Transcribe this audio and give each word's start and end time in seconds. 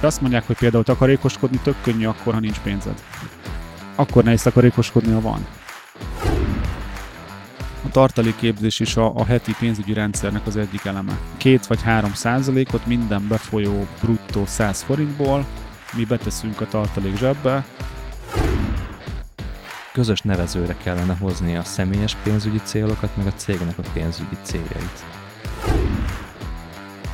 Azt 0.00 0.20
mondják, 0.20 0.46
hogy 0.46 0.56
például 0.56 0.84
takarékoskodni 0.84 1.58
tök 1.62 1.76
könnyű 1.82 2.06
akkor, 2.06 2.34
ha 2.34 2.40
nincs 2.40 2.58
pénzed. 2.58 3.02
Akkor 3.94 4.24
nehéz 4.24 4.42
takarékoskodni, 4.42 5.12
ha 5.12 5.20
van. 5.20 5.46
A 7.84 7.90
tartalékképzés 7.90 8.80
is 8.80 8.96
a, 8.96 9.14
a 9.14 9.24
heti 9.24 9.54
pénzügyi 9.58 9.92
rendszernek 9.92 10.46
az 10.46 10.56
egyik 10.56 10.84
eleme. 10.84 11.18
Két 11.36 11.66
vagy 11.66 11.82
három 11.82 12.14
százalékot 12.14 12.86
minden 12.86 13.28
befolyó 13.28 13.86
bruttó 14.00 14.46
100 14.46 14.82
forintból 14.82 15.46
mi 15.96 16.04
beteszünk 16.04 16.60
a 16.60 16.66
tartalék 16.66 17.16
zsebbe. 17.16 17.64
Közös 19.92 20.20
nevezőre 20.20 20.76
kellene 20.82 21.16
hozni 21.20 21.56
a 21.56 21.62
személyes 21.62 22.16
pénzügyi 22.22 22.60
célokat, 22.64 23.16
meg 23.16 23.26
a 23.26 23.32
cégnek 23.32 23.78
a 23.78 23.82
pénzügyi 23.92 24.36
céljait. 24.42 25.04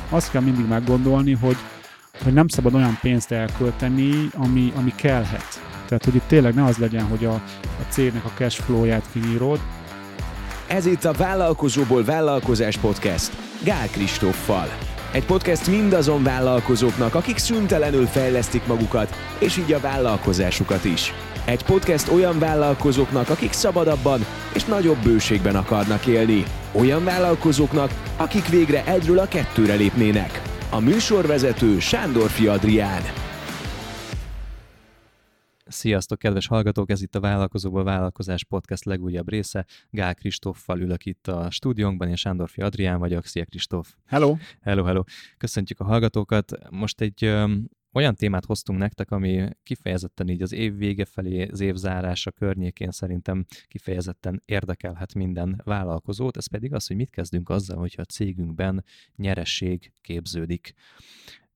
Azt 0.09 0.31
kell 0.31 0.41
mindig 0.41 0.67
meggondolni, 0.67 1.33
hogy, 1.33 1.57
hogy 2.23 2.33
nem 2.33 2.47
szabad 2.47 2.73
olyan 2.73 2.97
pénzt 3.01 3.31
elkölteni, 3.31 4.29
ami, 4.33 4.73
ami 4.75 4.93
kellhet. 4.95 5.61
Tehát, 5.87 6.05
hogy 6.05 6.15
itt 6.15 6.27
tényleg 6.27 6.53
ne 6.53 6.63
az 6.63 6.77
legyen, 6.77 7.03
hogy 7.03 7.25
a, 7.25 7.33
a 7.63 7.85
cégnek 7.89 8.25
a 8.25 8.31
cash 8.35 8.61
flow-ját 8.61 9.05
kinyírod, 9.13 9.59
Ez 10.67 10.85
itt 10.85 11.05
a 11.05 11.11
Vállalkozóból 11.13 12.03
Vállalkozás 12.03 12.77
Podcast 12.77 13.31
Gál 13.63 13.87
Kristóffal. 13.87 14.67
Egy 15.11 15.25
podcast 15.25 15.67
mindazon 15.67 16.23
vállalkozóknak, 16.23 17.15
akik 17.15 17.37
szüntelenül 17.37 18.05
fejlesztik 18.05 18.67
magukat, 18.67 19.15
és 19.39 19.57
így 19.57 19.73
a 19.73 19.79
vállalkozásukat 19.79 20.83
is. 20.83 21.13
Egy 21.45 21.63
podcast 21.63 22.07
olyan 22.07 22.39
vállalkozóknak, 22.39 23.29
akik 23.29 23.51
szabadabban 23.51 24.25
és 24.53 24.63
nagyobb 24.65 24.97
bőségben 25.03 25.55
akarnak 25.55 26.05
élni. 26.05 26.43
Olyan 26.71 27.03
vállalkozóknak, 27.03 27.91
akik 28.17 28.49
végre 28.49 28.85
egyről 28.85 29.19
a 29.19 29.27
kettőre 29.27 29.73
lépnének. 29.73 30.54
A 30.75 30.79
műsorvezető 30.79 31.79
Sándorfi 31.79 32.47
Adrián. 32.47 33.01
Sziasztok, 35.65 36.19
kedves 36.19 36.47
hallgatók! 36.47 36.89
Ez 36.89 37.01
itt 37.01 37.15
a 37.15 37.19
Vállalkozóból 37.19 37.83
Vállalkozás 37.83 38.43
Podcast 38.43 38.85
legújabb 38.85 39.29
része. 39.29 39.65
Gál 39.89 40.15
Kristóffal 40.15 40.79
ülök 40.79 41.05
itt 41.05 41.27
a 41.27 41.51
stúdiónkban, 41.51 42.07
én 42.07 42.15
Sándorfi 42.15 42.61
Adrián 42.61 42.99
vagyok. 42.99 43.25
Szia 43.25 43.45
Kristóf! 43.45 43.93
Hello! 44.05 44.35
Hello, 44.61 44.83
hello! 44.83 45.03
Köszöntjük 45.37 45.79
a 45.79 45.83
hallgatókat! 45.83 46.51
Most 46.69 47.01
egy 47.01 47.35
olyan 47.95 48.15
témát 48.15 48.45
hoztunk 48.45 48.79
nektek, 48.79 49.11
ami 49.11 49.49
kifejezetten 49.63 50.29
így 50.29 50.41
az 50.41 50.51
év 50.51 50.75
vége 50.75 51.05
felé, 51.05 51.47
az 51.47 51.59
év 51.59 51.75
zárása 51.75 52.31
környékén 52.31 52.91
szerintem 52.91 53.45
kifejezetten 53.67 54.41
érdekelhet 54.45 55.13
minden 55.13 55.61
vállalkozót, 55.63 56.37
ez 56.37 56.47
pedig 56.47 56.73
az, 56.73 56.87
hogy 56.87 56.95
mit 56.95 57.09
kezdünk 57.09 57.49
azzal, 57.49 57.77
hogyha 57.77 58.01
a 58.01 58.05
cégünkben 58.05 58.83
nyeresség 59.15 59.93
képződik. 60.01 60.73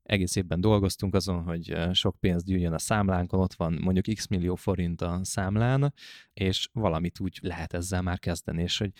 Egész 0.03 0.35
évben 0.35 0.61
dolgoztunk 0.61 1.15
azon, 1.15 1.43
hogy 1.43 1.77
sok 1.91 2.15
pénz 2.19 2.43
gyűjjön 2.43 2.73
a 2.73 2.79
számlánkon, 2.79 3.39
ott 3.39 3.53
van 3.53 3.77
mondjuk 3.81 4.15
x 4.15 4.27
millió 4.27 4.55
forint 4.55 5.01
a 5.01 5.19
számlán, 5.23 5.93
és 6.33 6.69
valamit 6.73 7.19
úgy 7.19 7.39
lehet 7.41 7.73
ezzel 7.73 8.01
már 8.01 8.19
kezdeni, 8.19 8.61
és 8.61 8.77
hogy 8.77 8.91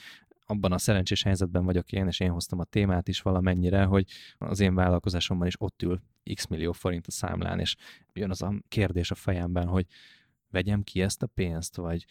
abban 0.49 0.71
a 0.71 0.77
szerencsés 0.77 1.23
helyzetben 1.23 1.65
vagyok 1.65 1.91
én, 1.91 2.07
és 2.07 2.19
én 2.19 2.31
hoztam 2.31 2.59
a 2.59 2.63
témát 2.63 3.07
is 3.07 3.21
valamennyire, 3.21 3.83
hogy 3.83 4.05
az 4.37 4.59
én 4.59 4.75
vállalkozásomban 4.75 5.47
is 5.47 5.61
ott 5.61 5.81
ül 5.81 6.01
x 6.33 6.47
millió 6.47 6.71
forint 6.71 7.07
a 7.07 7.11
számlán, 7.11 7.59
és 7.59 7.75
jön 8.13 8.29
az 8.29 8.41
a 8.41 8.53
kérdés 8.67 9.11
a 9.11 9.15
fejemben, 9.15 9.67
hogy 9.67 9.85
vegyem 10.49 10.83
ki 10.83 11.01
ezt 11.01 11.23
a 11.23 11.27
pénzt, 11.27 11.75
vagy 11.75 12.05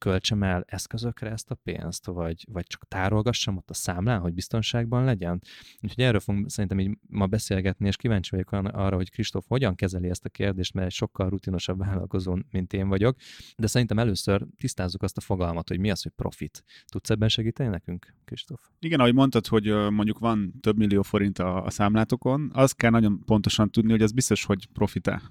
költsem 0.00 0.42
el 0.42 0.64
eszközökre 0.66 1.30
ezt 1.30 1.50
a 1.50 1.54
pénzt, 1.54 2.06
vagy, 2.06 2.44
vagy 2.50 2.66
csak 2.66 2.88
tárolgassam 2.88 3.56
ott 3.56 3.70
a 3.70 3.74
számlán, 3.74 4.20
hogy 4.20 4.34
biztonságban 4.34 5.04
legyen. 5.04 5.42
Úgyhogy 5.80 6.04
erről 6.04 6.20
fogunk 6.20 6.50
szerintem 6.50 6.80
így 6.80 6.98
ma 7.08 7.26
beszélgetni, 7.26 7.86
és 7.86 7.96
kíváncsi 7.96 8.30
vagyok 8.30 8.52
arra, 8.52 8.96
hogy 8.96 9.10
Kristóf 9.10 9.44
hogyan 9.48 9.74
kezeli 9.74 10.08
ezt 10.08 10.24
a 10.24 10.28
kérdést, 10.28 10.74
mert 10.74 10.86
egy 10.86 10.92
sokkal 10.92 11.28
rutinosabb 11.28 11.78
vállalkozó, 11.78 12.38
mint 12.50 12.72
én 12.72 12.88
vagyok. 12.88 13.16
De 13.56 13.66
szerintem 13.66 13.98
először 13.98 14.46
tisztázzuk 14.56 15.02
azt 15.02 15.16
a 15.16 15.20
fogalmat, 15.20 15.68
hogy 15.68 15.78
mi 15.78 15.90
az, 15.90 16.02
hogy 16.02 16.12
profit. 16.12 16.64
Tudsz 16.86 17.10
ebben 17.10 17.28
segíteni 17.28 17.68
nekünk, 17.68 18.14
Kristóf? 18.24 18.60
Igen, 18.78 19.00
ahogy 19.00 19.14
mondtad, 19.14 19.46
hogy 19.46 19.64
mondjuk 19.90 20.18
van 20.18 20.54
több 20.60 20.76
millió 20.76 21.02
forint 21.02 21.38
a, 21.38 21.64
a 21.64 21.70
számlátokon, 21.70 22.50
azt 22.52 22.76
kell 22.76 22.90
nagyon 22.90 23.24
pontosan 23.24 23.70
tudni, 23.70 23.90
hogy 23.90 24.02
ez 24.02 24.12
biztos, 24.12 24.44
hogy 24.44 24.66
profite 24.72 25.22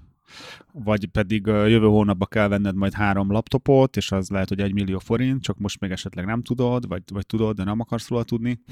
vagy 0.72 1.06
pedig 1.06 1.46
jövő 1.46 1.86
hónapban 1.86 2.28
kell 2.30 2.48
venned 2.48 2.74
majd 2.74 2.92
három 2.92 3.30
laptopot, 3.30 3.96
és 3.96 4.12
az 4.12 4.28
lehet, 4.28 4.48
hogy 4.48 4.60
egy 4.60 4.72
millió 4.72 4.98
forint, 4.98 5.42
csak 5.42 5.58
most 5.58 5.80
még 5.80 5.90
esetleg 5.90 6.24
nem 6.24 6.42
tudod, 6.42 6.88
vagy, 6.88 7.02
vagy 7.12 7.26
tudod, 7.26 7.56
de 7.56 7.64
nem 7.64 7.80
akarsz 7.80 8.08
róla 8.08 8.24
tudni. 8.24 8.60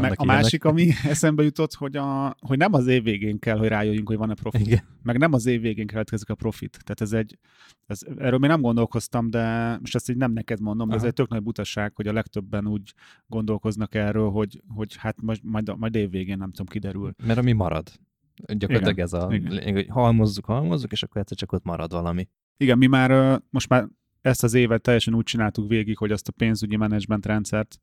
Meg 0.00 0.12
a 0.16 0.24
másik, 0.24 0.64
ami 0.64 0.88
eszembe 1.04 1.42
jutott, 1.42 1.74
hogy, 1.74 1.96
a, 1.96 2.36
hogy 2.40 2.58
nem 2.58 2.72
az 2.72 2.86
év 2.86 3.02
végén 3.02 3.38
kell, 3.38 3.58
hogy 3.58 3.68
rájöjjünk, 3.68 4.08
hogy 4.08 4.16
van-e 4.16 4.34
profit. 4.34 4.66
Igen. 4.66 4.84
Meg 5.02 5.18
nem 5.18 5.32
az 5.32 5.46
év 5.46 5.60
végén 5.60 5.86
keletkezik 5.86 6.28
a 6.28 6.34
profit. 6.34 6.78
Tehát 6.84 7.00
ez 7.00 7.12
egy, 7.12 7.38
ez, 7.86 8.00
erről 8.18 8.38
még 8.38 8.50
nem 8.50 8.60
gondolkoztam, 8.60 9.30
de 9.30 9.76
most 9.80 9.94
ezt 9.94 10.10
így 10.10 10.16
nem 10.16 10.32
neked 10.32 10.60
mondom, 10.60 10.88
de 10.88 10.94
Aha. 10.94 11.02
ez 11.02 11.08
egy 11.08 11.14
tök 11.14 11.28
nagy 11.28 11.42
butaság, 11.42 11.92
hogy 11.96 12.06
a 12.06 12.12
legtöbben 12.12 12.66
úgy 12.66 12.94
gondolkoznak 13.26 13.94
erről, 13.94 14.30
hogy, 14.30 14.62
hogy 14.68 14.96
hát 14.96 15.22
majd, 15.22 15.38
majd, 15.42 15.78
majd 15.78 15.94
év 15.94 16.10
végén 16.10 16.38
nem 16.38 16.50
tudom, 16.50 16.66
kiderül. 16.66 17.14
Mert 17.24 17.38
ami 17.38 17.52
marad. 17.52 17.92
Gyakorlatilag 18.36 18.92
igen, 18.92 19.04
ez 19.04 19.12
a 19.12 19.26
lényeg, 19.26 19.74
hogy 19.74 19.86
halmozzuk, 19.88 20.44
halmozzuk, 20.44 20.92
és 20.92 21.02
akkor 21.02 21.20
egyszer 21.20 21.36
csak 21.36 21.52
ott 21.52 21.64
marad 21.64 21.92
valami. 21.92 22.28
Igen, 22.56 22.78
mi 22.78 22.86
már 22.86 23.40
most 23.50 23.68
már 23.68 23.88
ezt 24.20 24.42
az 24.42 24.54
évet 24.54 24.82
teljesen 24.82 25.14
úgy 25.14 25.24
csináltuk 25.24 25.68
végig, 25.68 25.98
hogy 25.98 26.10
azt 26.10 26.28
a 26.28 26.32
pénzügyi 26.32 26.76
menedzsment 26.76 27.26
rendszert, 27.26 27.80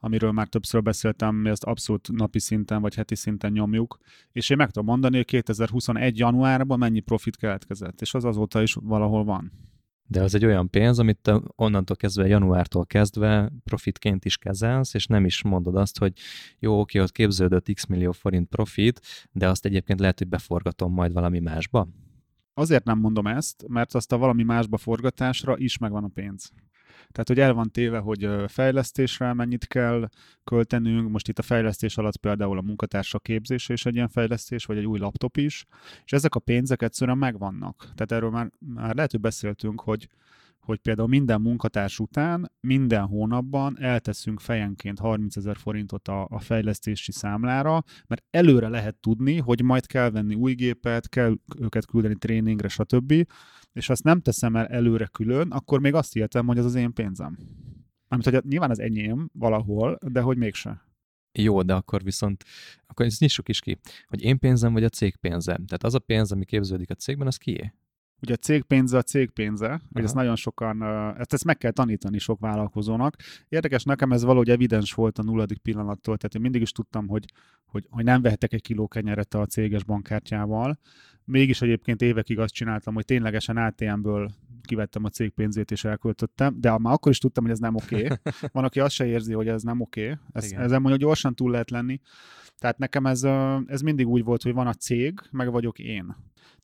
amiről 0.00 0.32
már 0.32 0.48
többször 0.48 0.82
beszéltem, 0.82 1.34
mi 1.34 1.48
ezt 1.48 1.64
abszolút 1.64 2.12
napi 2.12 2.38
szinten 2.38 2.80
vagy 2.80 2.94
heti 2.94 3.14
szinten 3.14 3.52
nyomjuk, 3.52 3.98
és 4.32 4.50
én 4.50 4.56
meg 4.56 4.70
tudom 4.70 4.88
mondani, 4.88 5.16
hogy 5.16 5.24
2021. 5.24 6.18
januárban 6.18 6.78
mennyi 6.78 7.00
profit 7.00 7.36
keletkezett, 7.36 8.00
és 8.00 8.14
az 8.14 8.24
azóta 8.24 8.62
is 8.62 8.74
valahol 8.74 9.24
van. 9.24 9.52
De 10.06 10.22
az 10.22 10.34
egy 10.34 10.44
olyan 10.44 10.70
pénz, 10.70 10.98
amit 10.98 11.18
te 11.18 11.40
onnantól 11.56 11.96
kezdve, 11.96 12.26
januártól 12.26 12.86
kezdve 12.86 13.52
profitként 13.64 14.24
is 14.24 14.36
kezelsz, 14.36 14.94
és 14.94 15.06
nem 15.06 15.24
is 15.24 15.42
mondod 15.42 15.76
azt, 15.76 15.98
hogy 15.98 16.12
jó, 16.58 16.80
oké, 16.80 17.00
ott 17.00 17.12
képződött 17.12 17.72
x 17.72 17.86
millió 17.86 18.12
forint 18.12 18.48
profit, 18.48 19.00
de 19.32 19.48
azt 19.48 19.64
egyébként 19.64 20.00
lehet, 20.00 20.18
hogy 20.18 20.28
beforgatom 20.28 20.92
majd 20.92 21.12
valami 21.12 21.38
másba? 21.38 21.88
Azért 22.54 22.84
nem 22.84 22.98
mondom 22.98 23.26
ezt, 23.26 23.64
mert 23.68 23.94
azt 23.94 24.12
a 24.12 24.18
valami 24.18 24.42
másba 24.42 24.76
forgatásra 24.76 25.58
is 25.58 25.78
megvan 25.78 26.04
a 26.04 26.10
pénz. 26.14 26.52
Tehát, 27.12 27.28
hogy 27.28 27.40
el 27.40 27.52
van 27.52 27.70
téve, 27.70 27.98
hogy 27.98 28.28
fejlesztésre 28.46 29.32
mennyit 29.32 29.66
kell 29.66 30.08
költenünk, 30.44 31.10
most 31.10 31.28
itt 31.28 31.38
a 31.38 31.42
fejlesztés 31.42 31.96
alatt 31.96 32.16
például 32.16 32.58
a 32.58 32.62
munkatársak 32.62 33.22
képzése 33.22 33.72
is 33.72 33.86
egy 33.86 33.94
ilyen 33.94 34.08
fejlesztés, 34.08 34.64
vagy 34.64 34.76
egy 34.76 34.86
új 34.86 34.98
laptop 34.98 35.36
is, 35.36 35.64
és 36.04 36.12
ezek 36.12 36.34
a 36.34 36.40
pénzek 36.40 36.82
egyszerűen 36.82 37.18
megvannak. 37.18 37.76
Tehát 37.94 38.12
erről 38.12 38.30
már, 38.30 38.50
már 38.58 38.94
lehet, 38.94 39.10
hogy 39.10 39.20
beszéltünk, 39.20 39.80
hogy 39.80 40.08
hogy 40.66 40.78
például 40.78 41.08
minden 41.08 41.40
munkatárs 41.40 41.98
után 41.98 42.52
minden 42.60 43.06
hónapban 43.06 43.76
elteszünk 43.80 44.40
fejenként 44.40 44.98
30 44.98 45.36
ezer 45.36 45.56
forintot 45.56 46.08
a, 46.08 46.26
a 46.30 46.40
fejlesztési 46.40 47.12
számlára, 47.12 47.82
mert 48.06 48.24
előre 48.30 48.68
lehet 48.68 48.96
tudni, 48.96 49.38
hogy 49.38 49.62
majd 49.62 49.86
kell 49.86 50.10
venni 50.10 50.34
új 50.34 50.54
gépet, 50.54 51.08
kell 51.08 51.34
őket 51.60 51.86
küldeni 51.86 52.14
tréningre, 52.14 52.68
stb. 52.68 53.12
És 53.72 53.86
ha 53.86 53.92
azt 53.92 54.04
nem 54.04 54.20
teszem 54.20 54.56
el 54.56 54.66
előre 54.66 55.06
külön, 55.06 55.50
akkor 55.50 55.80
még 55.80 55.94
azt 55.94 56.12
hihetem, 56.12 56.46
hogy 56.46 56.58
az 56.58 56.64
az 56.64 56.74
én 56.74 56.92
pénzem. 56.92 57.38
Amit, 58.08 58.24
hogy 58.24 58.44
nyilván 58.44 58.70
az 58.70 58.78
enyém 58.78 59.28
valahol, 59.32 59.98
de 60.06 60.20
hogy 60.20 60.36
mégse. 60.36 60.84
Jó, 61.32 61.62
de 61.62 61.74
akkor 61.74 62.02
viszont, 62.02 62.44
akkor 62.86 63.06
ezt 63.06 63.20
nyissuk 63.20 63.48
is 63.48 63.60
ki, 63.60 63.78
hogy 64.06 64.22
én 64.22 64.38
pénzem 64.38 64.72
vagy 64.72 64.84
a 64.84 64.88
cég 64.88 65.16
pénzem. 65.16 65.66
Tehát 65.66 65.84
az 65.84 65.94
a 65.94 65.98
pénz, 65.98 66.32
ami 66.32 66.44
képződik 66.44 66.90
a 66.90 66.94
cégben, 66.94 67.26
az 67.26 67.36
kié? 67.36 67.72
Ugye 68.22 68.32
a 68.32 68.36
cég 68.36 68.62
pénze 68.62 68.96
a 68.96 69.02
cég 69.02 69.30
pénze, 69.30 69.80
hogy 69.92 70.04
ezt 70.04 70.14
nagyon 70.14 70.36
sokan, 70.36 70.82
ezt, 71.18 71.32
ezt 71.32 71.44
meg 71.44 71.58
kell 71.58 71.70
tanítani 71.70 72.18
sok 72.18 72.40
vállalkozónak. 72.40 73.16
Érdekes, 73.48 73.84
nekem 73.84 74.12
ez 74.12 74.24
valahogy 74.24 74.50
evidens 74.50 74.92
volt 74.92 75.18
a 75.18 75.22
nulladik 75.22 75.58
pillanattól, 75.58 76.16
tehát 76.16 76.34
én 76.34 76.40
mindig 76.40 76.60
is 76.60 76.72
tudtam, 76.72 77.08
hogy, 77.08 77.24
hogy, 77.66 77.86
hogy 77.90 78.04
nem 78.04 78.22
vehetek 78.22 78.52
egy 78.52 78.62
kiló 78.62 78.88
kenyeret 78.88 79.34
a 79.34 79.46
céges 79.46 79.84
bankkártyával. 79.84 80.78
Mégis 81.24 81.62
egyébként 81.62 82.02
évekig 82.02 82.38
azt 82.38 82.54
csináltam, 82.54 82.94
hogy 82.94 83.04
ténylegesen 83.04 83.56
ATM-ből 83.56 84.30
kivettem 84.62 85.04
a 85.04 85.08
cég 85.08 85.30
pénzét 85.30 85.70
és 85.70 85.84
elköltöttem, 85.84 86.60
de 86.60 86.78
már 86.78 86.92
akkor 86.92 87.12
is 87.12 87.18
tudtam, 87.18 87.44
hogy 87.44 87.52
ez 87.52 87.58
nem 87.58 87.74
oké. 87.74 88.04
Okay. 88.04 88.16
Van, 88.52 88.64
aki 88.64 88.80
azt 88.80 88.94
se 88.94 89.06
érzi, 89.06 89.32
hogy 89.32 89.48
ez 89.48 89.62
nem 89.62 89.80
oké. 89.80 90.02
Okay. 90.02 90.16
Ez, 90.32 90.52
ezen 90.52 90.80
mondja, 90.80 91.06
gyorsan 91.06 91.34
túl 91.34 91.50
lehet 91.50 91.70
lenni. 91.70 92.00
Tehát 92.58 92.78
nekem 92.78 93.06
ez, 93.06 93.22
ez 93.66 93.80
mindig 93.80 94.08
úgy 94.08 94.24
volt, 94.24 94.42
hogy 94.42 94.52
van 94.52 94.66
a 94.66 94.74
cég, 94.74 95.20
meg 95.30 95.50
vagyok 95.50 95.78
én 95.78 96.16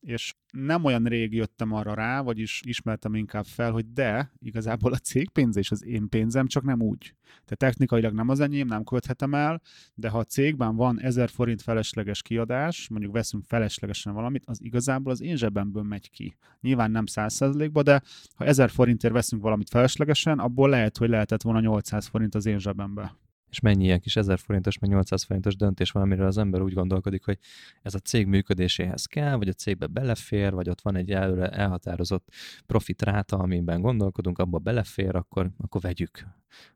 és 0.03 0.35
nem 0.51 0.85
olyan 0.85 1.05
rég 1.05 1.35
jöttem 1.35 1.73
arra 1.73 1.95
rá, 1.95 2.21
vagyis 2.21 2.61
ismertem 2.65 3.15
inkább 3.15 3.45
fel, 3.45 3.71
hogy 3.73 3.93
de, 3.93 4.33
igazából 4.39 4.93
a 4.93 4.97
cég 4.97 5.31
pénze 5.31 5.61
és 5.61 5.71
az 5.71 5.85
én 5.85 6.09
pénzem, 6.09 6.47
csak 6.47 6.63
nem 6.63 6.81
úgy. 6.81 7.15
Tehát 7.25 7.57
technikailag 7.57 8.13
nem 8.13 8.29
az 8.29 8.41
enyém, 8.41 8.67
nem 8.67 8.85
költhetem 8.85 9.35
el, 9.35 9.61
de 9.95 10.09
ha 10.09 10.19
a 10.19 10.25
cégben 10.25 10.77
van 10.77 11.01
1000 11.01 11.29
forint 11.29 11.63
felesleges 11.63 12.23
kiadás, 12.23 12.89
mondjuk 12.89 13.13
veszünk 13.13 13.45
feleslegesen 13.45 14.13
valamit, 14.13 14.45
az 14.47 14.63
igazából 14.63 15.13
az 15.13 15.21
én 15.21 15.37
zsebemből 15.37 15.83
megy 15.83 16.11
ki. 16.11 16.37
Nyilván 16.61 16.91
nem 16.91 17.05
100%-ba, 17.13 17.83
de 17.83 18.03
ha 18.35 18.45
1000 18.45 18.71
forintért 18.71 19.13
veszünk 19.13 19.43
valamit 19.43 19.69
feleslegesen, 19.69 20.39
abból 20.39 20.69
lehet, 20.69 20.97
hogy 20.97 21.09
lehetett 21.09 21.43
volna 21.43 21.61
800 21.61 22.07
forint 22.07 22.35
az 22.35 22.47
én 22.47 22.59
zsebembe. 22.59 23.17
És 23.53 23.61
mennyi 23.61 23.85
ilyen 23.85 24.01
kis 24.01 24.17
1000 24.17 24.39
forintos, 24.39 24.79
meg 24.79 24.91
800 24.91 25.23
forintos 25.23 25.57
döntés 25.57 25.91
van, 25.91 26.03
amiről 26.03 26.27
az 26.27 26.39
ember 26.39 26.61
úgy 26.61 26.73
gondolkodik, 26.73 27.25
hogy 27.25 27.39
ez 27.83 27.95
a 27.95 27.99
cég 27.99 28.27
működéséhez 28.27 29.07
kell, 29.07 29.37
vagy 29.37 29.49
a 29.49 29.53
cégbe 29.53 29.87
belefér, 29.87 30.53
vagy 30.53 30.69
ott 30.69 30.81
van 30.81 30.97
egy 30.97 31.11
előre 31.11 31.49
elhatározott 31.49 32.29
profit 32.67 33.03
ráta, 33.03 33.37
amiben 33.37 33.81
gondolkodunk, 33.81 34.39
abba 34.39 34.59
belefér, 34.59 35.17
akkor, 35.17 35.51
akkor 35.59 35.81
vegyük. 35.81 36.27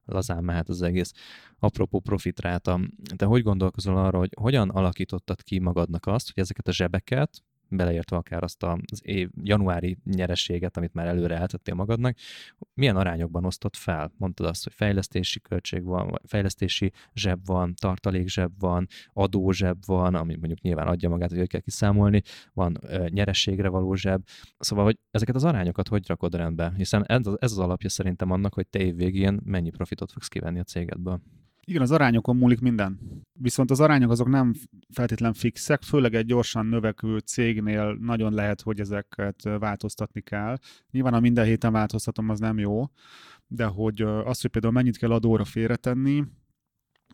Lazán 0.04 0.44
mehet 0.44 0.68
az 0.68 0.82
egész. 0.82 1.12
Apropó 1.58 2.00
profit 2.00 2.40
ráta, 2.40 2.80
te 3.16 3.24
hogy 3.24 3.42
gondolkozol 3.42 3.96
arra, 3.96 4.18
hogy 4.18 4.30
hogyan 4.40 4.70
alakítottad 4.70 5.42
ki 5.42 5.58
magadnak 5.58 6.06
azt, 6.06 6.32
hogy 6.32 6.42
ezeket 6.42 6.68
a 6.68 6.72
zsebeket, 6.72 7.42
beleértve 7.68 8.16
akár 8.16 8.42
azt 8.42 8.62
az 8.62 9.00
év 9.02 9.30
januári 9.42 9.98
nyerességet, 10.04 10.76
amit 10.76 10.92
már 10.92 11.06
előre 11.06 11.36
eltettél 11.36 11.74
magadnak, 11.74 12.16
milyen 12.74 12.96
arányokban 12.96 13.44
osztott 13.44 13.76
fel? 13.76 14.12
Mondtad 14.16 14.46
azt, 14.46 14.64
hogy 14.64 14.72
fejlesztési 14.72 15.40
költség 15.40 15.84
van, 15.84 16.20
fejlesztési 16.24 16.92
zseb 17.14 17.46
van, 17.46 17.74
tartalék 17.74 18.28
zseb 18.28 18.52
van, 18.58 18.86
adó 19.12 19.50
zseb 19.50 19.84
van, 19.86 20.14
ami 20.14 20.36
mondjuk 20.36 20.60
nyilván 20.60 20.86
adja 20.86 21.08
magát, 21.08 21.30
hogy 21.32 21.48
kell 21.48 21.60
kiszámolni, 21.60 22.22
van 22.52 22.76
ö, 22.80 23.06
nyerességre 23.08 23.68
való 23.68 23.94
zseb. 23.94 24.22
Szóval, 24.58 24.84
hogy 24.84 24.98
ezeket 25.10 25.34
az 25.34 25.44
arányokat 25.44 25.88
hogy 25.88 26.06
rakod 26.06 26.34
rendbe? 26.34 26.72
Hiszen 26.76 27.04
ez, 27.06 27.26
ez 27.36 27.52
az 27.52 27.58
alapja 27.58 27.88
szerintem 27.88 28.30
annak, 28.30 28.54
hogy 28.54 28.66
te 28.66 28.78
évvégén 28.78 29.40
mennyi 29.44 29.70
profitot 29.70 30.12
fogsz 30.12 30.28
kivenni 30.28 30.58
a 30.58 30.62
cégedből. 30.62 31.20
Igen, 31.68 31.82
az 31.82 31.90
arányokon 31.90 32.36
múlik 32.36 32.60
minden. 32.60 32.98
Viszont 33.32 33.70
az 33.70 33.80
arányok 33.80 34.10
azok 34.10 34.28
nem 34.28 34.52
feltétlen 34.92 35.32
fixek, 35.32 35.82
főleg 35.82 36.14
egy 36.14 36.26
gyorsan 36.26 36.66
növekvő 36.66 37.18
cégnél 37.18 37.96
nagyon 38.00 38.32
lehet, 38.32 38.60
hogy 38.60 38.80
ezeket 38.80 39.42
változtatni 39.42 40.20
kell. 40.20 40.56
Nyilván, 40.90 41.12
ha 41.12 41.20
minden 41.20 41.44
héten 41.44 41.72
változtatom, 41.72 42.28
az 42.28 42.38
nem 42.38 42.58
jó, 42.58 42.84
de 43.46 43.64
hogy 43.64 44.00
az, 44.02 44.40
hogy 44.40 44.50
például 44.50 44.72
mennyit 44.72 44.98
kell 44.98 45.12
adóra 45.12 45.44
félretenni, 45.44 46.24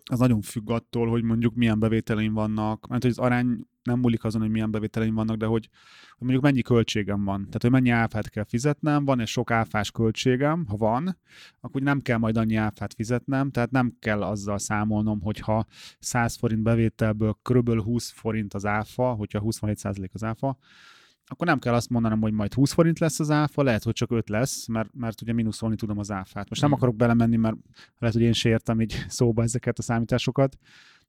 az 0.04 0.18
nagyon 0.18 0.40
függ 0.40 0.70
attól, 0.70 1.08
hogy 1.08 1.22
mondjuk 1.22 1.54
milyen 1.54 1.78
bevételeim 1.78 2.32
vannak, 2.32 2.86
mert 2.86 3.02
hogy 3.02 3.10
az 3.10 3.18
arány 3.18 3.66
nem 3.82 3.98
múlik 3.98 4.24
azon, 4.24 4.40
hogy 4.40 4.50
milyen 4.50 4.70
bevételeim 4.70 5.14
vannak, 5.14 5.36
de 5.36 5.46
hogy, 5.46 5.68
hogy 6.08 6.26
mondjuk 6.26 6.42
mennyi 6.42 6.62
költségem 6.62 7.24
van. 7.24 7.44
Tehát, 7.44 7.62
hogy 7.62 7.70
mennyi 7.70 7.90
áfát 7.90 8.28
kell 8.28 8.44
fizetnem, 8.44 9.04
van 9.04 9.20
egy 9.20 9.26
sok 9.26 9.50
áfás 9.50 9.90
költségem, 9.90 10.66
ha 10.66 10.76
van, 10.76 11.18
akkor 11.60 11.82
nem 11.82 12.00
kell 12.00 12.18
majd 12.18 12.36
annyi 12.36 12.54
áfát 12.54 12.94
fizetnem, 12.94 13.50
tehát 13.50 13.70
nem 13.70 13.96
kell 13.98 14.22
azzal 14.22 14.58
számolnom, 14.58 15.20
hogyha 15.20 15.66
100 15.98 16.36
forint 16.36 16.62
bevételből 16.62 17.38
kb. 17.42 17.80
20 17.80 18.10
forint 18.10 18.54
az 18.54 18.66
áfa, 18.66 19.12
hogyha 19.12 19.42
27% 19.44 20.10
az 20.12 20.24
áfa, 20.24 20.58
akkor 21.26 21.46
nem 21.46 21.58
kell 21.58 21.74
azt 21.74 21.88
mondanom, 21.88 22.20
hogy 22.20 22.32
majd 22.32 22.54
20 22.54 22.72
forint 22.72 22.98
lesz 22.98 23.20
az 23.20 23.30
áfa, 23.30 23.62
lehet, 23.62 23.82
hogy 23.82 23.92
csak 23.92 24.10
5 24.10 24.28
lesz, 24.28 24.66
mert, 24.66 24.88
mert 24.92 25.20
ugye 25.20 25.32
mínuszolni 25.32 25.76
tudom 25.76 25.98
az 25.98 26.10
áfát. 26.10 26.48
Most 26.48 26.60
nem 26.60 26.70
mm. 26.70 26.74
akarok 26.74 26.96
belemenni, 26.96 27.36
mert 27.36 27.56
lehet, 27.98 28.14
hogy 28.14 28.24
én 28.24 28.32
se 28.32 28.48
értem 28.48 28.80
így 28.80 29.04
szóba 29.08 29.42
ezeket 29.42 29.78
a 29.78 29.82
számításokat, 29.82 30.56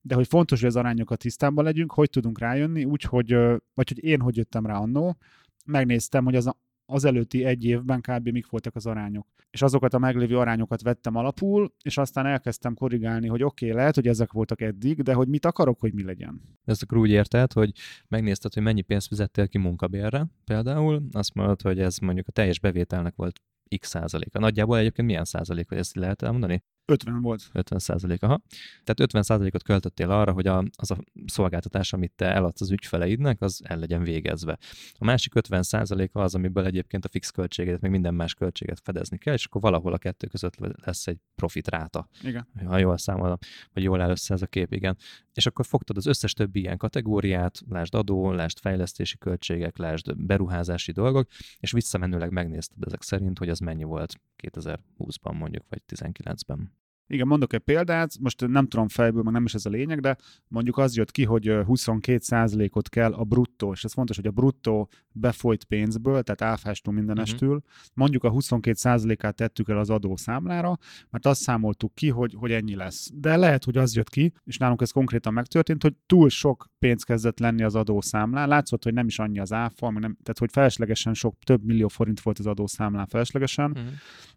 de 0.02 0.16
hogy 0.16 0.28
fontos, 0.28 0.60
hogy 0.60 0.70
az 0.70 0.76
arányokat 0.76 1.20
tisztában 1.20 1.64
legyünk, 1.64 1.92
hogy 1.92 2.10
tudunk 2.10 2.40
rájönni, 2.40 2.84
úgyhogy, 2.84 3.34
vagy 3.74 3.88
hogy 3.88 4.04
én 4.04 4.22
hogy 4.22 4.38
jöttem 4.38 4.66
rá 4.66 4.78
annó, 4.78 5.18
megnéztem, 5.66 6.24
hogy 6.24 6.36
az, 6.36 6.50
az 6.86 7.06
előtti 7.06 7.44
egy 7.44 7.66
évben 7.66 8.02
kb. 8.02 8.30
mik 8.30 8.50
voltak 8.50 8.76
az 8.76 8.86
arányok. 8.86 9.28
És 9.50 9.62
azokat 9.62 9.94
a 9.94 9.98
meglévő 9.98 10.38
arányokat 10.38 10.82
vettem 10.82 11.16
alapul, 11.16 11.74
és 11.84 11.98
aztán 11.98 12.26
elkezdtem 12.26 12.74
korrigálni, 12.74 13.28
hogy 13.28 13.44
oké, 13.44 13.66
okay, 13.66 13.78
lehet, 13.78 13.96
hogy 13.96 14.08
ezek 14.08 14.32
voltak 14.32 14.62
eddig, 14.62 15.02
de 15.02 15.14
hogy 15.14 15.28
mit 15.28 15.46
akarok, 15.46 15.80
hogy 15.80 15.94
mi 15.94 16.04
legyen. 16.04 16.42
Ezt 16.66 16.84
akkor 16.84 16.98
úgy 16.98 17.10
érted, 17.10 17.54
hogy 17.54 17.72
megnézted, 18.08 18.54
hogy 18.54 18.64
mennyi 18.64 18.82
pénzt 18.82 19.08
fizettél 19.08 19.48
ki 19.48 19.58
munkabérre 19.58 20.28
például, 20.46 21.04
azt 21.12 21.34
mondod, 21.34 21.62
hogy 21.62 21.80
ez 21.80 21.98
mondjuk 21.98 22.28
a 22.28 22.32
teljes 22.32 22.60
bevételnek 22.60 23.16
volt 23.16 23.42
x 23.80 23.88
százaléka. 23.90 24.40
Nagyjából 24.40 24.78
egyébként 24.78 25.08
milyen 25.08 25.26
százalék, 25.26 25.70
hogy 25.70 25.78
ezt 25.78 25.96
lehet 25.96 26.22
elmondani? 26.22 26.64
50 26.86 27.22
volt. 27.22 27.50
50 27.54 27.80
százalék, 27.80 28.24
aha. 28.24 28.42
Tehát 28.72 29.00
50 29.00 29.24
százalékot 29.24 29.64
költöttél 29.64 30.12
arra, 30.12 30.32
hogy 30.32 30.48
a, 30.48 30.64
az 30.76 30.92
a 30.92 30.98
szolgáltatás, 31.26 31.94
amit 31.94 32.12
te 32.16 32.26
eladsz 32.34 32.62
az 32.62 32.72
ügyfeleidnek, 32.72 33.42
az 33.42 33.62
el 33.64 33.78
legyen 33.78 34.04
végezve. 34.04 34.58
A 34.94 35.06
másik 35.06 35.36
50 35.36 35.64
százaléka 35.64 36.22
az, 36.22 36.36
amiből 36.36 36.66
egyébként 36.66 37.06
a 37.06 37.10
fix 37.10 37.30
költséget, 37.30 37.82
meg 37.82 37.92
minden 37.92 38.14
más 38.14 38.34
költséget 38.34 38.80
fedezni 38.80 39.18
kell, 39.18 39.34
és 39.34 39.46
akkor 39.46 39.62
valahol 39.62 39.94
a 39.94 39.98
kettő 39.98 40.28
között 40.28 40.56
lesz 40.86 41.08
egy 41.08 41.18
profit 41.36 41.68
ráta. 41.68 42.10
Igen. 42.22 42.48
Ha 42.66 42.78
jól 42.78 42.98
számolom, 42.98 43.38
vagy 43.74 43.84
jól 43.84 44.02
áll 44.02 44.10
össze 44.10 44.34
ez 44.34 44.42
a 44.42 44.48
kép, 44.48 44.74
igen. 44.74 44.98
És 45.34 45.46
akkor 45.46 45.66
fogtad 45.66 45.98
az 45.98 46.06
összes 46.06 46.34
többi 46.34 46.60
ilyen 46.60 46.78
kategóriát, 46.78 47.60
lásd 47.70 47.96
adó, 47.96 48.32
lásd 48.32 48.60
fejlesztési 48.60 49.18
költségek, 49.18 49.78
lásd 49.78 50.18
beruházási 50.18 50.92
dolgok, 50.92 51.28
és 51.60 51.72
visszamenőleg 51.72 52.32
megnézted 52.32 52.84
ezek 52.86 53.02
szerint, 53.02 53.38
hogy 53.38 53.50
az 53.50 53.60
mennyi 53.60 53.84
volt 53.84 54.16
2020-ban 54.44 55.38
mondjuk, 55.38 55.66
vagy 55.70 55.82
19-ben. 55.88 56.73
Igen, 57.08 57.28
mondok 57.28 57.54
egy 57.54 57.60
példát, 57.60 58.20
most 58.20 58.48
nem 58.48 58.68
tudom 58.68 58.88
fejből, 58.88 59.24
meg 59.24 59.34
nem 59.34 59.44
is 59.44 59.54
ez 59.54 59.66
a 59.66 59.70
lényeg, 59.70 60.00
de 60.00 60.18
mondjuk 60.48 60.78
az 60.78 60.96
jött 60.96 61.12
ki, 61.12 61.26
hogy 61.26 61.46
22%-ot 61.48 62.90
kell 62.90 63.14
a 63.14 63.24
bruttó, 63.24 63.72
és 63.72 63.84
ez 63.84 63.94
fontos, 63.94 64.16
hogy 64.16 64.28
a 64.28 64.32
bruttó 64.32 64.90
befolyt 65.12 65.64
pénzből, 65.64 66.24
tehát 66.24 66.54
áfástól 66.54 66.94
mindenestül, 66.94 67.56
uh-huh. 67.56 67.64
mondjuk 67.94 68.24
a 68.24 68.32
22%-át 68.32 69.36
tettük 69.36 69.70
el 69.70 69.78
az 69.78 69.90
adószámlára, 69.90 70.78
mert 71.10 71.26
azt 71.26 71.42
számoltuk 71.42 71.96
ki, 71.96 72.10
hogy, 72.10 72.36
hogy 72.38 72.52
ennyi 72.52 72.76
lesz. 72.76 73.10
De 73.14 73.38
lehet, 73.38 73.64
hogy 73.64 73.78
az 73.78 73.96
jött 73.96 74.10
ki, 74.10 74.34
és 74.44 74.58
nálunk 74.58 74.82
ez 74.82 74.92
konkrétan 74.92 75.34
megtörtént, 75.34 75.84
hogy 75.84 75.94
túl 76.06 76.30
sok 76.30 76.70
pénz 76.80 77.04
kezdett 77.04 77.40
lenni 77.40 77.64
az 77.64 77.76
adószámlán, 77.76 78.48
látszott, 78.48 78.84
hogy 78.84 78.94
nem 78.94 79.08
is 79.08 79.20
annyi 79.20 79.40
az 79.40 79.54
áfa, 79.54 79.92
nem, 79.92 80.00
tehát 80.00 80.40
hogy 80.40 80.52
feleslegesen 80.52 81.14
sok, 81.14 81.36
több 81.44 81.64
millió 81.64 81.88
forint 81.88 82.20
volt 82.20 82.40
az 82.40 82.48
adószámlán 82.48 83.08
feleslegesen, 83.08 83.72
uh-huh. 83.72 83.88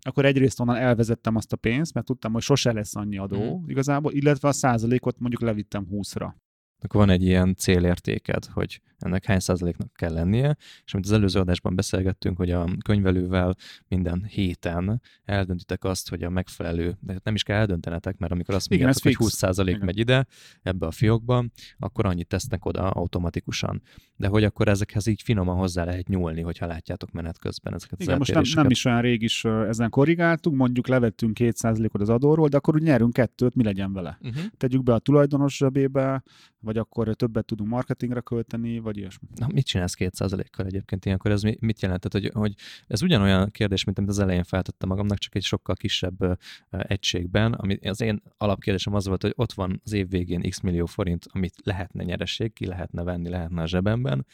akkor 0.00 0.24
egyrészt 0.24 0.60
onnan 0.60 0.76
elvezettem 0.76 1.36
azt 1.36 1.52
a 1.52 1.56
pénzt, 1.56 1.94
mert 1.94 2.06
tudtam, 2.06 2.32
hogy 2.32 2.42
sose 2.56 2.72
lesz 2.72 2.96
annyi 2.96 3.18
adó 3.18 3.58
mm. 3.58 3.68
igazából, 3.68 4.12
illetve 4.12 4.48
a 4.48 4.52
százalékot 4.52 5.18
mondjuk 5.18 5.42
levittem 5.42 5.86
20-ra. 5.90 6.32
Akkor 6.82 7.00
van 7.00 7.10
egy 7.10 7.22
ilyen 7.22 7.54
célértéked, 7.54 8.44
hogy 8.44 8.80
ennek 8.98 9.24
hány 9.24 9.38
százaléknak 9.38 9.92
kell 9.92 10.12
lennie, 10.12 10.56
és 10.84 10.94
amit 10.94 11.06
az 11.06 11.12
előző 11.12 11.40
adásban 11.40 11.74
beszélgettünk, 11.74 12.36
hogy 12.36 12.50
a 12.50 12.68
könyvelővel 12.84 13.56
minden 13.88 14.24
héten 14.28 15.02
eldöntitek 15.24 15.84
azt, 15.84 16.08
hogy 16.08 16.22
a 16.22 16.30
megfelelő, 16.30 16.96
de 17.00 17.20
nem 17.22 17.34
is 17.34 17.42
kell 17.42 17.56
eldöntenetek, 17.56 18.18
mert 18.18 18.32
amikor 18.32 18.54
azt 18.54 18.68
mondjátok, 18.68 19.02
hogy 19.02 19.14
20 19.14 19.34
százalék 19.34 19.78
megy 19.78 19.98
ide, 19.98 20.26
ebbe 20.62 20.86
a 20.86 20.90
fiókba, 20.90 21.44
akkor 21.78 22.06
annyit 22.06 22.28
tesznek 22.28 22.64
oda 22.64 22.90
automatikusan. 22.90 23.82
De 24.16 24.28
hogy 24.28 24.44
akkor 24.44 24.68
ezekhez 24.68 25.06
így 25.06 25.22
finoman 25.22 25.56
hozzá 25.56 25.84
lehet 25.84 26.08
nyúlni, 26.08 26.40
hogyha 26.40 26.66
látjátok 26.66 27.10
menet 27.10 27.38
közben 27.38 27.74
ezeket 27.74 28.02
Igen, 28.02 28.18
most 28.18 28.34
nem, 28.34 28.42
nem 28.54 28.70
is 28.70 28.84
olyan 28.84 29.00
rég 29.00 29.22
is 29.22 29.44
ezen 29.44 29.90
korrigáltuk, 29.90 30.54
mondjuk 30.54 30.86
levettünk 30.86 31.36
2% 31.40 31.94
ot 31.94 32.00
az 32.00 32.08
adóról, 32.08 32.48
de 32.48 32.56
akkor 32.56 32.74
úgy 32.74 32.82
nyerünk 32.82 33.12
kettőt, 33.12 33.54
mi 33.54 33.62
legyen 33.62 33.92
vele? 33.92 34.18
Uh-huh. 34.22 34.42
Tegyük 34.56 34.82
be 34.82 34.94
a 34.94 34.98
tulajdonos 34.98 35.56
zsebébe, 35.56 36.22
vagy 36.60 36.78
akkor 36.78 37.14
többet 37.14 37.44
tudunk 37.44 37.70
marketingre 37.70 38.20
költeni, 38.20 38.78
vagy 38.86 38.96
ilyesmi. 38.96 39.28
Na, 39.34 39.46
mit 39.52 39.66
csinálsz 39.66 39.94
2%-kal 39.98 40.66
egyébként 40.66 41.04
ilyenkor? 41.04 41.30
Ez 41.30 41.42
mit 41.42 41.82
jelentett, 41.82 42.12
hogy, 42.12 42.30
hogy 42.34 42.54
ez 42.86 43.02
ugyanolyan 43.02 43.50
kérdés, 43.50 43.84
mint 43.84 43.98
amit 43.98 44.10
az 44.10 44.18
elején 44.18 44.44
feltettem 44.44 44.88
magamnak, 44.88 45.18
csak 45.18 45.34
egy 45.34 45.42
sokkal 45.42 45.74
kisebb 45.74 46.22
uh, 46.22 46.34
egységben, 46.70 47.52
ami 47.52 47.76
az 47.76 48.00
én 48.00 48.22
alapkérdésem 48.36 48.94
az 48.94 49.06
volt, 49.06 49.22
hogy 49.22 49.32
ott 49.36 49.52
van 49.52 49.80
az 49.84 49.92
év 49.92 50.08
végén 50.08 50.50
x 50.50 50.60
millió 50.60 50.86
forint, 50.86 51.26
amit 51.32 51.54
lehetne 51.62 52.04
nyereség, 52.04 52.52
ki 52.52 52.66
lehetne 52.66 53.02
venni, 53.02 53.28
lehetne 53.28 53.62
a 53.62 53.66
zsebemben, 53.66 54.26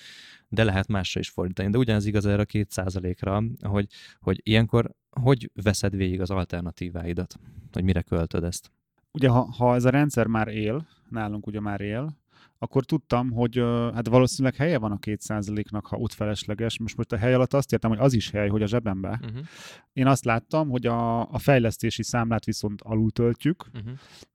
de 0.49 0.65
lehet 0.65 0.89
másra 0.89 1.21
is 1.21 1.29
fordítani. 1.29 1.71
De 1.71 1.79
ugyanez 1.79 2.07
igaz 2.07 2.27
erre 2.27 2.43
a 2.43 2.47
2%-ra, 2.47 3.43
hogy, 3.61 3.87
hogy 4.21 4.41
ilyenkor 4.43 4.95
hogy 5.21 5.51
veszed 5.63 5.97
végig 5.97 6.21
az 6.21 6.31
alternatíváidat, 6.31 7.39
hogy 7.73 7.85
mire 7.85 8.03
költöd 8.03 8.45
ezt? 8.45 8.71
Ugye, 9.11 9.29
ha, 9.29 9.41
ha 9.41 9.75
ez 9.75 9.85
a 9.85 9.91
rendszer 9.91 10.27
már 10.27 10.49
él, 10.49 10.87
nálunk 11.09 11.47
ugye 11.47 11.61
már 11.61 11.81
él, 11.81 12.22
akkor 12.63 12.85
tudtam, 12.85 13.31
hogy 13.31 13.57
hát 13.95 14.09
valószínűleg 14.09 14.55
helye 14.55 14.79
van 14.79 14.93
a 14.93 14.99
2%-nak, 14.99 15.87
ha 15.87 15.97
ott 15.97 16.13
felesleges. 16.13 16.79
Most, 16.79 16.97
most 16.97 17.13
a 17.13 17.17
hely 17.17 17.35
alatt 17.35 17.55
azt 17.55 17.73
értem, 17.73 17.91
hogy 17.91 17.99
az 17.99 18.13
is 18.13 18.31
hely, 18.31 18.49
hogy 18.49 18.63
a 18.63 18.67
zsebembe. 18.67 19.21
Uh-huh. 19.23 19.45
Én 19.93 20.07
azt 20.07 20.25
láttam, 20.25 20.69
hogy 20.69 20.87
a, 20.87 21.31
a 21.31 21.39
fejlesztési 21.39 22.03
számlát 22.03 22.45
viszont 22.45 22.81
alul 22.83 23.11
töltjük, 23.11 23.67
uh-huh. 23.75 23.93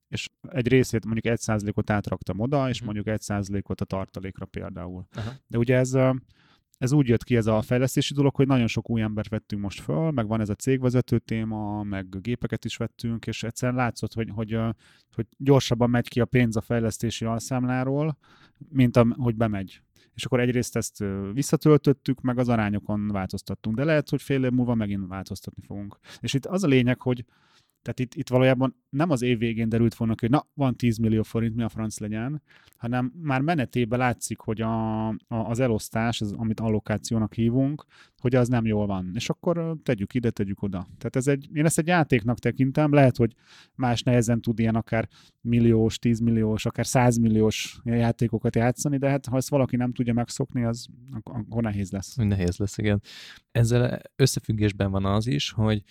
és 0.08 0.30
egy 0.50 0.68
részét 0.68 1.06
mondjuk 1.06 1.36
1%-ot 1.38 1.90
átraktam 1.90 2.40
oda, 2.40 2.70
és 2.70 2.82
uh-huh. 2.82 2.94
mondjuk 2.94 3.18
1%-ot 3.20 3.82
a 3.82 3.86
tartalékra 3.86 4.46
például. 4.46 5.08
Uh-huh. 5.16 5.34
De 5.48 5.58
ugye 5.58 5.76
ez 5.76 5.94
ez 6.78 6.92
úgy 6.92 7.08
jött 7.08 7.24
ki 7.24 7.36
ez 7.36 7.46
a 7.46 7.62
fejlesztési 7.62 8.14
dolog, 8.14 8.36
hogy 8.36 8.48
nagyon 8.48 8.68
sok 8.68 8.90
új 8.90 9.02
embert 9.02 9.30
vettünk 9.30 9.62
most 9.62 9.82
föl, 9.82 10.12
meg 10.12 10.28
van 10.28 10.42
ez 10.42 10.50
a 10.50 10.56
cégvezető 10.56 11.20
téma, 11.20 11.84
meg 11.84 12.22
gépeket 12.22 12.66
is 12.66 12.78
vettünk, 12.78 13.28
és 13.28 13.44
egyszerűen 13.44 13.78
látszott, 13.78 14.14
hogy, 14.14 14.30
hogy, 14.34 14.60
hogy 15.16 15.26
gyorsabban 15.38 15.90
megy 15.90 16.08
ki 16.08 16.20
a 16.20 16.26
pénz 16.26 16.56
a 16.56 16.62
fejlesztési 16.62 17.26
alszámláról, 17.26 18.18
mint 18.70 18.96
a, 18.96 19.08
hogy 19.18 19.36
bemegy. 19.36 19.82
És 20.14 20.26
akkor 20.26 20.40
egyrészt 20.40 20.76
ezt 20.76 21.04
visszatöltöttük, 21.34 22.22
meg 22.22 22.38
az 22.38 22.50
arányokon 22.50 23.08
változtattunk, 23.08 23.76
de 23.76 23.84
lehet, 23.84 24.10
hogy 24.10 24.22
fél 24.22 24.44
év 24.44 24.52
múlva 24.52 24.76
megint 24.76 25.08
változtatni 25.08 25.64
fogunk. 25.66 25.98
És 26.20 26.34
itt 26.34 26.46
az 26.46 26.64
a 26.64 26.68
lényeg, 26.68 27.02
hogy 27.02 27.26
Tehát 27.88 28.00
itt, 28.00 28.20
itt 28.20 28.30
valójában 28.30 28.76
nem 28.90 29.10
az 29.10 29.22
év 29.22 29.38
végén 29.38 29.70
derült 29.70 29.96
volna 29.96 30.14
hogy 30.20 30.30
na, 30.30 30.48
van 30.54 30.76
10 30.76 30.98
millió 30.98 31.24
forint, 31.24 31.56
mi 31.56 31.64
a 31.64 31.70
franc 31.70 32.00
legyen, 32.00 32.42
hanem 32.78 33.14
már 33.22 33.42
menetében 33.42 34.00
látszik, 34.00 34.40
hogy 34.40 34.62
a, 34.62 35.08
a, 35.08 35.16
az 35.28 35.60
elosztás, 35.60 36.22
az, 36.22 36.32
amit 36.32 36.60
allokációnak 36.60 37.34
hívunk, 37.34 37.86
hogy 38.18 38.36
az 38.36 38.48
nem 38.48 38.66
jól 38.66 38.86
van. 38.88 39.12
És 39.16 39.30
akkor 39.30 39.78
tegyük 39.84 40.14
ide, 40.14 40.30
tegyük 40.30 40.62
oda. 40.62 40.88
Tehát 40.98 41.16
ez 41.16 41.28
egy, 41.28 41.50
én 41.54 41.66
ezt 41.66 41.78
egy 41.78 41.88
játéknak 41.88 42.40
tekintem, 42.40 42.94
lehet, 42.94 43.18
hogy 43.18 43.34
más 43.76 44.04
nehezen 44.04 44.42
tud 44.42 44.60
ilyen 44.60 44.76
akár 44.76 45.08
milliós, 45.42 46.00
tízmilliós, 46.00 46.66
akár 46.66 46.86
százmilliós 46.86 47.80
játékokat 47.84 48.56
játszani, 48.56 48.98
de 48.98 49.10
hát 49.10 49.26
ha 49.26 49.38
ezt 49.38 49.50
valaki 49.50 49.76
nem 49.76 49.94
tudja 49.94 50.14
megszokni, 50.14 50.64
az 50.64 50.88
akkor 51.24 51.62
nehéz 51.62 51.92
lesz. 51.92 52.16
Nehéz 52.16 52.58
lesz, 52.58 52.78
igen. 52.78 53.02
Ezzel 53.52 54.02
összefüggésben 54.16 54.92
van 54.92 55.06
az 55.06 55.28
is, 55.28 55.52
hogy 55.52 55.84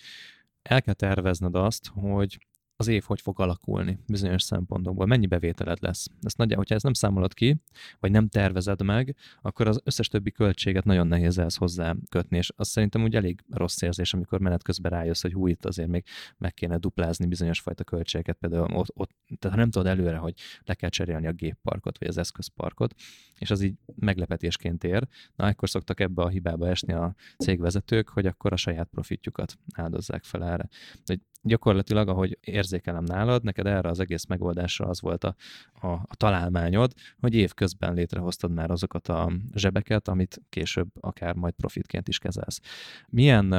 el 0.67 0.81
kell 0.81 0.93
tervezned 0.93 1.55
azt, 1.55 1.87
hogy 1.87 2.37
az 2.79 2.87
év 2.87 3.03
hogy 3.03 3.21
fog 3.21 3.39
alakulni 3.39 3.99
bizonyos 4.07 4.43
szempontokból, 4.43 5.05
mennyi 5.05 5.25
bevételed 5.25 5.77
lesz. 5.81 6.07
Ezt 6.21 6.37
nagyjából, 6.37 6.57
hogyha 6.57 6.75
ezt 6.75 6.83
nem 6.83 6.93
számolod 6.93 7.33
ki, 7.33 7.61
vagy 7.99 8.11
nem 8.11 8.27
tervezed 8.27 8.81
meg, 8.81 9.15
akkor 9.41 9.67
az 9.67 9.81
összes 9.83 10.07
többi 10.07 10.31
költséget 10.31 10.83
nagyon 10.83 11.07
nehéz 11.07 11.37
ehhez 11.37 11.55
hozzá 11.55 11.95
kötni, 12.09 12.37
és 12.37 12.51
azt 12.55 12.69
szerintem 12.69 13.03
úgy 13.03 13.15
elég 13.15 13.43
rossz 13.49 13.81
érzés, 13.81 14.13
amikor 14.13 14.39
menet 14.39 14.63
közben 14.63 14.91
rájössz, 14.91 15.21
hogy 15.21 15.33
hú, 15.33 15.47
itt 15.47 15.65
azért 15.65 15.89
még 15.89 16.03
meg 16.37 16.53
kéne 16.53 16.77
duplázni 16.77 17.25
bizonyos 17.25 17.59
fajta 17.59 17.83
költségeket, 17.83 18.37
például 18.37 18.75
ott, 18.75 18.91
ott 18.93 19.11
tehát 19.39 19.57
ha 19.57 19.63
nem 19.63 19.71
tudod 19.71 19.87
előre, 19.87 20.17
hogy 20.17 20.33
le 20.63 20.73
kell 20.73 20.89
cserélni 20.89 21.27
a 21.27 21.31
gépparkot, 21.31 21.97
vagy 21.97 22.07
az 22.07 22.17
eszközparkot, 22.17 22.93
és 23.39 23.51
az 23.51 23.61
így 23.61 23.75
meglepetésként 23.95 24.83
ér, 24.83 25.07
na 25.35 25.45
akkor 25.45 25.69
szoktak 25.69 25.99
ebbe 25.99 26.21
a 26.21 26.27
hibába 26.27 26.67
esni 26.67 26.93
a 26.93 27.15
cégvezetők, 27.37 28.09
hogy 28.09 28.25
akkor 28.25 28.53
a 28.53 28.55
saját 28.55 28.87
profitjukat 28.87 29.57
áldozzák 29.73 30.23
fel 30.23 30.43
erre. 30.43 30.69
De 31.05 31.17
gyakorlatilag, 31.41 32.07
ahogy 32.07 32.37
érzékelem 32.41 33.03
nálad, 33.03 33.43
neked 33.43 33.65
erre 33.65 33.89
az 33.89 33.99
egész 33.99 34.25
megoldásra 34.25 34.87
az 34.87 35.01
volt 35.01 35.23
a, 35.23 35.35
a, 35.81 35.87
a 35.87 36.15
találmányod, 36.15 36.93
hogy 37.19 37.33
évközben 37.33 37.93
létrehoztad 37.93 38.51
már 38.51 38.71
azokat 38.71 39.07
a 39.07 39.31
zsebeket, 39.53 40.07
amit 40.07 40.41
később 40.49 40.87
akár 40.99 41.35
majd 41.35 41.53
profitként 41.53 42.07
is 42.07 42.19
kezelsz. 42.19 42.59
Milyen 43.07 43.49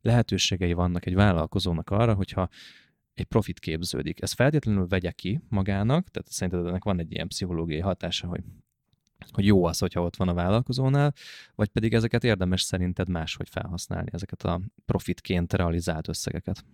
lehetőségei 0.00 0.72
vannak 0.72 1.06
egy 1.06 1.14
vállalkozónak 1.14 1.90
arra, 1.90 2.14
hogyha 2.14 2.48
egy 3.14 3.26
profit 3.26 3.58
képződik. 3.58 4.22
Ez 4.22 4.32
feltétlenül 4.32 4.86
vegye 4.86 5.10
ki 5.10 5.40
magának, 5.48 6.08
tehát 6.08 6.28
szerinted 6.28 6.66
ennek 6.66 6.84
van 6.84 6.98
egy 6.98 7.12
ilyen 7.12 7.28
pszichológiai 7.28 7.80
hatása, 7.80 8.26
hogy 8.26 8.42
hogy 9.32 9.44
jó 9.44 9.64
az, 9.64 9.78
hogyha 9.78 10.02
ott 10.02 10.16
van 10.16 10.28
a 10.28 10.34
vállalkozónál, 10.34 11.14
vagy 11.54 11.68
pedig 11.68 11.94
ezeket 11.94 12.24
érdemes 12.24 12.62
szerinted 12.62 13.08
máshogy 13.08 13.48
felhasználni, 13.48 14.08
ezeket 14.12 14.42
a 14.42 14.60
profitként 14.86 15.52
realizált 15.52 16.08
összegeket? 16.08 16.64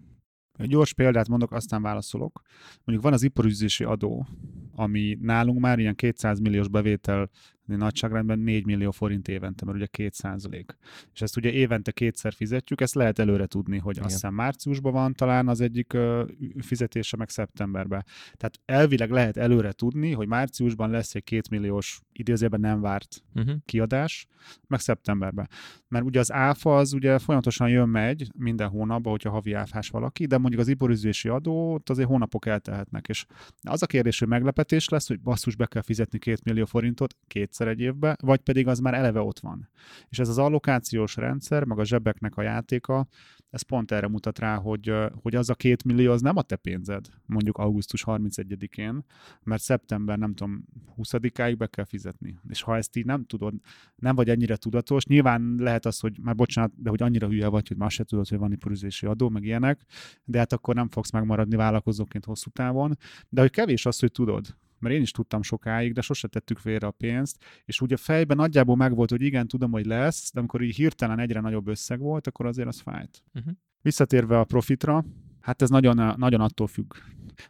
Egy 0.56 0.68
gyors 0.68 0.92
példát 0.92 1.28
mondok, 1.28 1.52
aztán 1.52 1.82
válaszolok. 1.82 2.40
Mondjuk 2.74 3.02
van 3.02 3.12
az 3.12 3.22
iparüzési 3.22 3.84
adó, 3.84 4.26
ami 4.74 5.18
nálunk 5.20 5.60
már 5.60 5.78
ilyen 5.78 5.94
200 5.94 6.38
milliós 6.38 6.68
bevétel 6.68 7.30
nagyságrendben 7.66 8.38
4 8.38 8.64
millió 8.64 8.90
forint 8.90 9.28
évente, 9.28 9.64
mert 9.64 9.76
ugye 9.76 9.86
2 9.86 10.08
százalék. 10.12 10.76
És 11.14 11.20
ezt 11.20 11.36
ugye 11.36 11.50
évente 11.50 11.90
kétszer 11.92 12.32
fizetjük, 12.32 12.80
ezt 12.80 12.94
lehet 12.94 13.18
előre 13.18 13.46
tudni, 13.46 13.78
hogy 13.78 13.94
Igen. 13.94 14.04
azt 14.04 14.14
hiszem 14.14 14.34
márciusban 14.34 14.92
van 14.92 15.14
talán 15.14 15.48
az 15.48 15.60
egyik 15.60 15.92
uh, 15.94 16.28
fizetése, 16.58 17.16
meg 17.16 17.28
szeptemberben. 17.28 18.04
Tehát 18.36 18.60
elvileg 18.64 19.10
lehet 19.10 19.36
előre 19.36 19.72
tudni, 19.72 20.12
hogy 20.12 20.28
márciusban 20.28 20.90
lesz 20.90 21.14
egy 21.14 21.24
2 21.24 21.42
milliós 21.50 22.00
idézőben 22.12 22.60
nem 22.60 22.80
várt 22.80 23.22
uh-huh. 23.34 23.54
kiadás, 23.64 24.26
meg 24.66 24.80
szeptemberben. 24.80 25.48
Mert 25.88 26.04
ugye 26.04 26.20
az 26.20 26.32
áfa 26.32 26.76
az 26.76 26.92
ugye 26.92 27.18
folyamatosan 27.18 27.68
jön-megy 27.68 28.30
minden 28.36 28.68
hónapban, 28.68 29.12
hogyha 29.12 29.30
havi 29.30 29.52
áfás 29.52 29.88
valaki, 29.88 30.26
de 30.26 30.38
mondjuk 30.38 30.60
az 30.60 30.68
iborüzési 30.68 31.28
adót 31.28 31.90
azért 31.90 32.08
hónapok 32.08 32.46
eltehetnek. 32.46 33.08
És 33.08 33.26
az 33.62 33.82
a 33.82 33.86
kérdés, 33.86 34.18
hogy 34.18 34.28
meglepetés 34.28 34.88
lesz, 34.88 35.08
hogy 35.08 35.20
basszus 35.20 35.56
be 35.56 35.66
kell 35.66 35.82
fizetni 35.82 36.18
2 36.18 36.40
millió 36.44 36.64
forintot 36.64 37.16
két 37.26 37.52
egyszer 37.60 37.68
egy 37.68 37.80
évbe, 37.80 38.16
vagy 38.22 38.40
pedig 38.40 38.66
az 38.66 38.78
már 38.78 38.94
eleve 38.94 39.20
ott 39.20 39.38
van. 39.38 39.68
És 40.08 40.18
ez 40.18 40.28
az 40.28 40.38
allokációs 40.38 41.16
rendszer, 41.16 41.64
meg 41.64 41.78
a 41.78 41.84
zsebeknek 41.84 42.36
a 42.36 42.42
játéka, 42.42 43.06
ez 43.50 43.62
pont 43.62 43.92
erre 43.92 44.08
mutat 44.08 44.38
rá, 44.38 44.56
hogy, 44.56 44.92
hogy 45.22 45.34
az 45.34 45.50
a 45.50 45.54
két 45.54 45.84
millió 45.84 46.12
az 46.12 46.20
nem 46.20 46.36
a 46.36 46.42
te 46.42 46.56
pénzed, 46.56 47.06
mondjuk 47.26 47.58
augusztus 47.58 48.04
31-én, 48.06 49.04
mert 49.42 49.62
szeptember, 49.62 50.18
nem 50.18 50.34
tudom, 50.34 50.64
20-áig 50.96 51.54
be 51.58 51.66
kell 51.66 51.84
fizetni. 51.84 52.38
És 52.48 52.62
ha 52.62 52.76
ezt 52.76 52.96
így 52.96 53.04
nem 53.04 53.24
tudod, 53.24 53.54
nem 53.96 54.14
vagy 54.14 54.28
ennyire 54.28 54.56
tudatos, 54.56 55.06
nyilván 55.06 55.54
lehet 55.58 55.86
az, 55.86 56.00
hogy 56.00 56.18
már 56.22 56.34
bocsánat, 56.34 56.72
de 56.76 56.90
hogy 56.90 57.02
annyira 57.02 57.28
hülye 57.28 57.48
vagy, 57.48 57.68
hogy 57.68 57.76
már 57.76 57.90
se 57.90 58.04
tudod, 58.04 58.28
hogy 58.28 58.38
van 58.38 58.52
iparüzési 58.52 59.06
adó, 59.06 59.28
meg 59.28 59.44
ilyenek, 59.44 59.84
de 60.24 60.38
hát 60.38 60.52
akkor 60.52 60.74
nem 60.74 60.88
fogsz 60.88 61.10
megmaradni 61.10 61.56
vállalkozóként 61.56 62.24
hosszú 62.24 62.50
távon. 62.50 62.98
De 63.28 63.40
hogy 63.40 63.50
kevés 63.50 63.86
az, 63.86 63.98
hogy 63.98 64.12
tudod, 64.12 64.56
mert 64.78 64.94
én 64.94 65.00
is 65.02 65.10
tudtam 65.10 65.42
sokáig, 65.42 65.92
de 65.92 66.00
sose 66.00 66.28
tettük 66.28 66.58
félre 66.58 66.86
a 66.86 66.90
pénzt, 66.90 67.44
és 67.64 67.80
ugye 67.80 67.96
fejben 67.96 68.36
nagyjából 68.36 68.76
megvolt, 68.76 69.10
hogy 69.10 69.22
igen, 69.22 69.48
tudom, 69.48 69.70
hogy 69.70 69.86
lesz, 69.86 70.32
de 70.32 70.38
amikor 70.38 70.62
így 70.62 70.76
hirtelen 70.76 71.18
egyre 71.18 71.40
nagyobb 71.40 71.68
összeg 71.68 71.98
volt, 71.98 72.26
akkor 72.26 72.46
azért 72.46 72.68
az 72.68 72.80
fájt. 72.80 73.22
Uh-huh. 73.34 73.52
Visszatérve 73.82 74.38
a 74.38 74.44
profitra, 74.44 75.04
hát 75.40 75.62
ez 75.62 75.70
nagyon, 75.70 76.14
nagyon 76.16 76.40
attól 76.40 76.66
függ. 76.66 76.94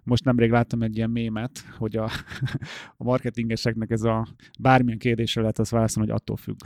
Most 0.03 0.25
nemrég 0.25 0.51
láttam 0.51 0.83
egy 0.83 0.97
ilyen 0.97 1.11
mémet, 1.11 1.59
hogy 1.79 1.97
a, 1.97 2.11
a 2.97 3.05
marketingeseknek 3.05 3.91
ez 3.91 4.03
a 4.03 4.27
bármilyen 4.59 4.99
kérdésre 4.99 5.41
lehet 5.41 5.59
az 5.59 5.71
válaszolni, 5.71 6.09
hogy 6.09 6.19
attól 6.21 6.37
függ. 6.37 6.57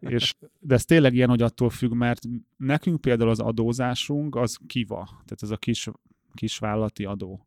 és, 0.14 0.34
de 0.58 0.74
ez 0.74 0.84
tényleg 0.84 1.14
ilyen, 1.14 1.28
hogy 1.28 1.42
attól 1.42 1.70
függ, 1.70 1.92
mert 1.92 2.20
nekünk 2.56 3.00
például 3.00 3.30
az 3.30 3.40
adózásunk 3.40 4.36
az 4.36 4.58
kiva, 4.66 5.04
tehát 5.04 5.42
ez 5.42 5.50
a 5.50 5.56
kis, 5.56 5.88
kisvállalati 6.34 7.04
adó. 7.04 7.46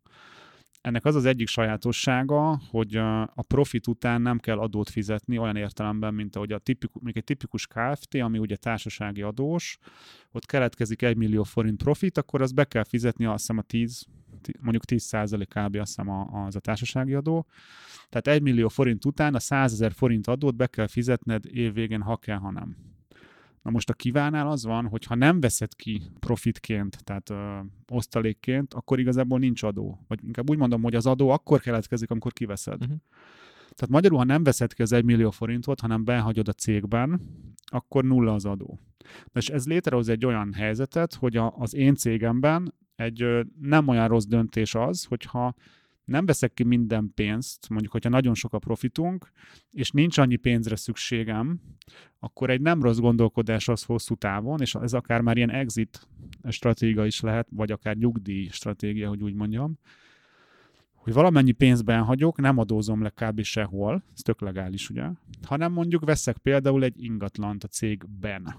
Ennek 0.84 1.06
az 1.06 1.16
az 1.16 1.26
egyik 1.26 1.48
sajátossága, 1.48 2.62
hogy 2.70 2.96
a 3.36 3.42
profit 3.48 3.88
után 3.88 4.22
nem 4.22 4.40
kell 4.40 4.58
adót 4.58 4.90
fizetni 4.90 5.38
olyan 5.38 5.56
értelemben, 5.56 6.14
mint 6.14 6.36
ahogy 6.36 6.52
a 6.52 6.58
tipikus, 6.58 7.02
még 7.04 7.18
egy 7.18 7.24
tipikus 7.24 7.68
Kft., 7.68 8.16
ami 8.16 8.38
ugye 8.38 8.56
társasági 8.56 9.22
adós, 9.22 9.78
ott 10.32 10.46
keletkezik 10.46 11.02
1 11.02 11.16
millió 11.16 11.44
forint 11.44 11.84
profit, 11.84 12.18
akkor 12.18 12.42
az 12.42 12.52
be 12.52 12.64
kell 12.64 12.84
fizetni 12.84 13.26
azt 13.26 13.40
hiszem 13.40 13.58
a 13.58 13.62
10, 13.62 14.06
mondjuk 14.60 14.86
10 14.86 15.16
kb. 15.30 15.76
azt 15.76 15.96
hiszem 15.96 16.10
az 16.10 16.56
a 16.56 16.60
társasági 16.60 17.14
adó. 17.14 17.46
Tehát 18.10 18.28
1 18.28 18.42
millió 18.42 18.68
forint 18.68 19.06
után 19.06 19.36
a 19.36 19.40
100 19.40 19.74
ezer 19.74 19.92
forint 19.92 20.28
adót 20.28 20.56
be 20.56 20.68
kell 20.68 20.88
fizetned 20.88 21.46
évvégén, 21.46 22.02
ha 22.02 22.18
kell, 22.18 22.38
ha 22.38 22.52
nem. 22.52 22.93
Na 23.64 23.72
most 23.72 23.90
a 23.90 23.94
kívánál 23.94 24.48
az 24.48 24.66
van, 24.66 24.88
hogy 24.88 25.06
ha 25.06 25.16
nem 25.16 25.40
veszed 25.40 25.76
ki 25.76 26.02
profitként, 26.20 27.04
tehát 27.04 27.30
ö, 27.30 27.60
osztalékként, 27.92 28.74
akkor 28.74 29.00
igazából 29.00 29.40
nincs 29.40 29.64
adó. 29.64 30.04
Vagy 30.08 30.20
inkább 30.24 30.50
úgy 30.50 30.58
mondom, 30.58 30.82
hogy 30.82 30.96
az 30.96 31.06
adó 31.06 31.30
akkor 31.30 31.60
keletkezik, 31.60 32.12
amikor 32.12 32.34
kiveszed. 32.34 32.82
Uh-huh. 32.82 32.98
Tehát 33.62 33.90
magyarul, 33.90 34.18
ha 34.18 34.24
nem 34.24 34.44
veszed 34.44 34.74
ki 34.74 34.82
az 34.82 34.92
1 34.92 35.04
millió 35.04 35.30
forintot, 35.30 35.80
hanem 35.80 36.04
behagyod 36.04 36.48
a 36.48 36.54
cégben, 36.54 37.22
akkor 37.66 38.04
nulla 38.04 38.34
az 38.34 38.46
adó. 38.46 38.80
De 39.32 39.40
és 39.40 39.50
ez 39.50 39.68
létrehoz 39.68 40.10
egy 40.10 40.26
olyan 40.26 40.54
helyzetet, 40.54 41.14
hogy 41.14 41.38
a, 41.38 41.54
az 41.58 41.76
én 41.76 41.96
cégemben 41.96 42.74
egy 42.96 43.22
ö, 43.22 43.42
nem 43.62 43.88
olyan 43.88 44.08
rossz 44.08 44.26
döntés 44.26 44.76
az, 44.76 45.04
hogyha 45.04 45.56
nem 46.06 46.26
veszek 46.26 46.54
ki 46.54 46.64
minden 46.64 47.12
pénzt, 47.16 47.70
mondjuk, 47.70 47.92
hogyha 47.92 48.10
nagyon 48.10 48.34
sok 48.34 48.54
a 48.54 48.60
profitunk, 48.60 49.32
és 49.72 49.92
nincs 49.92 50.18
annyi 50.18 50.36
pénzre 50.36 50.76
szükségem, 50.76 51.62
akkor 52.20 52.50
egy 52.50 52.62
nem 52.62 52.82
rossz 52.82 52.98
gondolkodás 52.98 53.68
az 53.68 53.84
hosszú 53.84 54.16
távon, 54.16 54.62
és 54.62 54.76
ez 54.76 54.94
akár 54.94 55.22
már 55.22 55.38
ilyen 55.38 55.52
exit 55.52 56.08
stratégia 56.50 57.06
is 57.06 57.20
lehet, 57.20 57.48
vagy 57.52 57.72
akár 57.72 57.96
nyugdíj 57.96 58.48
stratégia, 58.48 59.10
hogy 59.10 59.24
úgy 59.24 59.34
mondjam, 59.34 59.78
hogy 60.94 61.14
valamennyi 61.14 61.52
pénzben 61.52 62.04
hagyok, 62.04 62.40
nem 62.40 62.58
adózom 62.58 63.02
le 63.02 63.10
kb. 63.10 63.42
sehol, 63.42 64.04
ez 64.14 64.22
tök 64.22 64.42
legális, 64.42 64.90
ugye, 64.90 65.10
hanem 65.42 65.72
mondjuk 65.72 66.06
veszek 66.06 66.38
például 66.38 66.84
egy 66.84 67.04
ingatlant 67.04 67.64
a 67.64 67.68
cégben, 67.68 68.56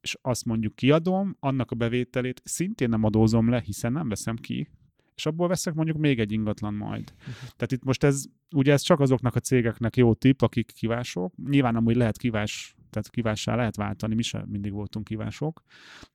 és 0.00 0.16
azt 0.22 0.44
mondjuk 0.44 0.74
kiadom, 0.74 1.36
annak 1.40 1.70
a 1.70 1.74
bevételét 1.74 2.40
szintén 2.44 2.88
nem 2.88 3.04
adózom 3.04 3.48
le, 3.48 3.60
hiszen 3.60 3.92
nem 3.92 4.08
veszem 4.08 4.36
ki, 4.36 4.68
és 5.16 5.26
abból 5.26 5.48
veszek 5.48 5.74
mondjuk 5.74 5.96
még 5.96 6.20
egy 6.20 6.32
ingatlan 6.32 6.74
majd. 6.74 7.12
Uh-huh. 7.18 7.34
Tehát 7.34 7.72
itt 7.72 7.84
most 7.84 8.04
ez, 8.04 8.24
ugye 8.54 8.72
ez 8.72 8.82
csak 8.82 9.00
azoknak 9.00 9.34
a 9.34 9.40
cégeknek 9.40 9.96
jó 9.96 10.14
tip, 10.14 10.42
akik 10.42 10.72
kivások. 10.72 11.34
Nyilván 11.48 11.76
amúgy 11.76 11.96
lehet 11.96 12.18
kivás, 12.18 12.74
tehát 12.90 13.10
kivássá 13.10 13.54
lehet 13.54 13.76
váltani, 13.76 14.14
mi 14.14 14.22
sem 14.22 14.44
mindig 14.48 14.72
voltunk 14.72 15.04
kivások, 15.04 15.62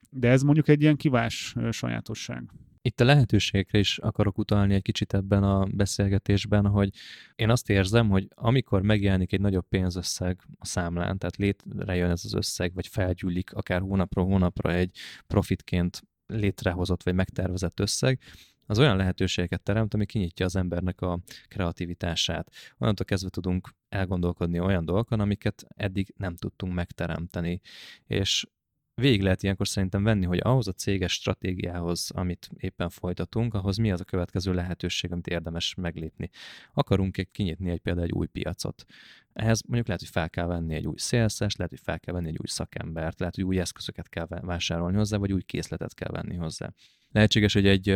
de 0.09 0.29
ez 0.29 0.41
mondjuk 0.41 0.67
egy 0.67 0.81
ilyen 0.81 0.95
kivás 0.95 1.55
sajátosság. 1.69 2.51
Itt 2.83 2.99
a 2.99 3.05
lehetőségekre 3.05 3.79
is 3.79 3.97
akarok 3.97 4.37
utalni 4.37 4.73
egy 4.73 4.81
kicsit 4.81 5.13
ebben 5.13 5.43
a 5.43 5.65
beszélgetésben, 5.65 6.67
hogy 6.67 6.89
én 7.35 7.49
azt 7.49 7.69
érzem, 7.69 8.09
hogy 8.09 8.27
amikor 8.35 8.81
megjelenik 8.81 9.33
egy 9.33 9.41
nagyobb 9.41 9.67
pénzösszeg 9.69 10.41
a 10.59 10.65
számlán, 10.65 11.17
tehát 11.17 11.35
létrejön 11.35 12.09
ez 12.09 12.21
az 12.25 12.33
összeg, 12.33 12.73
vagy 12.73 12.87
felgyűlik 12.87 13.53
akár 13.53 13.81
hónapról 13.81 14.25
hónapra 14.25 14.73
egy 14.73 14.97
profitként 15.27 16.01
létrehozott 16.25 17.03
vagy 17.03 17.15
megtervezett 17.15 17.79
összeg, 17.79 18.19
az 18.65 18.79
olyan 18.79 18.97
lehetőségeket 18.97 19.63
teremt, 19.63 19.93
ami 19.93 20.05
kinyitja 20.05 20.45
az 20.45 20.55
embernek 20.55 21.01
a 21.01 21.19
kreativitását. 21.47 22.51
Onnantól 22.77 23.05
kezdve 23.05 23.29
tudunk 23.29 23.69
elgondolkodni 23.89 24.59
olyan 24.59 24.85
dolgokon, 24.85 25.19
amiket 25.19 25.65
eddig 25.75 26.13
nem 26.17 26.35
tudtunk 26.35 26.73
megteremteni. 26.73 27.61
És 28.05 28.45
végig 28.93 29.21
lehet 29.21 29.43
ilyenkor 29.43 29.67
szerintem 29.67 30.03
venni, 30.03 30.25
hogy 30.25 30.39
ahhoz 30.41 30.67
a 30.67 30.71
céges 30.71 31.13
stratégiához, 31.13 32.11
amit 32.13 32.49
éppen 32.57 32.89
folytatunk, 32.89 33.53
ahhoz 33.53 33.77
mi 33.77 33.91
az 33.91 33.99
a 33.99 34.03
következő 34.03 34.53
lehetőség, 34.53 35.11
amit 35.11 35.27
érdemes 35.27 35.75
meglépni. 35.75 36.29
Akarunk-e 36.73 37.23
kinyitni 37.23 37.69
egy 37.69 37.79
például 37.79 38.05
egy 38.05 38.11
új 38.11 38.27
piacot? 38.27 38.85
Ehhez 39.33 39.61
mondjuk 39.61 39.87
lehet, 39.87 40.01
hogy 40.01 40.11
fel 40.11 40.29
kell 40.29 40.45
venni 40.45 40.75
egy 40.75 40.87
új 40.87 40.97
szélszes, 40.97 41.55
lehet, 41.55 41.71
hogy 41.71 41.81
fel 41.83 41.99
kell 41.99 42.13
venni 42.13 42.27
egy 42.27 42.37
új 42.39 42.47
szakembert, 42.47 43.19
lehet, 43.19 43.35
hogy 43.35 43.43
új 43.43 43.59
eszközöket 43.59 44.09
kell 44.09 44.27
vásárolni 44.27 44.97
hozzá, 44.97 45.17
vagy 45.17 45.33
új 45.33 45.41
készletet 45.41 45.93
kell 45.93 46.11
venni 46.11 46.35
hozzá. 46.35 46.73
Lehetséges, 47.11 47.53
hogy 47.53 47.67
egy, 47.67 47.89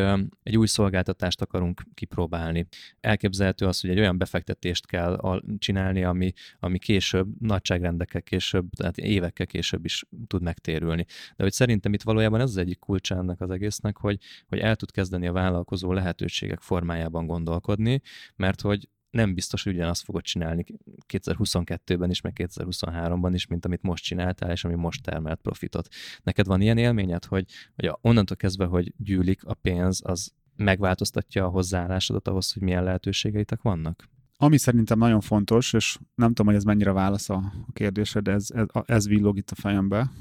egy 0.44 0.58
új 0.58 0.68
szolgáltatást 0.68 1.42
akarunk 1.42 1.82
kipróbálni. 1.94 2.68
Elképzelhető 3.00 3.66
az, 3.66 3.82
hogy 3.82 3.90
egy 3.90 4.00
olyan 4.00 4.18
befektetést 4.18 4.86
kell 4.86 5.42
csinálni, 5.58 6.04
ami, 6.04 6.34
ami 6.60 6.80
később, 6.80 7.28
nagyságrendekkel 7.40 8.22
később, 8.22 8.70
tehát 8.70 8.98
évekkel 8.98 9.46
később 9.46 9.86
is 9.86 10.04
tud 10.28 10.42
megtérülni. 10.42 11.06
De 11.36 11.44
hogy 11.44 11.54
szerintem 11.54 11.94
itt 11.94 12.02
valójában 12.02 12.40
ez 12.40 12.50
az 12.50 12.58
egyik 12.58 12.80
kulcsa 12.80 13.16
ennek 13.16 13.42
az 13.42 13.50
egésznek, 13.50 13.98
hogy, 13.98 14.18
hogy 14.48 14.60
el 14.60 14.76
tud 14.76 14.92
kezdeni 14.92 15.28
a 15.28 15.32
vállalkozó 15.32 15.92
lehetőségek 15.94 16.60
formájában 16.60 17.26
gondolkodni, 17.26 18.02
mert 18.36 18.62
hogy 18.62 18.90
nem 19.16 19.34
biztos, 19.34 19.64
hogy 19.64 19.74
ugyanazt 19.74 20.04
fogod 20.04 20.22
csinálni 20.22 20.66
2022-ben 21.08 22.10
is, 22.10 22.22
meg 22.22 22.34
2023-ban 22.36 23.30
is, 23.34 23.48
mint 23.48 23.66
amit 23.66 23.82
most 23.82 24.04
csináltál, 24.04 24.52
és 24.52 24.64
ami 24.64 24.76
most 24.76 25.04
termelt 25.04 25.40
profitot. 25.42 25.88
Neked 26.24 26.46
van 26.46 26.62
ilyen 26.62 26.78
élményed, 26.78 27.26
hogy, 27.26 27.46
hogy 27.76 27.92
onnantól 28.02 28.38
kezdve, 28.38 28.66
hogy 28.66 28.94
gyűlik 28.98 29.44
a 29.46 29.54
pénz, 29.54 30.02
az 30.04 30.32
megváltoztatja 30.56 31.46
a 31.46 31.50
hozzáállásodat 31.50 32.28
ahhoz, 32.28 32.54
hogy 32.54 32.62
milyen 32.62 32.84
lehetőségeitek 32.84 33.62
vannak? 33.62 34.10
Ami 34.38 34.58
szerintem 34.58 34.98
nagyon 34.98 35.22
fontos, 35.22 35.74
és 35.74 35.98
nem 36.16 36.28
tudom, 36.28 36.46
hogy 36.46 36.56
ez 36.56 36.64
mennyire 36.64 36.92
válasz 36.92 37.30
a 37.30 37.54
kérdésre, 37.74 38.20
de 38.20 38.32
ez, 38.32 38.48
ez, 38.50 38.66
ez 38.86 39.08
villog 39.08 39.38
itt 39.38 39.52
a 39.52 39.56
fejembe, 39.56 40.12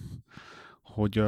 hogy 0.82 1.22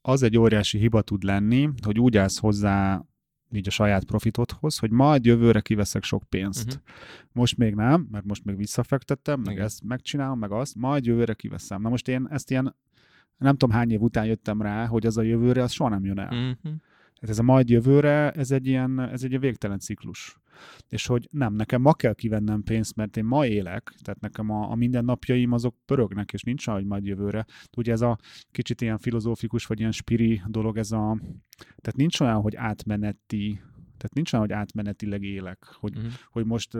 az 0.00 0.22
egy 0.22 0.38
óriási 0.38 0.78
hiba 0.78 1.02
tud 1.02 1.22
lenni, 1.22 1.68
hogy 1.84 1.98
úgy 1.98 2.16
állsz 2.16 2.38
hozzá 2.38 3.04
így 3.52 3.66
a 3.66 3.70
saját 3.70 4.04
profitodhoz, 4.04 4.78
hogy 4.78 4.90
majd 4.90 5.24
jövőre 5.24 5.60
kiveszek 5.60 6.02
sok 6.02 6.22
pénzt. 6.28 6.66
Uh-huh. 6.66 6.82
Most 7.32 7.56
még 7.56 7.74
nem, 7.74 8.08
mert 8.10 8.24
most 8.24 8.44
még 8.44 8.56
visszafektettem, 8.56 9.40
meg 9.40 9.52
Igen. 9.52 9.64
ezt 9.64 9.82
megcsinálom, 9.82 10.38
meg 10.38 10.52
azt, 10.52 10.74
majd 10.74 11.04
jövőre 11.04 11.34
kiveszem. 11.34 11.82
Na 11.82 11.88
most 11.88 12.08
én 12.08 12.26
ezt 12.30 12.50
ilyen, 12.50 12.76
nem 13.36 13.56
tudom 13.56 13.76
hány 13.76 13.90
év 13.90 14.00
után 14.00 14.26
jöttem 14.26 14.62
rá, 14.62 14.86
hogy 14.86 15.06
az 15.06 15.16
a 15.16 15.22
jövőre, 15.22 15.62
az 15.62 15.72
soha 15.72 15.90
nem 15.90 16.04
jön 16.04 16.18
el. 16.18 16.32
Uh-huh. 16.32 16.80
Ez 17.20 17.38
a 17.38 17.42
majd 17.42 17.68
jövőre, 17.68 18.30
ez 18.30 18.50
egy 18.50 18.66
ilyen, 18.66 19.00
ez 19.00 19.22
egy 19.22 19.40
végtelen 19.40 19.78
ciklus. 19.78 20.38
És 20.88 21.06
hogy 21.06 21.28
nem, 21.30 21.54
nekem 21.54 21.80
ma 21.80 21.94
kell 21.94 22.14
kivennem 22.14 22.62
pénzt, 22.62 22.96
mert 22.96 23.16
én 23.16 23.24
ma 23.24 23.46
élek, 23.46 23.94
tehát 24.02 24.20
nekem 24.20 24.50
a, 24.50 24.70
a 24.70 24.74
mindennapjaim 24.74 25.52
azok 25.52 25.76
pörögnek, 25.84 26.32
és 26.32 26.42
nincs 26.42 26.66
hogy 26.66 26.84
majd 26.84 27.06
jövőre. 27.06 27.46
Ugye 27.76 27.92
ez 27.92 28.00
a 28.00 28.18
kicsit 28.50 28.80
ilyen 28.80 28.98
filozófikus, 28.98 29.66
vagy 29.66 29.78
ilyen 29.78 29.92
spiri 29.92 30.42
dolog, 30.46 30.76
ez 30.76 30.92
a, 30.92 31.18
tehát 31.56 31.96
nincs 31.96 32.20
olyan, 32.20 32.40
hogy 32.40 32.56
átmeneti, 32.56 33.60
tehát 33.96 34.14
nincs 34.14 34.32
olyan, 34.32 34.46
hogy 34.46 34.54
átmenetileg 34.54 35.22
élek, 35.22 35.64
hogy, 35.64 35.96
uh-huh. 35.96 36.12
hogy 36.30 36.44
most 36.44 36.78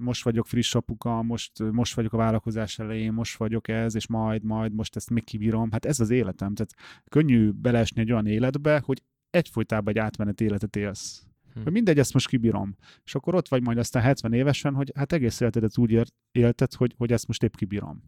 most 0.00 0.24
vagyok 0.24 0.46
friss 0.46 0.74
apuka, 0.74 1.22
most, 1.22 1.62
most 1.72 1.94
vagyok 1.94 2.12
a 2.12 2.16
vállalkozás 2.16 2.78
elején, 2.78 3.12
most 3.12 3.36
vagyok 3.36 3.68
ez, 3.68 3.94
és 3.94 4.06
majd, 4.06 4.44
majd, 4.44 4.74
most 4.74 4.96
ezt 4.96 5.10
még 5.10 5.24
kibírom. 5.24 5.70
Hát 5.70 5.84
ez 5.84 6.00
az 6.00 6.10
életem. 6.10 6.54
Tehát 6.54 6.72
könnyű 7.08 7.50
beleesni 7.50 8.00
egy 8.00 8.12
olyan 8.12 8.26
életbe, 8.26 8.82
hogy 8.84 9.02
egyfolytában 9.30 9.94
egy 9.94 9.98
átmenet 9.98 10.40
életet 10.40 10.76
élsz. 10.76 11.22
Hm. 11.54 11.62
Hogy 11.62 11.72
mindegy, 11.72 11.98
ezt 11.98 12.12
most 12.12 12.28
kibírom. 12.28 12.76
És 13.04 13.14
akkor 13.14 13.34
ott 13.34 13.48
vagy 13.48 13.62
majd 13.62 13.78
aztán 13.78 14.02
70 14.02 14.32
évesen, 14.32 14.74
hogy 14.74 14.92
hát 14.94 15.12
egész 15.12 15.40
életedet 15.40 15.78
úgy 15.78 16.12
élted, 16.32 16.74
hogy, 16.74 16.94
hogy 16.96 17.12
ezt 17.12 17.26
most 17.26 17.42
épp 17.42 17.54
kibírom. 17.54 18.02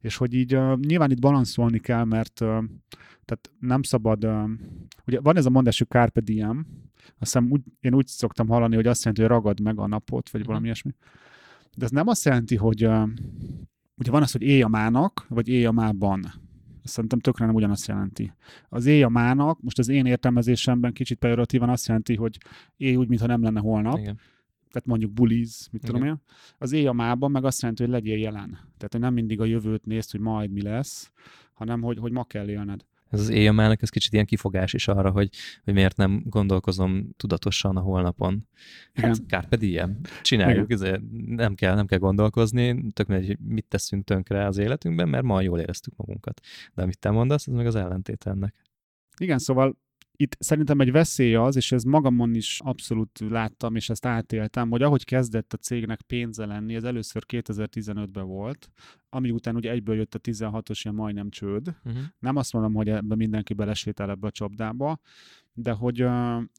És 0.00 0.16
hogy 0.16 0.34
így 0.34 0.54
uh, 0.54 0.78
nyilván 0.78 1.10
itt 1.10 1.20
balanszolni 1.20 1.78
kell, 1.78 2.04
mert 2.04 2.40
uh, 2.40 2.64
tehát 3.24 3.50
nem 3.58 3.82
szabad, 3.82 4.24
uh, 4.24 4.50
ugye 5.06 5.20
van 5.20 5.36
ez 5.36 5.46
a 5.46 5.50
mondás, 5.50 5.78
hogy 5.78 5.88
carpe 5.88 6.20
diem, 6.20 6.66
azt 6.96 7.16
hiszem 7.18 7.50
úgy, 7.50 7.60
én 7.80 7.94
úgy 7.94 8.06
szoktam 8.06 8.48
hallani, 8.48 8.74
hogy 8.74 8.86
azt 8.86 9.04
jelenti, 9.04 9.22
hogy 9.22 9.30
ragad 9.30 9.60
meg 9.60 9.78
a 9.78 9.86
napot, 9.86 10.30
vagy 10.30 10.40
hm. 10.40 10.46
valami 10.46 10.64
ilyesmi. 10.64 10.94
De 11.76 11.84
ez 11.84 11.90
nem 11.90 12.08
azt 12.08 12.24
jelenti, 12.24 12.56
hogy 12.56 12.86
uh, 12.86 13.08
ugye 13.96 14.10
van 14.10 14.22
az, 14.22 14.32
hogy 14.32 14.42
éj 14.42 14.62
a 14.62 14.68
mának, 14.68 15.26
vagy 15.28 15.48
éj 15.48 15.64
a 15.64 15.72
mában 15.72 16.43
szerintem 16.84 17.18
tökre 17.18 17.46
nem 17.46 17.54
ugyanazt 17.54 17.86
jelenti. 17.86 18.32
Az 18.68 18.86
éj 18.86 19.02
a 19.02 19.08
mának, 19.08 19.60
most 19.60 19.78
az 19.78 19.88
én 19.88 20.06
értelmezésemben 20.06 20.92
kicsit 20.92 21.18
pejoratívan 21.18 21.68
azt 21.68 21.86
jelenti, 21.86 22.16
hogy 22.16 22.38
éj 22.76 22.96
úgy, 22.96 23.08
mintha 23.08 23.26
nem 23.26 23.42
lenne 23.42 23.60
holnap. 23.60 23.98
Igen. 23.98 24.18
Tehát 24.68 24.88
mondjuk 24.88 25.12
buliz, 25.12 25.68
mit 25.70 25.82
Igen. 25.82 25.94
tudom 25.94 26.08
én. 26.08 26.20
Az 26.58 26.72
éj 26.72 26.86
a 26.86 26.92
mában 26.92 27.30
meg 27.30 27.44
azt 27.44 27.60
jelenti, 27.60 27.82
hogy 27.82 27.92
legyél 27.92 28.18
jelen. 28.18 28.48
Tehát, 28.50 28.92
hogy 28.92 29.00
nem 29.00 29.12
mindig 29.12 29.40
a 29.40 29.44
jövőt 29.44 29.86
nézd, 29.86 30.10
hogy 30.10 30.20
majd 30.20 30.50
mi 30.50 30.62
lesz, 30.62 31.12
hanem 31.52 31.82
hogy, 31.82 31.98
hogy 31.98 32.12
ma 32.12 32.24
kell 32.24 32.48
élned 32.48 32.84
ez 33.14 33.20
az 33.20 33.28
éjjelmelnek, 33.28 33.82
ez 33.82 33.88
kicsit 33.88 34.12
ilyen 34.12 34.26
kifogás 34.26 34.72
is 34.72 34.88
arra, 34.88 35.10
hogy, 35.10 35.28
hogy 35.64 35.74
miért 35.74 35.96
nem 35.96 36.22
gondolkozom 36.26 37.08
tudatosan 37.16 37.76
a 37.76 37.80
holnapon. 37.80 38.48
Hát. 38.94 39.16
Carpe 39.28 39.56
diem. 39.56 40.00
Csináljuk, 40.22 40.70
ezért 40.70 41.00
nem 41.26 41.54
kell, 41.54 41.74
nem 41.74 41.86
kell 41.86 41.98
gondolkozni, 41.98 42.86
tök 42.92 43.06
mindegy, 43.06 43.26
hogy 43.26 43.38
mit 43.38 43.66
teszünk 43.68 44.04
tönkre 44.04 44.46
az 44.46 44.58
életünkben, 44.58 45.08
mert 45.08 45.24
ma 45.24 45.40
jól 45.40 45.60
éreztük 45.60 45.96
magunkat. 45.96 46.40
De 46.74 46.82
amit 46.82 46.98
te 46.98 47.10
mondasz, 47.10 47.46
az 47.46 47.54
meg 47.54 47.66
az 47.66 47.74
ellentét 47.74 48.26
ennek. 48.26 48.54
Igen, 49.18 49.38
szóval 49.38 49.76
itt 50.16 50.36
szerintem 50.38 50.80
egy 50.80 50.92
veszély 50.92 51.34
az, 51.34 51.56
és 51.56 51.72
ez 51.72 51.82
magamon 51.82 52.34
is 52.34 52.60
abszolút 52.64 53.18
láttam, 53.18 53.76
és 53.76 53.90
ezt 53.90 54.06
átéltem, 54.06 54.70
hogy 54.70 54.82
ahogy 54.82 55.04
kezdett 55.04 55.52
a 55.52 55.56
cégnek 55.56 56.02
pénze 56.02 56.46
lenni, 56.46 56.74
ez 56.74 56.84
először 56.84 57.22
2015-ben 57.28 58.26
volt, 58.26 58.70
ami 59.14 59.30
után 59.30 59.56
ugye 59.56 59.70
egyből 59.70 59.96
jött 59.96 60.14
a 60.14 60.18
16-os 60.18 60.80
ilyen 60.82 60.96
majdnem 60.96 61.30
csőd. 61.30 61.76
Uh-huh. 61.84 62.02
Nem 62.18 62.36
azt 62.36 62.52
mondom, 62.52 62.74
hogy 62.74 62.88
ebbe 62.88 63.14
mindenki 63.14 63.54
belesétel 63.54 64.10
ebbe 64.10 64.26
a 64.26 64.30
csapdába, 64.30 64.98
de 65.52 65.72
hogy, 65.72 66.06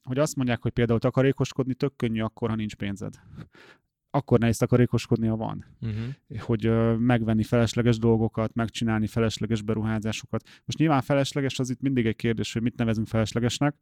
hogy 0.03 0.19
azt 0.19 0.35
mondják, 0.35 0.61
hogy 0.61 0.71
például 0.71 0.99
takarékoskodni 0.99 1.73
tök 1.73 1.95
könnyű 1.95 2.21
akkor, 2.21 2.49
ha 2.49 2.55
nincs 2.55 2.75
pénzed 2.75 3.13
akkor 4.15 4.39
nehéz 4.39 4.57
takarékoskodni, 4.57 5.27
ha 5.27 5.35
van. 5.35 5.65
Uh-huh. 5.81 6.41
Hogy 6.41 6.65
ö, 6.65 6.95
megvenni 6.95 7.43
felesleges 7.43 7.97
dolgokat, 7.97 8.53
megcsinálni 8.53 9.07
felesleges 9.07 9.61
beruházásokat. 9.61 10.43
Most 10.65 10.77
nyilván 10.77 11.01
felesleges 11.01 11.59
az 11.59 11.69
itt 11.69 11.81
mindig 11.81 12.05
egy 12.05 12.15
kérdés, 12.15 12.53
hogy 12.53 12.61
mit 12.61 12.77
nevezünk 12.77 13.07
feleslegesnek, 13.07 13.75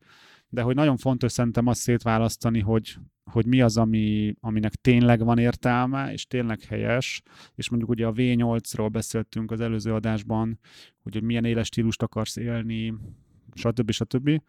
de 0.49 0.61
hogy 0.61 0.75
nagyon 0.75 0.97
fontos 0.97 1.31
szerintem 1.31 1.67
azt 1.67 1.79
szétválasztani, 1.79 2.59
hogy, 2.59 2.97
hogy 3.31 3.45
mi 3.45 3.61
az, 3.61 3.77
ami, 3.77 4.35
aminek 4.39 4.75
tényleg 4.75 5.23
van 5.23 5.37
értelme, 5.37 6.11
és 6.11 6.25
tényleg 6.27 6.61
helyes, 6.61 7.21
és 7.55 7.69
mondjuk 7.69 7.89
ugye 7.91 8.05
a 8.05 8.13
V8-ról 8.13 8.89
beszéltünk 8.91 9.51
az 9.51 9.61
előző 9.61 9.93
adásban, 9.93 10.59
hogy, 11.01 11.13
hogy 11.13 11.23
milyen 11.23 11.45
éles 11.45 11.67
stílust 11.67 12.01
akarsz 12.01 12.35
élni, 12.35 12.93
stb. 13.53 13.91
stb. 13.91 14.41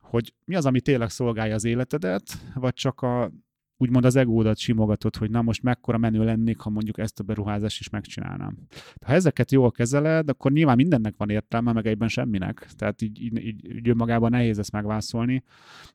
Hogy 0.00 0.34
mi 0.44 0.54
az, 0.54 0.66
ami 0.66 0.80
tényleg 0.80 1.10
szolgálja 1.10 1.54
az 1.54 1.64
életedet, 1.64 2.52
vagy 2.54 2.74
csak 2.74 3.00
a 3.00 3.30
úgymond 3.76 4.04
az 4.04 4.16
egódat 4.16 4.58
simogatod, 4.58 5.16
hogy 5.16 5.30
na 5.30 5.42
most 5.42 5.62
mekkora 5.62 5.98
menő 5.98 6.24
lennék, 6.24 6.58
ha 6.58 6.70
mondjuk 6.70 6.98
ezt 6.98 7.20
a 7.20 7.24
beruházást 7.24 7.80
is 7.80 7.90
megcsinálnám. 7.90 8.58
Ha 9.04 9.12
ezeket 9.12 9.52
jól 9.52 9.70
kezeled, 9.70 10.28
akkor 10.28 10.52
nyilván 10.52 10.76
mindennek 10.76 11.14
van 11.16 11.30
értelme, 11.30 11.72
meg 11.72 11.86
egyben 11.86 12.08
semminek. 12.08 12.66
Tehát 12.76 13.02
így, 13.02 13.22
így, 13.22 13.44
így, 13.46 13.76
így 13.76 13.88
önmagában 13.88 14.30
nehéz 14.30 14.58
ezt 14.58 14.72
megvászolni. 14.72 15.42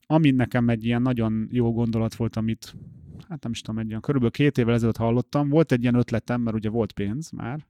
Ami 0.06 0.32
nekem 0.32 0.70
egy 0.70 0.86
ilyen 0.86 1.02
nagyon 1.02 1.48
jó 1.52 1.74
gondolat 1.74 2.15
volt, 2.15 2.36
amit 2.36 2.76
hát 3.28 3.44
nem 3.44 3.52
is 3.52 3.62
tudom, 3.62 3.80
egy 3.80 3.88
ilyen 3.88 4.02
körülbelül 4.02 4.36
két 4.36 4.58
évvel 4.58 4.74
ezelőtt 4.74 4.98
hallottam. 4.98 5.50
Volt 5.50 5.72
egy 5.72 5.82
ilyen 5.82 5.96
ötletem, 5.96 6.41
mert 6.41 6.56
ugye 6.56 6.70
volt 6.70 6.91
pénz 6.91 7.32
már, 7.32 7.65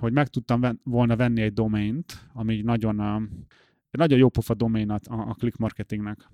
hogy 0.00 0.12
meg 0.12 0.28
tudtam 0.28 0.60
ven- 0.60 0.80
volna 0.84 1.16
venni 1.16 1.40
egy 1.40 1.52
domaint, 1.52 2.28
ami 2.32 2.60
nagyon, 2.62 3.00
egy 3.90 3.98
nagyon 3.98 4.18
jó 4.18 4.28
pofa 4.28 4.54
domain 4.54 4.90
a, 4.90 5.00
a 5.04 5.34
click 5.34 5.56
marketingnek 5.56 6.30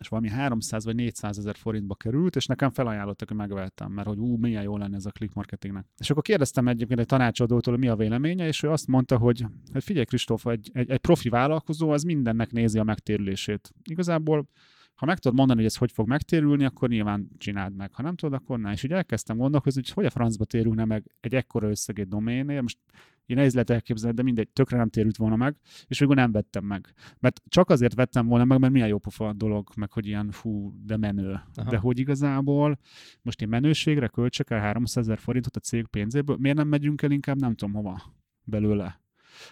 és 0.00 0.08
valami 0.08 0.28
300 0.28 0.84
vagy 0.84 0.94
400 0.94 1.38
ezer 1.38 1.56
forintba 1.56 1.94
került, 1.94 2.36
és 2.36 2.46
nekem 2.46 2.70
felajánlottak, 2.70 3.28
hogy 3.28 3.36
megvettem, 3.36 3.92
mert 3.92 4.08
hogy 4.08 4.18
ú, 4.18 4.36
milyen 4.36 4.62
jó 4.62 4.76
lenne 4.76 4.96
ez 4.96 5.06
a 5.06 5.10
click 5.10 5.34
marketingnek. 5.34 5.86
És 5.98 6.10
akkor 6.10 6.22
kérdeztem 6.22 6.68
egyébként 6.68 7.00
egy 7.00 7.06
tanácsadótól, 7.06 7.72
hogy 7.72 7.82
mi 7.82 7.88
a 7.88 7.96
véleménye, 7.96 8.46
és 8.46 8.62
ő 8.62 8.70
azt 8.70 8.86
mondta, 8.86 9.18
hogy, 9.18 9.46
hogy 9.72 9.84
figyelj 9.84 10.04
Kristóf, 10.04 10.46
egy, 10.46 10.70
egy, 10.72 10.90
egy 10.90 11.00
profi 11.00 11.28
vállalkozó 11.28 11.90
az 11.90 12.02
mindennek 12.02 12.50
nézi 12.52 12.78
a 12.78 12.84
megtérülését. 12.84 13.70
Igazából 13.84 14.48
ha 14.96 15.06
meg 15.06 15.18
tudod 15.18 15.36
mondani, 15.36 15.58
hogy 15.58 15.68
ez 15.68 15.76
hogy 15.76 15.92
fog 15.92 16.08
megtérülni, 16.08 16.64
akkor 16.64 16.88
nyilván 16.88 17.28
csináld 17.38 17.76
meg. 17.76 17.94
Ha 17.94 18.02
nem 18.02 18.16
tudod, 18.16 18.40
akkor 18.40 18.58
ne. 18.58 18.72
És 18.72 18.82
ugye 18.84 18.94
elkezdtem 18.94 19.36
gondolkozni, 19.36 19.80
hogy 19.84 19.90
hogy 19.90 20.04
a 20.04 20.10
francba 20.10 20.44
térülne 20.44 20.84
meg 20.84 21.04
egy 21.20 21.34
ekkora 21.34 21.68
összeg 21.68 21.98
egy 21.98 22.08
doménél. 22.08 22.62
Most 22.62 22.78
én 23.26 23.36
nehéz 23.36 23.52
lehet 23.52 23.70
elképzelni, 23.70 24.16
de 24.16 24.22
mindegy, 24.22 24.48
tökre 24.48 24.76
nem 24.76 24.88
térült 24.88 25.16
volna 25.16 25.36
meg, 25.36 25.56
és 25.86 25.98
végül 25.98 26.14
nem 26.14 26.32
vettem 26.32 26.64
meg. 26.64 26.92
Mert 27.18 27.42
csak 27.48 27.70
azért 27.70 27.94
vettem 27.94 28.26
volna 28.26 28.44
meg, 28.44 28.58
mert 28.58 28.72
milyen 28.72 28.88
jó 28.88 28.98
pofa 28.98 29.32
dolog, 29.32 29.68
meg 29.76 29.92
hogy 29.92 30.06
ilyen 30.06 30.30
fú, 30.30 30.72
de 30.84 30.96
menő. 30.96 31.40
Aha. 31.54 31.70
De 31.70 31.76
hogy 31.76 31.98
igazából 31.98 32.78
most 33.22 33.42
én 33.42 33.48
menőségre 33.48 34.08
költsek 34.08 34.50
el 34.50 34.60
300 34.60 35.04
ezer 35.04 35.18
forintot 35.18 35.56
a 35.56 35.60
cég 35.60 35.86
pénzéből, 35.86 36.36
miért 36.36 36.56
nem 36.56 36.68
megyünk 36.68 37.02
el 37.02 37.10
inkább 37.10 37.40
nem 37.40 37.54
tudom 37.54 37.74
hova 37.74 38.02
belőle? 38.44 39.04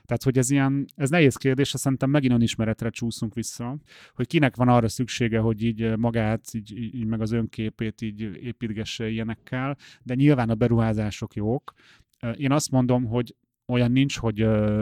Tehát, 0.03 0.23
hogy 0.23 0.39
ez 0.39 0.51
ilyen, 0.51 0.85
ez 0.95 1.11
nehéz 1.11 1.37
kérdés, 1.37 1.69
szerintem 1.69 2.11
megint 2.11 2.33
önismeretre 2.33 2.91
csúszunk 2.91 3.35
vissza, 3.35 3.77
hogy 4.15 4.27
kinek 4.27 4.57
van 4.57 4.69
arra 4.69 4.89
szüksége, 4.89 5.39
hogy 5.39 5.63
így 5.63 5.97
magát, 5.97 6.45
így, 6.53 6.73
így 6.77 7.07
meg 7.07 7.21
az 7.21 7.33
önképét 7.33 8.01
így 8.01 8.21
építgesse 8.21 9.09
ilyenekkel, 9.09 9.77
de 10.03 10.15
nyilván 10.15 10.51
a 10.51 10.55
beruházások 10.55 11.35
jók. 11.35 11.73
Én 12.37 12.53
azt 12.53 12.71
mondom, 12.71 13.05
hogy 13.05 13.35
olyan 13.67 13.93
nincs, 13.93 14.19
hogy 14.19 14.39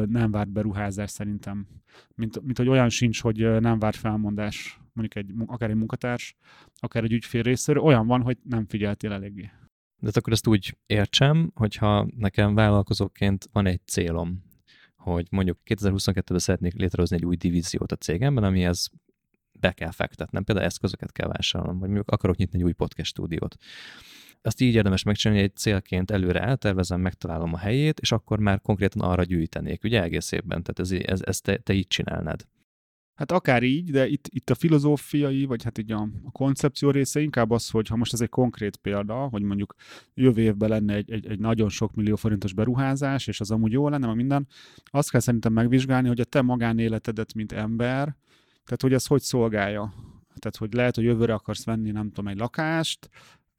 nem 0.08 0.30
várt 0.30 0.52
beruházás 0.52 1.10
szerintem. 1.10 1.66
Mint, 2.14 2.42
mint 2.42 2.58
hogy 2.58 2.68
olyan 2.68 2.88
sincs, 2.88 3.22
hogy 3.22 3.60
nem 3.60 3.78
várt 3.78 3.96
felmondás 3.96 4.80
mondjuk 4.92 5.24
egy, 5.24 5.34
akár 5.46 5.70
egy 5.70 5.76
munkatárs, 5.76 6.36
akár 6.74 7.04
egy 7.04 7.12
ügyfél 7.12 7.42
részéről, 7.42 7.82
olyan 7.82 8.06
van, 8.06 8.22
hogy 8.22 8.38
nem 8.42 8.66
figyeltél 8.66 9.12
eléggé. 9.12 9.50
De 9.98 10.06
hát 10.06 10.16
akkor 10.16 10.32
ezt 10.32 10.46
úgy 10.46 10.76
értsem, 10.86 11.50
hogyha 11.54 12.08
nekem 12.16 12.54
vállalkozóként 12.54 13.48
van 13.52 13.66
egy 13.66 13.80
célom, 13.86 14.42
hogy 14.96 15.26
mondjuk 15.30 15.58
2022-ben 15.64 16.38
szeretnék 16.38 16.74
létrehozni 16.74 17.16
egy 17.16 17.24
új 17.24 17.36
divíziót 17.36 17.92
a 17.92 17.96
cégemben, 17.96 18.44
amihez 18.44 18.90
be 19.60 19.72
kell 19.72 19.90
fektetnem, 19.90 20.44
például 20.44 20.66
eszközöket 20.66 21.12
kell 21.12 21.28
vásárolnom, 21.28 21.78
vagy 21.78 21.88
mondjuk 21.88 22.10
akarok 22.10 22.36
nyitni 22.36 22.58
egy 22.58 22.64
új 22.64 22.72
podcast 22.72 23.10
stúdiót. 23.10 23.56
Azt 24.42 24.60
így 24.60 24.74
érdemes 24.74 25.02
megcsinálni, 25.02 25.42
egy 25.42 25.56
célként 25.56 26.10
előre 26.10 26.40
eltervezem, 26.40 27.00
megtalálom 27.00 27.54
a 27.54 27.58
helyét, 27.58 28.00
és 28.00 28.12
akkor 28.12 28.38
már 28.38 28.60
konkrétan 28.60 29.02
arra 29.02 29.22
gyűjtenék, 29.22 29.84
ugye 29.84 30.02
egész 30.02 30.32
évben, 30.32 30.62
tehát 30.62 30.78
ez, 30.78 31.10
ez, 31.10 31.20
ez 31.24 31.40
te, 31.40 31.56
te 31.56 31.72
így 31.72 31.86
csinálnád. 31.86 32.46
Hát 33.14 33.32
akár 33.32 33.62
így, 33.62 33.90
de 33.90 34.08
itt, 34.08 34.28
itt 34.28 34.50
a 34.50 34.54
filozófiai, 34.54 35.44
vagy 35.44 35.62
hát 35.62 35.78
így 35.78 35.92
a, 35.92 36.08
a 36.24 36.30
koncepció 36.30 36.90
része 36.90 37.20
inkább 37.20 37.50
az, 37.50 37.70
hogy 37.70 37.88
ha 37.88 37.96
most 37.96 38.12
ez 38.12 38.20
egy 38.20 38.28
konkrét 38.28 38.76
példa, 38.76 39.14
hogy 39.14 39.42
mondjuk 39.42 39.74
jövő 40.14 40.42
évben 40.42 40.68
lenne 40.68 40.94
egy, 40.94 41.10
egy, 41.10 41.26
egy 41.26 41.38
nagyon 41.38 41.68
sok 41.68 41.94
millió 41.94 42.16
forintos 42.16 42.52
beruházás, 42.52 43.26
és 43.26 43.40
az 43.40 43.50
amúgy 43.50 43.72
jó 43.72 43.88
lenne, 43.88 44.06
ma 44.06 44.14
minden, 44.14 44.46
azt 44.84 45.10
kell 45.10 45.20
szerintem 45.20 45.52
megvizsgálni, 45.52 46.08
hogy 46.08 46.20
a 46.20 46.24
te 46.24 46.42
magánéletedet, 46.42 47.34
mint 47.34 47.52
ember, 47.52 48.16
tehát 48.64 48.82
hogy 48.82 48.92
ez 48.92 49.06
hogy 49.06 49.22
szolgálja. 49.22 49.94
Tehát, 50.38 50.56
hogy 50.56 50.72
lehet, 50.72 50.94
hogy 50.94 51.04
jövőre 51.04 51.34
akarsz 51.34 51.64
venni, 51.64 51.90
nem 51.90 52.08
tudom, 52.08 52.28
egy 52.28 52.38
lakást, 52.38 53.08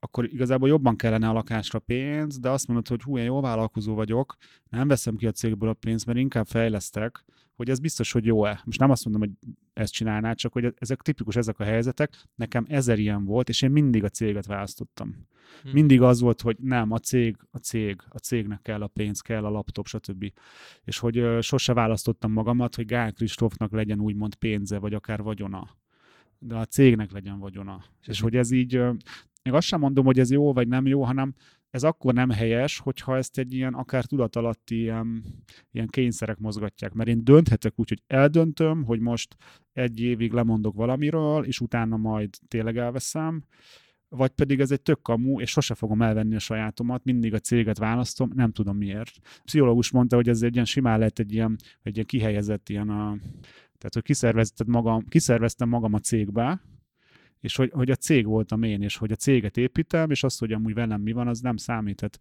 akkor 0.03 0.25
igazából 0.25 0.67
jobban 0.67 0.95
kellene 0.95 1.29
a 1.29 1.33
lakásra 1.33 1.79
pénz, 1.79 2.39
de 2.39 2.49
azt 2.49 2.67
mondod, 2.67 2.87
hogy 2.87 3.01
hú, 3.01 3.17
én 3.17 3.23
jó 3.23 3.41
vállalkozó 3.41 3.93
vagyok, 3.93 4.35
nem 4.69 4.87
veszem 4.87 5.15
ki 5.15 5.27
a 5.27 5.31
cégből 5.31 5.69
a 5.69 5.73
pénzt, 5.73 6.05
mert 6.05 6.17
inkább 6.17 6.45
fejlesztek, 6.45 7.23
hogy 7.55 7.69
ez 7.69 7.79
biztos, 7.79 8.11
hogy 8.11 8.25
jó-e. 8.25 8.61
Most 8.65 8.79
nem 8.79 8.89
azt 8.89 9.05
mondom, 9.05 9.21
hogy 9.21 9.53
ezt 9.73 9.93
csinálnád, 9.93 10.35
csak 10.35 10.53
hogy 10.53 10.73
ezek 10.77 11.01
tipikus 11.01 11.35
ezek 11.35 11.59
a 11.59 11.63
helyzetek. 11.63 12.23
Nekem 12.35 12.65
ezer 12.67 12.99
ilyen 12.99 13.25
volt, 13.25 13.49
és 13.49 13.61
én 13.61 13.71
mindig 13.71 14.03
a 14.03 14.09
céget 14.09 14.45
választottam. 14.45 15.27
Hmm. 15.61 15.71
Mindig 15.71 16.01
az 16.01 16.19
volt, 16.19 16.41
hogy 16.41 16.57
nem, 16.59 16.91
a 16.91 16.99
cég, 16.99 17.37
a 17.51 17.57
cég, 17.57 18.01
a 18.09 18.17
cégnek 18.17 18.61
kell 18.61 18.81
a 18.81 18.87
pénz, 18.87 19.21
kell 19.21 19.45
a 19.45 19.49
laptop, 19.49 19.87
stb. 19.87 20.31
És 20.83 20.99
hogy 20.99 21.17
ö, 21.17 21.41
sose 21.41 21.73
választottam 21.73 22.31
magamat, 22.31 22.75
hogy 22.75 22.85
Gál 22.85 23.11
Kristófnak 23.11 23.71
legyen 23.71 23.99
úgymond 23.99 24.35
pénze, 24.35 24.77
vagy 24.77 24.93
akár 24.93 25.21
vagyona 25.21 25.81
de 26.45 26.55
a 26.55 26.65
cégnek 26.65 27.11
legyen 27.11 27.39
vagyona. 27.39 27.83
És 28.05 28.21
hogy 28.21 28.35
ez 28.35 28.51
így, 28.51 28.81
még 29.43 29.53
azt 29.53 29.67
sem 29.67 29.79
mondom, 29.79 30.05
hogy 30.05 30.19
ez 30.19 30.31
jó 30.31 30.53
vagy 30.53 30.67
nem 30.67 30.87
jó, 30.87 31.03
hanem 31.03 31.33
ez 31.69 31.83
akkor 31.83 32.13
nem 32.13 32.29
helyes, 32.29 32.79
hogyha 32.79 33.17
ezt 33.17 33.37
egy 33.37 33.53
ilyen 33.53 33.73
akár 33.73 34.05
tudatalatti 34.05 34.79
ilyen, 34.79 35.23
ilyen 35.71 35.87
kényszerek 35.87 36.37
mozgatják. 36.37 36.93
Mert 36.93 37.09
én 37.09 37.23
dönthetek 37.23 37.73
úgy, 37.75 37.89
hogy 37.89 38.03
eldöntöm, 38.07 38.83
hogy 38.83 38.99
most 38.99 39.35
egy 39.73 39.99
évig 39.99 40.31
lemondok 40.31 40.75
valamiről, 40.75 41.45
és 41.45 41.59
utána 41.59 41.97
majd 41.97 42.29
tényleg 42.47 42.77
elveszem, 42.77 43.43
vagy 44.09 44.31
pedig 44.31 44.59
ez 44.59 44.71
egy 44.71 44.81
tök 44.81 45.01
kamu, 45.01 45.39
és 45.39 45.49
sose 45.49 45.73
fogom 45.73 46.01
elvenni 46.01 46.35
a 46.35 46.39
sajátomat, 46.39 47.03
mindig 47.03 47.33
a 47.33 47.39
céget 47.39 47.77
választom, 47.77 48.31
nem 48.35 48.51
tudom 48.51 48.77
miért. 48.77 49.11
A 49.23 49.41
pszichológus 49.43 49.91
mondta, 49.91 50.15
hogy 50.15 50.29
ez 50.29 50.41
egy 50.41 50.53
ilyen 50.53 50.65
simán 50.65 50.99
lehet 50.99 51.19
egy 51.19 51.33
ilyen, 51.33 51.55
egy 51.81 51.93
ilyen 51.93 52.05
kihelyezett 52.05 52.69
ilyen 52.69 52.89
a, 52.89 53.17
tehát, 53.77 53.93
hogy 53.93 54.03
kiszerveztem 54.03 54.67
magam, 54.69 55.05
kiszerveztem 55.07 55.69
magam 55.69 55.93
a 55.93 55.99
cégbe, 55.99 56.61
és 57.43 57.55
hogy, 57.55 57.71
hogy 57.73 57.91
a 57.91 57.95
cég 57.95 58.25
voltam 58.25 58.63
én, 58.63 58.81
és 58.81 58.97
hogy 58.97 59.11
a 59.11 59.15
céget 59.15 59.57
építem, 59.57 60.09
és 60.09 60.23
az, 60.23 60.37
hogy 60.37 60.51
amúgy 60.51 60.73
velem 60.73 61.01
mi 61.01 61.11
van, 61.11 61.27
az 61.27 61.39
nem 61.39 61.57
számít. 61.57 61.95
Tehát 61.95 62.19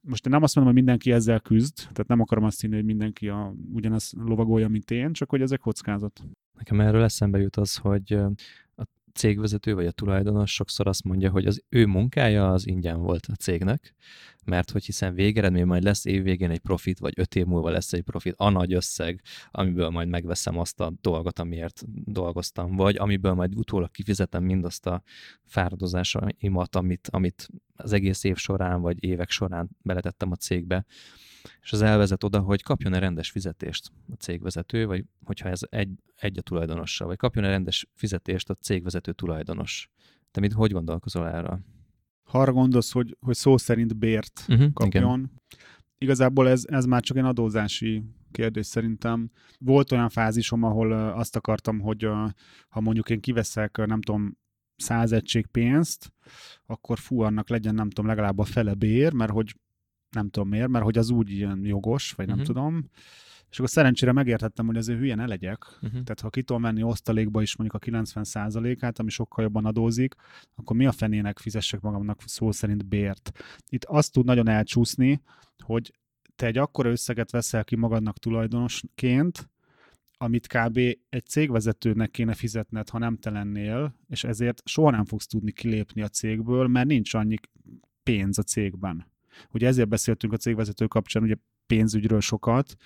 most 0.00 0.26
én 0.26 0.32
nem 0.32 0.42
azt 0.42 0.54
mondom, 0.54 0.74
hogy 0.74 0.82
mindenki 0.82 1.12
ezzel 1.12 1.40
küzd, 1.40 1.76
tehát 1.76 2.06
nem 2.06 2.20
akarom 2.20 2.44
azt 2.44 2.60
hinni, 2.60 2.74
hogy 2.74 2.84
mindenki 2.84 3.28
a, 3.28 3.54
ugyanaz 3.72 4.12
lovagolja, 4.18 4.68
mint 4.68 4.90
én, 4.90 5.12
csak 5.12 5.30
hogy 5.30 5.40
ezek 5.40 5.60
kockázat. 5.60 6.22
Nekem 6.56 6.80
erről 6.80 7.02
eszembe 7.02 7.38
jut 7.38 7.56
az, 7.56 7.76
hogy 7.76 8.18
cégvezető 9.14 9.74
vagy 9.74 9.86
a 9.86 9.90
tulajdonos 9.90 10.52
sokszor 10.52 10.86
azt 10.86 11.04
mondja, 11.04 11.30
hogy 11.30 11.46
az 11.46 11.62
ő 11.68 11.86
munkája 11.86 12.52
az 12.52 12.66
ingyen 12.66 13.00
volt 13.00 13.26
a 13.26 13.34
cégnek, 13.34 13.94
mert 14.44 14.70
hogy 14.70 14.84
hiszen 14.84 15.14
végeredmény 15.14 15.66
majd 15.66 15.82
lesz 15.82 16.04
évvégén 16.04 16.50
egy 16.50 16.58
profit, 16.58 16.98
vagy 16.98 17.12
öt 17.16 17.34
év 17.34 17.44
múlva 17.44 17.70
lesz 17.70 17.92
egy 17.92 18.02
profit, 18.02 18.34
a 18.36 18.48
nagy 18.48 18.74
összeg, 18.74 19.22
amiből 19.50 19.88
majd 19.88 20.08
megveszem 20.08 20.58
azt 20.58 20.80
a 20.80 20.92
dolgot, 21.00 21.38
amiért 21.38 21.82
dolgoztam, 22.04 22.76
vagy 22.76 22.96
amiből 22.96 23.34
majd 23.34 23.54
utólag 23.56 23.90
kifizetem 23.90 24.44
mindazt 24.44 24.86
a 24.86 25.02
fáradozásaimat, 25.44 26.76
amit, 26.76 27.08
amit 27.10 27.48
az 27.76 27.92
egész 27.92 28.24
év 28.24 28.36
során, 28.36 28.80
vagy 28.80 29.04
évek 29.04 29.30
során 29.30 29.70
beletettem 29.82 30.30
a 30.30 30.36
cégbe, 30.36 30.84
és 31.62 31.72
az 31.72 31.82
elvezet 31.82 32.24
oda, 32.24 32.40
hogy 32.40 32.62
kapjon-e 32.62 32.98
rendes 32.98 33.30
fizetést 33.30 33.90
a 34.12 34.14
cégvezető, 34.14 34.86
vagy 34.86 35.04
hogyha 35.24 35.48
ez 35.48 35.60
egy, 35.70 35.90
egy 36.16 36.38
a 36.38 36.42
tulajdonossal, 36.42 37.06
vagy 37.06 37.16
kapjon-e 37.16 37.48
rendes 37.48 37.86
fizetést 37.94 38.50
a 38.50 38.54
cégvezető 38.54 39.12
tulajdonos. 39.12 39.90
Te 40.30 40.40
mit, 40.40 40.52
hogy 40.52 40.72
gondolkozol 40.72 41.28
erről? 41.28 41.60
Ha 42.24 42.38
arra 42.40 42.52
gondolsz, 42.52 42.92
hogy, 42.92 43.16
hogy 43.20 43.34
szó 43.34 43.56
szerint 43.56 43.96
bért 43.96 44.44
uh-huh, 44.48 44.72
kapjon, 44.72 45.18
igen. 45.18 45.30
igazából 45.98 46.48
ez, 46.48 46.62
ez 46.66 46.84
már 46.84 47.02
csak 47.02 47.16
egy 47.16 47.24
adózási 47.24 48.02
kérdés 48.30 48.66
szerintem. 48.66 49.30
Volt 49.58 49.92
olyan 49.92 50.08
fázisom, 50.08 50.62
ahol 50.62 50.92
azt 50.92 51.36
akartam, 51.36 51.80
hogy 51.80 52.08
ha 52.68 52.80
mondjuk 52.80 53.10
én 53.10 53.20
kiveszek, 53.20 53.76
nem 53.76 54.02
tudom, 54.02 54.36
száz 54.76 55.12
egység 55.12 55.46
pénzt, 55.46 56.12
akkor 56.66 56.98
fú, 56.98 57.20
annak 57.20 57.48
legyen, 57.48 57.74
nem 57.74 57.88
tudom, 57.88 58.06
legalább 58.06 58.38
a 58.38 58.44
fele 58.44 58.74
bér, 58.74 59.12
mert 59.12 59.30
hogy 59.30 59.54
nem 60.14 60.28
tudom 60.28 60.48
miért, 60.48 60.68
mert 60.68 60.84
hogy 60.84 60.98
az 60.98 61.10
úgy 61.10 61.30
ilyen 61.30 61.64
jogos, 61.64 62.12
vagy 62.12 62.26
nem 62.26 62.38
uh-huh. 62.38 62.54
tudom. 62.54 62.90
És 63.50 63.60
akkor 63.60 63.70
szerencsére 63.70 64.12
megértettem, 64.12 64.66
hogy 64.66 64.76
azért 64.76 64.98
hülye 64.98 65.14
ne 65.14 65.26
legyek. 65.26 65.64
Uh-huh. 65.64 65.90
Tehát 65.90 66.20
ha 66.20 66.30
ki 66.30 66.42
tudom 66.42 66.62
menni 66.62 66.82
osztalékba 66.82 67.42
is 67.42 67.56
mondjuk 67.56 67.82
a 67.82 68.02
90%-át, 68.02 68.98
ami 68.98 69.10
sokkal 69.10 69.44
jobban 69.44 69.64
adózik, 69.64 70.14
akkor 70.54 70.76
mi 70.76 70.86
a 70.86 70.92
fenének 70.92 71.38
fizessek 71.38 71.80
magamnak 71.80 72.20
szó 72.24 72.50
szerint 72.50 72.86
bért. 72.86 73.30
Itt 73.68 73.84
azt 73.84 74.12
tud 74.12 74.24
nagyon 74.24 74.48
elcsúszni, 74.48 75.22
hogy 75.64 75.92
te 76.36 76.46
egy 76.46 76.58
akkora 76.58 76.90
összeget 76.90 77.30
veszel 77.30 77.64
ki 77.64 77.76
magadnak 77.76 78.18
tulajdonosként, 78.18 79.50
amit 80.16 80.46
kb. 80.46 80.76
egy 81.08 81.26
cégvezetőnek 81.26 82.10
kéne 82.10 82.34
fizetned, 82.34 82.88
ha 82.88 82.98
nem 82.98 83.16
te 83.16 83.30
lennél, 83.30 83.94
és 84.08 84.24
ezért 84.24 84.62
soha 84.64 84.90
nem 84.90 85.04
fogsz 85.04 85.26
tudni 85.26 85.52
kilépni 85.52 86.02
a 86.02 86.08
cégből, 86.08 86.66
mert 86.66 86.86
nincs 86.86 87.14
annyi 87.14 87.36
pénz 88.02 88.38
a 88.38 88.42
cégben. 88.42 89.12
Ugye 89.50 89.66
ezért 89.66 89.88
beszéltünk 89.88 90.32
a 90.32 90.36
cégvezető 90.36 90.86
kapcsán 90.86 91.22
ugye 91.22 91.34
pénzügyről 91.66 92.20
sokat, 92.20 92.76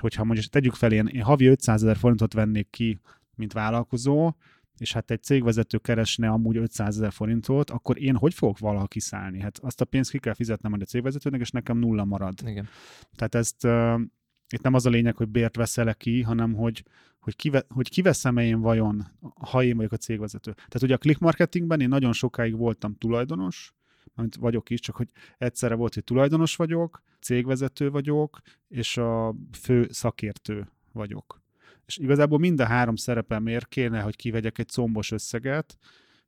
hogyha 0.00 0.24
mondjuk 0.24 0.46
tegyük 0.46 0.74
fel, 0.74 0.92
én, 0.92 1.06
én 1.06 1.22
havi 1.22 1.46
500 1.46 1.82
ezer 1.82 1.96
forintot 1.96 2.32
vennék 2.32 2.70
ki, 2.70 3.00
mint 3.34 3.52
vállalkozó, 3.52 4.32
és 4.78 4.92
hát 4.92 5.10
egy 5.10 5.22
cégvezető 5.22 5.78
keresne 5.78 6.28
amúgy 6.28 6.56
500 6.56 6.96
ezer 6.96 7.12
forintot, 7.12 7.70
akkor 7.70 8.02
én 8.02 8.16
hogy 8.16 8.34
fogok 8.34 8.58
valaha 8.58 8.86
kiszállni? 8.86 9.40
Hát 9.40 9.58
azt 9.58 9.80
a 9.80 9.84
pénzt 9.84 10.10
ki 10.10 10.18
kell 10.18 10.34
fizetnem 10.34 10.72
a 10.72 10.84
cégvezetőnek, 10.84 11.40
és 11.40 11.50
nekem 11.50 11.78
nulla 11.78 12.04
marad. 12.04 12.34
Igen. 12.46 12.68
Tehát 13.16 13.34
ezt 13.34 13.64
uh, 13.64 14.00
itt 14.48 14.62
nem 14.62 14.74
az 14.74 14.86
a 14.86 14.90
lényeg, 14.90 15.16
hogy 15.16 15.28
bért 15.28 15.56
veszel 15.56 15.94
ki, 15.94 16.22
hanem 16.22 16.54
hogy, 16.54 16.84
hogy, 17.18 17.36
kive, 17.36 17.64
hogy 17.68 17.88
kiveszem-e 17.88 18.44
én 18.44 18.60
vajon, 18.60 19.06
ha 19.20 19.62
én 19.62 19.76
vagyok 19.76 19.92
a 19.92 19.96
cégvezető. 19.96 20.52
Tehát 20.52 20.82
ugye 20.82 20.94
a 20.94 20.98
click 20.98 21.20
marketingben 21.20 21.80
én 21.80 21.88
nagyon 21.88 22.12
sokáig 22.12 22.56
voltam 22.56 22.94
tulajdonos, 22.94 23.72
amit 24.14 24.36
vagyok 24.36 24.70
is, 24.70 24.80
csak 24.80 24.96
hogy 24.96 25.08
egyszerre 25.38 25.74
volt, 25.74 25.94
hogy 25.94 26.04
tulajdonos 26.04 26.56
vagyok, 26.56 27.02
cégvezető 27.20 27.90
vagyok, 27.90 28.40
és 28.68 28.96
a 28.96 29.34
fő 29.60 29.88
szakértő 29.90 30.68
vagyok. 30.92 31.42
És 31.86 31.96
igazából 31.96 32.38
mind 32.38 32.60
a 32.60 32.64
három 32.66 32.96
szerepemért 32.96 33.68
kéne, 33.68 34.00
hogy 34.00 34.16
kivegyek 34.16 34.58
egy 34.58 34.68
combos 34.68 35.10
összeget, 35.10 35.78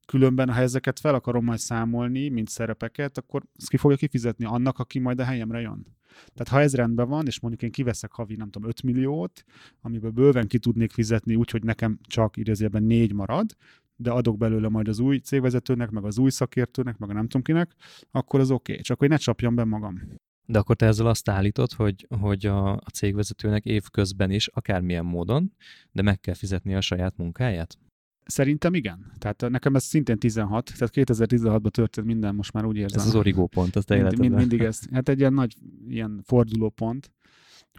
különben, 0.06 0.52
ha 0.52 0.60
ezeket 0.60 1.00
fel 1.00 1.14
akarom 1.14 1.44
majd 1.44 1.58
számolni, 1.58 2.28
mint 2.28 2.48
szerepeket, 2.48 3.18
akkor 3.18 3.42
ezt 3.58 3.68
ki 3.68 3.76
fogja 3.76 3.96
kifizetni 3.96 4.44
annak, 4.44 4.78
aki 4.78 4.98
majd 4.98 5.20
a 5.20 5.24
helyemre 5.24 5.60
jön. 5.60 5.96
Tehát 6.34 6.48
ha 6.48 6.60
ez 6.60 6.74
rendben 6.74 7.08
van, 7.08 7.26
és 7.26 7.40
mondjuk 7.40 7.62
én 7.62 7.70
kiveszek 7.70 8.12
havi, 8.12 8.36
nem 8.36 8.50
tudom, 8.50 8.68
5 8.68 8.82
milliót, 8.82 9.44
amiből 9.80 10.10
bőven 10.10 10.46
ki 10.46 10.58
tudnék 10.58 10.92
fizetni 10.92 11.34
úgy, 11.34 11.50
hogy 11.50 11.62
nekem 11.62 11.98
csak 12.06 12.36
idézőjelben 12.36 12.82
négy 12.82 13.12
marad, 13.12 13.56
de 13.96 14.10
adok 14.10 14.36
belőle 14.38 14.68
majd 14.68 14.88
az 14.88 14.98
új 14.98 15.18
cégvezetőnek, 15.18 15.90
meg 15.90 16.04
az 16.04 16.18
új 16.18 16.30
szakértőnek, 16.30 16.98
meg 16.98 17.10
a 17.10 17.12
nem 17.12 17.22
tudom 17.22 17.42
kinek, 17.42 17.74
akkor 18.10 18.40
az 18.40 18.50
oké. 18.50 18.72
Okay. 18.72 18.84
Csak 18.84 18.98
hogy 18.98 19.08
ne 19.08 19.16
csapjam 19.16 19.54
be 19.54 19.64
magam. 19.64 20.02
De 20.46 20.58
akkor 20.58 20.76
te 20.76 20.86
ezzel 20.86 21.06
azt 21.06 21.28
állítod, 21.28 21.72
hogy, 21.72 22.06
hogy 22.20 22.46
a, 22.46 22.72
a 22.72 22.90
cégvezetőnek 22.92 23.64
évközben 23.64 24.30
is, 24.30 24.46
akármilyen 24.46 25.04
módon, 25.04 25.52
de 25.92 26.02
meg 26.02 26.20
kell 26.20 26.34
fizetni 26.34 26.74
a 26.74 26.80
saját 26.80 27.16
munkáját? 27.16 27.78
Szerintem 28.24 28.74
igen. 28.74 29.12
Tehát 29.18 29.48
nekem 29.48 29.74
ez 29.74 29.84
szintén 29.84 30.18
16, 30.18 30.72
tehát 30.78 30.94
2016-ban 30.94 31.70
történt 31.70 32.06
minden, 32.06 32.34
most 32.34 32.52
már 32.52 32.64
úgy 32.64 32.76
érzem. 32.76 33.00
Ez 33.00 33.06
az 33.06 33.14
origó 33.14 33.46
pont, 33.46 33.76
az 33.76 33.84
te 33.84 34.02
mind, 34.02 34.18
mind, 34.18 34.34
mindig 34.34 34.60
ez. 34.60 34.80
Hát 34.92 35.08
egy 35.08 35.18
ilyen 35.18 35.32
nagy 35.32 35.56
ilyen 35.88 36.20
forduló 36.24 36.68
pont, 36.68 37.10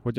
hogy 0.01 0.13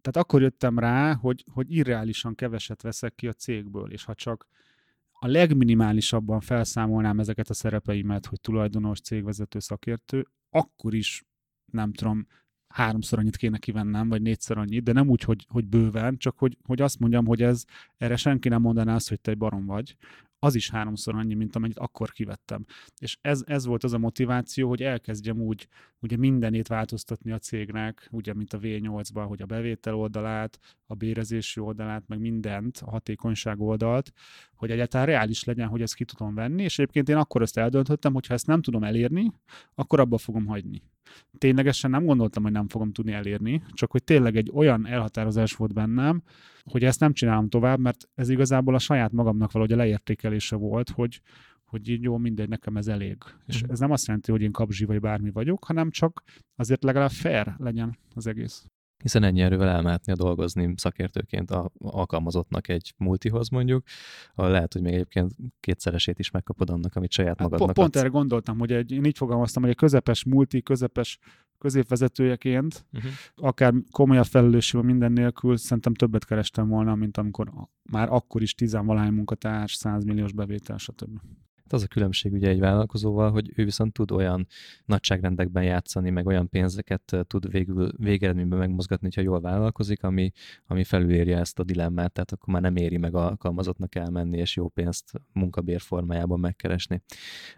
tehát 0.00 0.16
akkor 0.26 0.42
jöttem 0.42 0.78
rá, 0.78 1.14
hogy, 1.14 1.44
hogy 1.52 1.74
irreálisan 1.74 2.34
keveset 2.34 2.82
veszek 2.82 3.14
ki 3.14 3.26
a 3.26 3.32
cégből, 3.32 3.92
és 3.92 4.04
ha 4.04 4.14
csak 4.14 4.46
a 5.20 5.26
legminimálisabban 5.26 6.40
felszámolnám 6.40 7.18
ezeket 7.18 7.48
a 7.48 7.54
szerepeimet, 7.54 8.26
hogy 8.26 8.40
tulajdonos, 8.40 9.00
cégvezető, 9.00 9.58
szakértő, 9.58 10.26
akkor 10.50 10.94
is 10.94 11.24
nem 11.72 11.92
tudom, 11.92 12.26
háromszor 12.68 13.18
annyit 13.18 13.36
kéne 13.36 13.58
kivennem, 13.58 14.08
vagy 14.08 14.22
négyszer 14.22 14.58
annyit, 14.58 14.82
de 14.82 14.92
nem 14.92 15.08
úgy, 15.08 15.22
hogy, 15.22 15.46
hogy 15.48 15.64
bőven, 15.64 16.16
csak 16.16 16.38
hogy, 16.38 16.58
hogy 16.62 16.80
azt 16.80 16.98
mondjam, 16.98 17.26
hogy 17.26 17.42
ez, 17.42 17.64
erre 17.96 18.16
senki 18.16 18.48
nem 18.48 18.60
mondaná 18.60 18.94
azt, 18.94 19.08
hogy 19.08 19.20
te 19.20 19.30
egy 19.30 19.38
barom 19.38 19.66
vagy, 19.66 19.96
az 20.38 20.54
is 20.54 20.70
háromszor 20.70 21.14
annyi, 21.14 21.34
mint 21.34 21.56
amennyit 21.56 21.78
akkor 21.78 22.10
kivettem. 22.10 22.64
És 22.98 23.18
ez, 23.20 23.42
ez 23.46 23.66
volt 23.66 23.84
az 23.84 23.92
a 23.92 23.98
motiváció, 23.98 24.68
hogy 24.68 24.82
elkezdjem 24.82 25.40
úgy 25.40 25.68
ugye 26.00 26.16
mindenét 26.16 26.68
változtatni 26.68 27.32
a 27.32 27.38
cégnek, 27.38 28.08
ugye 28.10 28.34
mint 28.34 28.52
a 28.52 28.58
V8-ban, 28.58 29.24
hogy 29.28 29.42
a 29.42 29.46
bevétel 29.46 29.94
oldalát, 29.94 30.58
a 30.86 30.94
bérezési 30.94 31.60
oldalát, 31.60 32.02
meg 32.06 32.18
mindent, 32.18 32.82
a 32.84 32.90
hatékonyság 32.90 33.60
oldalt, 33.60 34.12
hogy 34.54 34.70
egyáltalán 34.70 35.06
reális 35.06 35.44
legyen, 35.44 35.68
hogy 35.68 35.82
ezt 35.82 35.94
ki 35.94 36.04
tudom 36.04 36.34
venni, 36.34 36.62
és 36.62 36.78
egyébként 36.78 37.08
én 37.08 37.16
akkor 37.16 37.42
ezt 37.42 37.58
eldöntöttem, 37.58 38.12
hogy 38.12 38.26
ha 38.26 38.34
ezt 38.34 38.46
nem 38.46 38.62
tudom 38.62 38.84
elérni, 38.84 39.32
akkor 39.74 40.00
abba 40.00 40.18
fogom 40.18 40.46
hagyni. 40.46 40.82
Ténylegesen 41.38 41.90
nem 41.90 42.04
gondoltam, 42.04 42.42
hogy 42.42 42.52
nem 42.52 42.68
fogom 42.68 42.92
tudni 42.92 43.12
elérni, 43.12 43.62
csak 43.72 43.90
hogy 43.90 44.04
tényleg 44.04 44.36
egy 44.36 44.50
olyan 44.54 44.86
elhatározás 44.86 45.52
volt 45.52 45.72
bennem, 45.72 46.22
hogy 46.64 46.84
ezt 46.84 47.00
nem 47.00 47.12
csinálom 47.12 47.48
tovább, 47.48 47.78
mert 47.78 48.08
ez 48.14 48.28
igazából 48.28 48.74
a 48.74 48.78
saját 48.78 49.12
magamnak 49.12 49.52
valahogy 49.52 49.74
a 49.74 49.76
leértékelése 49.76 50.56
volt, 50.56 50.90
hogy, 50.90 51.20
hogy 51.64 51.88
így 51.88 52.02
jó, 52.02 52.16
mindegy, 52.16 52.48
nekem 52.48 52.76
ez 52.76 52.86
elég. 52.86 53.16
És 53.46 53.62
mhm. 53.62 53.72
ez 53.72 53.78
nem 53.78 53.90
azt 53.90 54.06
jelenti, 54.06 54.30
hogy 54.30 54.42
én 54.42 54.52
kapzsi 54.52 54.84
vagy 54.84 55.00
bármi 55.00 55.30
vagyok, 55.30 55.64
hanem 55.64 55.90
csak 55.90 56.22
azért 56.56 56.84
legalább 56.84 57.10
fair 57.10 57.54
legyen 57.58 57.98
az 58.14 58.26
egész 58.26 58.66
hiszen 59.02 59.22
ennyi 59.22 59.40
erővel 59.40 59.68
elmehetnél 59.68 60.14
dolgozni 60.14 60.74
szakértőként 60.76 61.50
a, 61.50 61.70
alkalmazottnak 61.78 62.68
egy 62.68 62.94
multihoz 62.96 63.48
mondjuk, 63.48 63.84
lehet, 64.34 64.72
hogy 64.72 64.82
még 64.82 64.92
egyébként 64.92 65.34
kétszeresét 65.60 66.18
is 66.18 66.30
megkapod 66.30 66.70
annak, 66.70 66.96
amit 66.96 67.10
saját 67.10 67.38
hát 67.38 67.50
magadnak 67.50 67.74
Pont, 67.74 67.78
pont 67.78 67.96
erre 67.96 68.08
gondoltam, 68.08 68.58
hogy 68.58 68.72
egy, 68.72 68.92
én 68.92 69.04
így 69.04 69.16
fogalmaztam, 69.16 69.62
hogy 69.62 69.70
egy 69.70 69.76
közepes 69.76 70.24
multi, 70.24 70.62
közepes 70.62 71.18
középvezetőjeként, 71.58 72.86
uh-huh. 72.92 73.10
akár 73.34 73.74
komolyabb 73.90 74.24
felelősség 74.24 74.80
minden 74.80 75.12
nélkül, 75.12 75.56
szerintem 75.56 75.94
többet 75.94 76.24
kerestem 76.24 76.68
volna, 76.68 76.94
mint 76.94 77.16
amikor 77.16 77.50
már 77.90 78.08
akkor 78.12 78.42
is 78.42 78.54
tizenvalahány 78.54 79.12
munkatárs, 79.12 79.74
100 79.74 80.04
milliós 80.04 80.32
bevétel, 80.32 80.78
stb. 80.78 81.20
Hát 81.68 81.80
az 81.80 81.82
a 81.82 81.92
különbség 81.92 82.32
ugye 82.32 82.48
egy 82.48 82.58
vállalkozóval, 82.58 83.30
hogy 83.30 83.52
ő 83.56 83.64
viszont 83.64 83.92
tud 83.92 84.10
olyan 84.10 84.46
nagyságrendekben 84.84 85.62
játszani, 85.62 86.10
meg 86.10 86.26
olyan 86.26 86.48
pénzeket 86.48 87.16
tud 87.26 87.50
végül 87.50 87.92
végeredményben 87.96 88.58
megmozgatni, 88.58 89.06
hogyha 89.06 89.30
jól 89.30 89.40
vállalkozik, 89.40 90.02
ami, 90.02 90.32
ami 90.66 90.84
felülérje 90.84 91.38
ezt 91.38 91.58
a 91.58 91.64
dilemmát, 91.64 92.12
tehát 92.12 92.32
akkor 92.32 92.52
már 92.52 92.62
nem 92.62 92.76
éri 92.76 92.96
meg 92.96 93.14
alkalmazottnak 93.14 93.94
elmenni, 93.94 94.38
és 94.38 94.56
jó 94.56 94.68
pénzt 94.68 95.12
munkabér 95.32 95.80
formájában 95.80 96.40
megkeresni. 96.40 97.02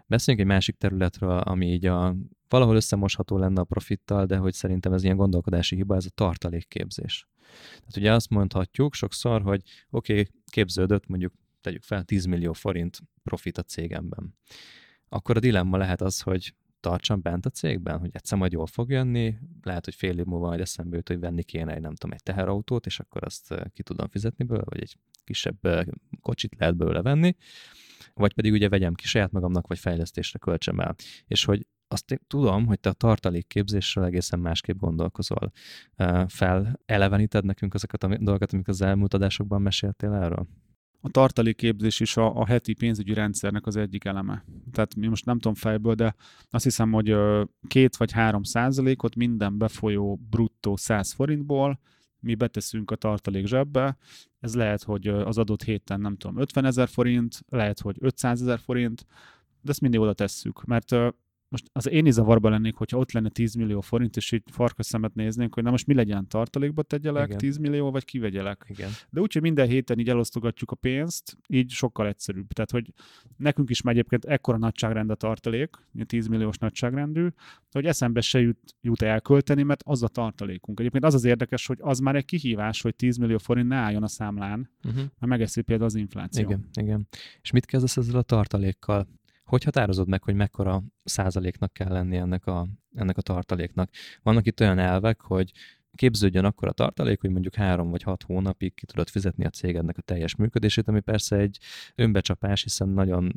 Beszéljünk 0.07 0.47
egy 0.47 0.53
másik 0.53 0.75
területről, 0.75 1.37
ami 1.37 1.71
így 1.71 1.85
a 1.85 2.15
valahol 2.49 2.75
összemosható 2.75 3.37
lenne 3.37 3.61
a 3.61 3.63
profittal, 3.63 4.25
de 4.25 4.37
hogy 4.37 4.53
szerintem 4.53 4.93
ez 4.93 5.03
ilyen 5.03 5.17
gondolkodási 5.17 5.75
hiba, 5.75 5.95
ez 5.95 6.05
a 6.05 6.11
tartalékképzés. 6.15 7.27
Tehát 7.79 7.97
ugye 7.97 8.13
azt 8.13 8.29
mondhatjuk 8.29 8.93
sokszor, 8.93 9.41
hogy 9.41 9.61
oké, 9.89 10.11
okay, 10.11 10.27
képződött 10.45 11.07
mondjuk 11.07 11.33
tegyük 11.61 11.83
fel 11.83 12.03
10 12.03 12.25
millió 12.25 12.53
forint 12.53 12.99
profit 13.23 13.57
a 13.57 13.63
cégemben. 13.63 14.35
Akkor 15.09 15.37
a 15.37 15.39
dilemma 15.39 15.77
lehet 15.77 16.01
az, 16.01 16.21
hogy 16.21 16.55
tartsam 16.79 17.21
bent 17.21 17.45
a 17.45 17.49
cégben, 17.49 17.99
hogy 17.99 18.09
egyszer 18.13 18.37
majd 18.37 18.51
jól 18.51 18.67
fog 18.67 18.89
jönni, 18.89 19.37
lehet, 19.61 19.85
hogy 19.85 19.95
fél 19.95 20.17
év 20.17 20.25
múlva 20.25 20.47
majd 20.47 20.59
eszembe 20.59 20.95
jut, 20.95 21.07
hogy 21.07 21.19
venni 21.19 21.43
kéne 21.43 21.73
egy, 21.73 21.81
nem 21.81 21.95
tudom, 21.95 22.15
egy 22.15 22.23
teherautót, 22.23 22.85
és 22.85 22.99
akkor 22.99 23.23
azt 23.23 23.55
ki 23.73 23.83
tudom 23.83 24.07
fizetni 24.07 24.45
belőle, 24.45 24.65
vagy 24.69 24.81
egy 24.81 24.97
kisebb 25.23 25.57
kocsit 26.21 26.55
lehet 26.57 26.75
belőle 26.75 27.01
venni, 27.01 27.35
vagy 28.13 28.33
pedig 28.33 28.51
ugye 28.51 28.69
vegyem 28.69 28.93
ki 28.93 29.05
saját 29.05 29.31
magamnak, 29.31 29.67
vagy 29.67 29.79
fejlesztésre 29.79 30.39
költsem 30.39 30.79
el. 30.79 30.95
És 31.27 31.45
hogy 31.45 31.67
azt 31.87 32.21
tudom, 32.27 32.65
hogy 32.65 32.79
te 32.79 32.89
a 32.89 32.93
tartalékképzésről 32.93 34.05
egészen 34.05 34.39
másképp 34.39 34.77
gondolkozol. 34.77 35.51
Fel 36.27 36.79
eleveníted 36.85 37.45
nekünk 37.45 37.73
azokat 37.73 38.03
a 38.03 38.07
dolgokat, 38.07 38.53
amik 38.53 38.67
az 38.67 38.81
elmúlt 38.81 39.13
adásokban 39.13 39.61
meséltél 39.61 40.13
erről? 40.13 40.47
A 41.01 41.09
tartalékképzés 41.09 41.99
is 41.99 42.17
a, 42.17 42.35
a 42.35 42.45
heti 42.45 42.73
pénzügyi 42.73 43.13
rendszernek 43.13 43.65
az 43.65 43.75
egyik 43.75 44.05
eleme. 44.05 44.45
Tehát 44.71 44.95
mi 44.95 45.07
most 45.07 45.25
nem 45.25 45.35
tudom 45.35 45.53
fejből, 45.53 45.95
de 45.95 46.15
azt 46.49 46.63
hiszem, 46.63 46.91
hogy 46.91 47.15
két 47.67 47.95
vagy 47.95 48.11
három 48.11 48.43
százalékot 48.43 49.15
minden 49.15 49.57
befolyó 49.57 50.19
bruttó 50.29 50.75
100 50.75 51.11
forintból 51.11 51.79
mi 52.21 52.35
beteszünk 52.35 52.91
a 52.91 52.95
tartalék 52.95 53.45
zsebbe. 53.45 53.97
Ez 54.39 54.55
lehet, 54.55 54.83
hogy 54.83 55.07
az 55.07 55.37
adott 55.37 55.63
héten 55.63 56.01
nem 56.01 56.17
tudom 56.17 56.37
50 56.37 56.65
ezer 56.65 56.87
forint, 56.87 57.39
lehet, 57.47 57.79
hogy 57.79 57.95
500 57.99 58.41
ezer 58.41 58.59
forint, 58.59 59.05
de 59.61 59.71
ezt 59.71 59.81
mindig 59.81 59.99
oda 59.99 60.13
tesszük, 60.13 60.63
mert 60.65 60.95
most 61.51 61.69
az 61.71 61.89
én 61.89 62.05
is 62.05 62.13
zavarba 62.13 62.49
lennék, 62.49 62.75
hogyha 62.75 62.97
ott 62.97 63.11
lenne 63.11 63.29
10 63.29 63.53
millió 63.53 63.81
forint, 63.81 64.17
és 64.17 64.31
így 64.31 64.43
farkas 64.51 64.85
szemet 64.85 65.13
néznénk, 65.13 65.53
hogy 65.53 65.63
na 65.63 65.69
most 65.69 65.87
mi 65.87 65.93
legyen, 65.93 66.27
tartalékba 66.27 66.83
tegyelek, 66.83 67.25
Igen. 67.25 67.37
10 67.37 67.57
millió, 67.57 67.91
vagy 67.91 68.05
kivegyelek. 68.05 68.65
Igen. 68.67 68.89
De 69.09 69.21
úgyhogy 69.21 69.41
minden 69.41 69.67
héten 69.67 69.99
így 69.99 70.09
elosztogatjuk 70.09 70.71
a 70.71 70.75
pénzt, 70.75 71.37
így 71.47 71.69
sokkal 71.69 72.07
egyszerűbb. 72.07 72.47
Tehát, 72.47 72.71
hogy 72.71 72.93
nekünk 73.37 73.69
is 73.69 73.81
már 73.81 73.93
egyébként 73.93 74.25
ekkora 74.25 74.57
nagyságrend 74.57 75.09
a 75.09 75.15
tartalék, 75.15 75.75
10 76.05 76.27
milliós 76.27 76.57
nagyságrendű, 76.57 77.27
hogy 77.71 77.85
eszembe 77.85 78.21
se 78.21 78.39
jut, 78.39 78.75
jut 78.81 79.01
elkölteni, 79.01 79.63
mert 79.63 79.81
az 79.85 80.03
a 80.03 80.07
tartalékunk. 80.07 80.79
Egyébként 80.79 81.03
az 81.03 81.13
az 81.13 81.23
érdekes, 81.23 81.65
hogy 81.65 81.77
az 81.81 81.99
már 81.99 82.15
egy 82.15 82.25
kihívás, 82.25 82.81
hogy 82.81 82.95
10 82.95 83.17
millió 83.17 83.37
forint 83.37 83.67
ne 83.67 83.75
álljon 83.75 84.03
a 84.03 84.07
számlán, 84.07 84.69
uh-huh. 84.83 85.01
mert 85.01 85.19
megeszi 85.19 85.61
például 85.61 85.89
az 85.89 85.95
infláció. 85.95 86.43
Igen, 86.43 86.69
igen. 86.81 87.07
És 87.41 87.51
mit 87.51 87.65
kezdesz 87.65 87.97
ezzel 87.97 88.17
a 88.17 88.21
tartalékkal? 88.21 89.07
Hogy 89.51 89.63
határozod 89.63 90.07
meg, 90.07 90.23
hogy 90.23 90.35
mekkora 90.35 90.83
százaléknak 91.03 91.73
kell 91.73 91.91
lenni 91.91 92.17
ennek 92.17 92.45
a, 92.45 92.67
ennek 92.95 93.17
a 93.17 93.21
tartaléknak? 93.21 93.89
Vannak 94.23 94.45
itt 94.45 94.59
olyan 94.59 94.79
elvek, 94.79 95.21
hogy 95.21 95.51
képződjön 96.01 96.45
akkor 96.45 96.67
a 96.67 96.71
tartalék, 96.71 97.21
hogy 97.21 97.29
mondjuk 97.29 97.55
három 97.55 97.89
vagy 97.89 98.03
hat 98.03 98.23
hónapig 98.23 98.73
ki 98.73 98.85
tudod 98.85 99.09
fizetni 99.09 99.45
a 99.45 99.49
cégednek 99.49 99.97
a 99.97 100.01
teljes 100.01 100.35
működését, 100.35 100.87
ami 100.87 100.99
persze 100.99 101.35
egy 101.37 101.57
önbecsapás, 101.95 102.63
hiszen 102.63 102.89
nagyon 102.89 103.33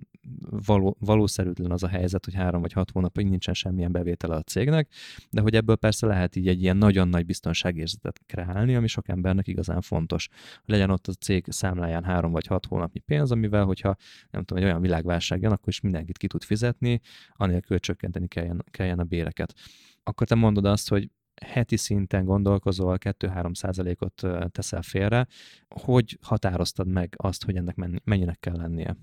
való, 0.66 0.96
valószerűtlen 1.00 1.70
az 1.70 1.82
a 1.82 1.88
helyzet, 1.88 2.24
hogy 2.24 2.34
három 2.34 2.60
vagy 2.60 2.72
hat 2.72 2.90
hónapig 2.90 3.28
nincsen 3.28 3.54
semmilyen 3.54 3.92
bevétele 3.92 4.34
a 4.34 4.42
cégnek, 4.42 4.88
de 5.30 5.40
hogy 5.40 5.54
ebből 5.54 5.76
persze 5.76 6.06
lehet 6.06 6.36
így 6.36 6.48
egy 6.48 6.62
ilyen 6.62 6.76
nagyon 6.76 7.08
nagy 7.08 7.26
biztonságérzetet 7.26 8.20
kreálni, 8.26 8.74
ami 8.74 8.86
sok 8.86 9.08
embernek 9.08 9.46
igazán 9.46 9.80
fontos. 9.80 10.28
Legyen 10.64 10.90
ott 10.90 11.06
a 11.06 11.12
cég 11.12 11.44
számláján 11.48 12.04
három 12.04 12.32
vagy 12.32 12.46
hat 12.46 12.66
hónapnyi 12.66 13.00
pénz, 13.00 13.30
amivel, 13.30 13.64
hogyha 13.64 13.96
nem 14.30 14.44
tudom, 14.44 14.62
egy 14.62 14.68
olyan 14.68 14.80
világválság 14.80 15.42
jön, 15.42 15.52
akkor 15.52 15.68
is 15.68 15.80
mindenkit 15.80 16.18
ki 16.18 16.26
tud 16.26 16.42
fizetni, 16.42 17.00
anélkül 17.32 17.78
csökkenteni 17.78 18.28
kelljen, 18.28 18.64
kelljen 18.70 18.98
a 18.98 19.04
béreket. 19.04 19.54
Akkor 20.02 20.26
te 20.26 20.34
mondod 20.34 20.64
azt, 20.64 20.88
hogy 20.88 21.10
heti 21.44 21.76
szinten 21.76 22.24
gondolkozol, 22.24 22.98
2-3 23.00 23.54
százalékot 23.54 24.22
teszel 24.50 24.82
félre, 24.82 25.26
hogy 25.68 26.18
határoztad 26.22 26.88
meg 26.88 27.14
azt, 27.16 27.44
hogy 27.44 27.56
ennek 27.56 27.76
mennyinek 28.04 28.40
kell 28.40 28.56
lennie? 28.56 28.96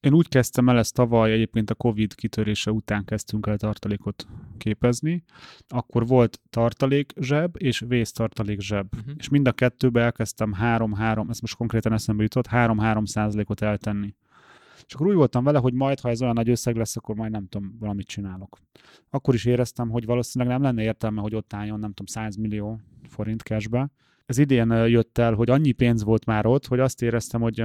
Én 0.00 0.12
úgy 0.12 0.28
kezdtem 0.28 0.68
el 0.68 0.78
ezt 0.78 0.94
tavaly, 0.94 1.32
egyébként 1.32 1.70
a 1.70 1.74
Covid 1.74 2.14
kitörése 2.14 2.70
után 2.70 3.04
kezdtünk 3.04 3.46
el 3.46 3.56
tartalékot 3.56 4.26
képezni. 4.58 5.24
Akkor 5.68 6.06
volt 6.06 6.40
tartalék 6.50 7.12
zseb 7.20 7.54
és 7.58 7.84
vésztartalék 7.88 8.60
zseb. 8.60 8.94
Uh-huh. 8.94 9.14
És 9.16 9.28
mind 9.28 9.48
a 9.48 9.52
kettőbe 9.52 10.02
elkezdtem 10.02 10.56
3-3, 10.60 11.30
ez 11.30 11.38
most 11.40 11.56
konkrétan 11.56 11.92
eszembe 11.92 12.22
jutott, 12.22 12.46
3-3 12.50 13.06
százalékot 13.06 13.60
eltenni. 13.60 14.14
És 14.86 14.94
akkor 14.94 15.06
úgy 15.06 15.14
voltam 15.14 15.44
vele, 15.44 15.58
hogy 15.58 15.72
majd, 15.72 16.00
ha 16.00 16.08
ez 16.08 16.22
olyan 16.22 16.34
nagy 16.34 16.48
összeg 16.48 16.76
lesz, 16.76 16.96
akkor 16.96 17.14
majd 17.14 17.30
nem 17.30 17.46
tudom, 17.48 17.76
valamit 17.78 18.06
csinálok. 18.06 18.58
Akkor 19.10 19.34
is 19.34 19.44
éreztem, 19.44 19.90
hogy 19.90 20.04
valószínűleg 20.04 20.54
nem 20.54 20.62
lenne 20.62 20.82
értelme, 20.82 21.20
hogy 21.20 21.34
ott 21.34 21.52
álljon, 21.52 21.78
nem 21.78 21.88
tudom, 21.88 22.06
100 22.06 22.36
millió 22.36 22.80
forint 23.08 23.42
cashbe. 23.42 23.90
Ez 24.26 24.38
idén 24.38 24.70
jött 24.70 25.18
el, 25.18 25.34
hogy 25.34 25.50
annyi 25.50 25.72
pénz 25.72 26.04
volt 26.04 26.24
már 26.24 26.46
ott, 26.46 26.66
hogy 26.66 26.80
azt 26.80 27.02
éreztem, 27.02 27.40
hogy, 27.40 27.64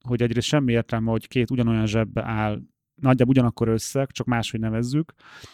hogy 0.00 0.22
egyrészt 0.22 0.46
semmi 0.46 0.72
értelme, 0.72 1.10
hogy 1.10 1.28
két 1.28 1.50
ugyanolyan 1.50 1.86
zsebbe 1.86 2.24
áll 2.24 2.60
nagyjából 2.94 3.34
ugyanakkor 3.34 3.68
összeg, 3.68 4.10
csak 4.10 4.26
máshogy 4.26 4.60
nevezzük. 4.60 5.12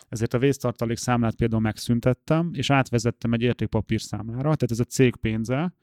Ezért 0.09 0.35
a 0.35 0.39
vésztartalék 0.39 0.97
számlát 0.97 1.35
például 1.35 1.61
megszüntettem, 1.61 2.51
és 2.53 2.71
átvezettem 2.71 3.33
egy 3.33 3.43
értékpapír 3.43 4.01
számlára, 4.01 4.41
tehát 4.41 4.71
ez 4.71 4.81
a 4.81 4.85
cég 4.85 5.17
pénze, 5.17 5.75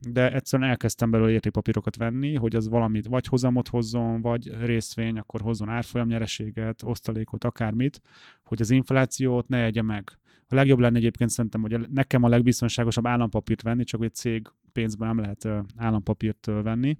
de 0.00 0.32
egyszerűen 0.32 0.68
elkezdtem 0.68 1.10
belőle 1.10 1.30
értékpapírokat 1.30 1.96
venni, 1.96 2.34
hogy 2.34 2.56
az 2.56 2.68
valamit 2.68 3.06
vagy 3.06 3.26
hozamot 3.26 3.68
hozzon, 3.68 4.20
vagy 4.20 4.64
részvény, 4.64 5.18
akkor 5.18 5.40
hozzon 5.40 5.68
árfolyam 5.68 6.08
nyereséget, 6.08 6.82
osztalékot, 6.82 7.44
akármit, 7.44 8.00
hogy 8.44 8.60
az 8.60 8.70
inflációt 8.70 9.48
ne 9.48 9.64
egye 9.64 9.82
meg. 9.82 10.18
A 10.48 10.54
legjobb 10.54 10.78
lenne 10.78 10.96
egyébként 10.96 11.30
szerintem, 11.30 11.60
hogy 11.60 11.88
nekem 11.88 12.22
a 12.22 12.28
legbiztonságosabb 12.28 13.06
állampapírt 13.06 13.62
venni, 13.62 13.84
csak 13.84 14.04
egy 14.04 14.14
cég 14.14 14.48
pénzben 14.72 15.08
nem 15.08 15.18
lehet 15.18 15.66
állampapírt 15.76 16.46
venni. 16.46 16.98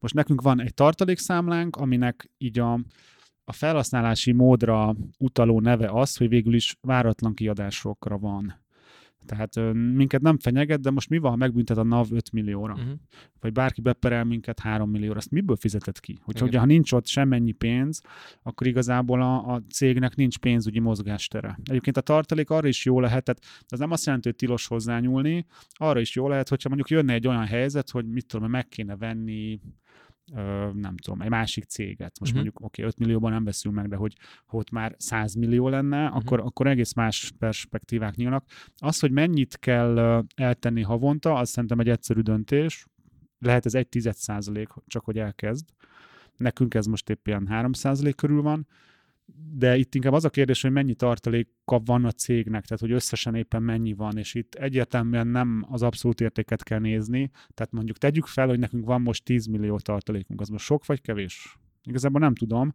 Most 0.00 0.14
nekünk 0.14 0.42
van 0.42 0.60
egy 0.60 0.74
tartalékszámlánk, 0.74 1.76
aminek 1.76 2.30
így 2.38 2.58
a, 2.58 2.72
a 3.44 3.52
felhasználási 3.52 4.32
módra 4.32 4.96
utaló 5.18 5.60
neve 5.60 5.88
az, 5.90 6.16
hogy 6.16 6.28
végül 6.28 6.54
is 6.54 6.76
váratlan 6.80 7.34
kiadásokra 7.34 8.18
van 8.18 8.64
Tehát 9.26 9.56
ö, 9.56 9.72
minket 9.72 10.20
nem 10.20 10.38
fenyeget, 10.38 10.80
de 10.80 10.90
most 10.90 11.08
mi 11.08 11.18
van, 11.18 11.30
ha 11.30 11.36
megbüntet 11.36 11.76
a 11.76 11.82
NAV 11.82 12.06
5 12.12 12.32
millióra? 12.32 12.72
Uh-huh. 12.72 12.92
Vagy 13.40 13.52
bárki 13.52 13.80
beperel 13.80 14.24
minket 14.24 14.60
3 14.60 14.90
millióra, 14.90 15.16
azt 15.16 15.30
miből 15.30 15.56
fizetett 15.56 16.00
ki? 16.00 16.18
Hogyha 16.22 16.46
ugye, 16.46 16.58
ha 16.58 16.64
nincs 16.64 16.92
ott 16.92 17.06
semmennyi 17.06 17.52
pénz, 17.52 18.00
akkor 18.42 18.66
igazából 18.66 19.22
a, 19.22 19.54
a 19.54 19.62
cégnek 19.70 20.14
nincs 20.14 20.38
pénzügyi 20.38 20.78
mozgástere. 20.78 21.58
Egyébként 21.64 21.96
a 21.96 22.00
tartalék 22.00 22.50
arra 22.50 22.68
is 22.68 22.84
jó 22.84 23.00
lehet, 23.00 23.24
tehát 23.24 23.42
az 23.68 23.78
nem 23.78 23.90
azt 23.90 24.04
jelenti, 24.06 24.28
hogy 24.28 24.36
tilos 24.36 24.66
hozzányúlni, 24.66 25.46
arra 25.68 26.00
is 26.00 26.14
jó 26.14 26.28
lehet, 26.28 26.48
hogyha 26.48 26.68
mondjuk 26.68 26.90
jönne 26.90 27.12
egy 27.12 27.26
olyan 27.26 27.46
helyzet, 27.46 27.90
hogy 27.90 28.06
mit 28.08 28.26
tudom, 28.26 28.50
meg 28.50 28.68
kéne 28.68 28.96
venni 28.96 29.60
ö, 30.34 30.70
nem 30.72 30.96
tudom, 30.96 31.20
egy 31.20 31.28
másik 31.28 31.64
céget. 31.64 32.18
Most 32.20 32.32
Mhm. 32.32 32.40
mondjuk, 32.40 32.56
oké, 32.64 32.66
okay, 32.82 32.84
5 32.84 32.98
millióban 32.98 33.32
nem 33.32 33.44
veszünk 33.44 33.74
meg, 33.74 33.88
de 33.88 33.96
hogy 33.96 34.16
ha 34.46 34.56
ott 34.56 34.70
már 34.70 34.94
100 34.98 35.34
millió 35.34 35.68
lenne, 35.68 36.06
Mhm. 36.08 36.16
akkor, 36.16 36.40
akkor 36.40 36.66
egész 36.66 36.92
más 36.92 37.32
perspektívák 37.38 38.14
nyílnak. 38.14 38.44
Az, 38.76 38.98
hogy 39.00 39.10
mennyit 39.10 39.56
kell 39.58 40.24
eltenni 40.34 40.82
havonta, 40.82 41.34
az 41.34 41.48
szerintem 41.48 41.80
egy 41.80 41.88
egyszerű 41.88 42.20
döntés. 42.20 42.86
Lehet 43.38 43.66
ez 43.66 43.74
egy 43.74 43.88
tized 43.88 44.14
százalék, 44.14 44.68
csak 44.86 45.04
hogy 45.04 45.18
elkezd. 45.18 45.64
Nekünk 46.36 46.74
ez 46.74 46.86
most 46.86 47.10
épp 47.10 47.26
ilyen 47.26 47.46
3 47.46 47.72
százalék 47.72 48.14
körül 48.16 48.42
van, 48.42 48.66
de 49.34 49.76
itt 49.76 49.94
inkább 49.94 50.12
az 50.12 50.24
a 50.24 50.30
kérdés, 50.30 50.62
hogy 50.62 50.70
mennyi 50.70 50.94
tartaléka 50.94 51.80
van 51.84 52.04
a 52.04 52.10
cégnek, 52.10 52.64
tehát 52.64 52.82
hogy 52.82 52.92
összesen 52.92 53.34
éppen 53.34 53.62
mennyi 53.62 53.92
van, 53.92 54.18
és 54.18 54.34
itt 54.34 54.54
egyértelműen 54.54 55.26
nem 55.26 55.66
az 55.70 55.82
abszolút 55.82 56.20
értéket 56.20 56.62
kell 56.62 56.78
nézni, 56.78 57.30
tehát 57.54 57.72
mondjuk 57.72 57.98
tegyük 57.98 58.26
fel, 58.26 58.46
hogy 58.46 58.58
nekünk 58.58 58.84
van 58.84 59.02
most 59.02 59.24
10 59.24 59.46
millió 59.46 59.78
tartalékunk, 59.78 60.40
az 60.40 60.48
most 60.48 60.64
sok 60.64 60.86
vagy 60.86 61.00
kevés? 61.00 61.58
Igazából 61.82 62.20
nem 62.20 62.34
tudom, 62.34 62.72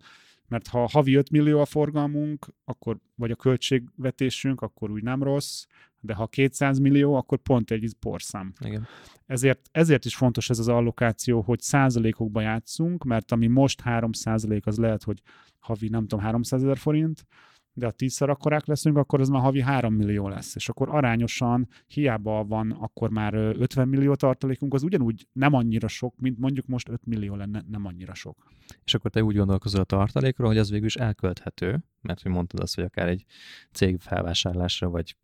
mert 0.47 0.67
ha 0.67 0.87
havi 0.91 1.13
5 1.13 1.29
millió 1.29 1.59
a 1.59 1.65
forgalmunk, 1.65 2.47
akkor, 2.65 2.97
vagy 3.15 3.31
a 3.31 3.35
költségvetésünk, 3.35 4.61
akkor 4.61 4.91
úgy 4.91 5.03
nem 5.03 5.23
rossz, 5.23 5.65
de 6.01 6.13
ha 6.13 6.27
200 6.27 6.79
millió, 6.79 7.13
akkor 7.13 7.37
pont 7.37 7.71
egy 7.71 7.93
porszám. 7.99 8.53
Igen. 8.59 8.87
Ezért, 9.25 9.69
ezért 9.71 10.05
is 10.05 10.15
fontos 10.15 10.49
ez 10.49 10.59
az 10.59 10.67
allokáció, 10.67 11.41
hogy 11.41 11.59
százalékokba 11.59 12.41
játszunk, 12.41 13.03
mert 13.03 13.31
ami 13.31 13.47
most 13.47 13.81
3 13.81 14.11
százalék, 14.11 14.65
az 14.65 14.77
lehet, 14.77 15.03
hogy 15.03 15.21
havi 15.59 15.89
nem 15.89 16.01
tudom, 16.01 16.19
300 16.19 16.63
ezer 16.63 16.77
forint, 16.77 17.25
de 17.73 17.85
ha 17.85 17.91
tízszer 17.91 18.29
akkorák 18.29 18.65
leszünk, 18.65 18.97
akkor 18.97 19.19
az 19.19 19.29
már 19.29 19.41
havi 19.41 19.61
3 19.61 19.93
millió 19.93 20.27
lesz. 20.27 20.55
És 20.55 20.69
akkor 20.69 20.89
arányosan, 20.89 21.67
hiába 21.87 22.45
van 22.45 22.71
akkor 22.71 23.09
már 23.09 23.33
ö, 23.33 23.53
50 23.57 23.87
millió 23.87 24.15
tartalékunk, 24.15 24.73
az 24.73 24.83
ugyanúgy 24.83 25.27
nem 25.31 25.53
annyira 25.53 25.87
sok, 25.87 26.19
mint 26.19 26.39
mondjuk 26.39 26.67
most 26.67 26.89
5 26.89 27.05
millió 27.05 27.35
lenne, 27.35 27.63
nem 27.67 27.85
annyira 27.85 28.13
sok. 28.13 28.37
És 28.83 28.93
akkor 28.93 29.11
te 29.11 29.23
úgy 29.23 29.35
gondolkozol 29.35 29.81
a 29.81 29.83
tartalékról, 29.83 30.47
hogy 30.47 30.57
az 30.57 30.69
végül 30.69 30.85
is 30.85 30.95
elkölthető, 30.95 31.83
mert 32.01 32.21
hogy 32.21 32.31
mondtad 32.31 32.59
azt, 32.59 32.75
hogy 32.75 32.83
akár 32.83 33.07
egy 33.07 33.25
cég 33.71 33.99
felvásárlásra, 33.99 34.89
vagy 34.89 35.15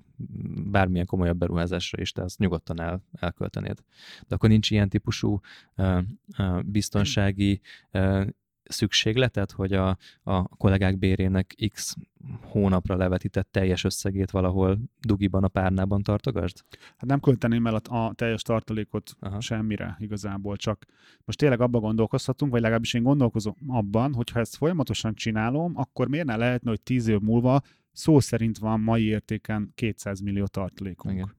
bármilyen 0.72 1.06
komolyabb 1.06 1.38
beruházásra 1.38 2.02
is 2.02 2.12
te 2.12 2.24
azt 2.24 2.40
nyugodtan 2.40 2.82
el, 2.82 3.04
elköltenéd. 3.12 3.84
De 4.28 4.36
akkor 4.36 4.50
nincs 4.50 4.72
ilyen 4.72 4.90
típusú 4.90 5.40
uh, 5.78 6.00
uh, 6.38 6.64
biztonsági 6.64 7.62
uh, 7.94 8.28
szükségletet, 8.70 9.52
hogy 9.52 9.74
a, 9.74 9.98
a 10.24 10.48
kollégák 10.48 10.98
bérének 10.98 11.56
x 11.74 11.96
hónapra 12.42 12.96
levetített 12.96 13.52
teljes 13.52 13.84
összegét 13.84 14.32
valahol 14.32 14.80
dugiban, 15.00 15.44
a 15.44 15.48
párnában 15.48 16.04
tartogasd? 16.04 16.64
Hát 16.98 17.06
nem 17.06 17.20
költeném 17.20 17.68
el 17.68 17.76
a, 17.76 17.96
a 17.96 18.14
teljes 18.14 18.42
tartalékot 18.42 19.16
Aha. 19.20 19.40
Semmire 19.40 19.96
igazából, 20.00 20.56
csak 20.56 20.86
most 21.26 21.38
tényleg 21.38 21.62
abban 21.62 21.82
gondolkozhatunk, 21.82 22.52
vagy 22.52 22.62
legalábbis 22.62 22.94
én 22.94 23.04
gondolkozom 23.04 23.56
abban, 23.68 24.14
hogy 24.14 24.30
ha 24.30 24.40
ezt 24.40 24.56
folyamatosan 24.56 25.14
csinálom, 25.14 25.72
akkor 25.76 26.08
miért 26.08 26.26
ne 26.26 26.36
lehetne, 26.36 26.70
hogy 26.70 26.82
10 26.82 27.08
év 27.08 27.20
múlva 27.20 27.62
szó 27.92 28.20
szerint 28.20 28.58
van 28.58 28.80
mai 28.80 29.04
értéken 29.04 29.72
200 29.76 30.20
millió 30.20 30.46
tartalékunk. 30.46 31.14
Igen. 31.14 31.34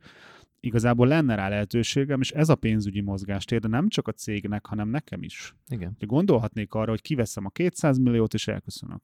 Igazából 0.60 1.06
lenne 1.06 1.34
rá 1.34 1.48
lehetőségem, 1.48 2.20
és 2.20 2.30
ez 2.30 2.48
a 2.48 2.54
pénzügyi 2.54 3.00
mozgástér, 3.00 3.60
de 3.60 3.68
nem 3.68 3.88
csak 3.88 4.08
a 4.08 4.12
cégnek, 4.12 4.66
hanem 4.66 4.88
nekem 4.88 5.22
is. 5.22 5.54
Igen. 5.68 5.96
Gondolhatnék 5.98 6.74
arra, 6.74 6.90
hogy 6.90 7.02
kiveszem 7.02 7.44
a 7.44 7.50
200 7.50 7.98
milliót, 7.98 8.34
és 8.34 8.48
elköszönök, 8.48 9.00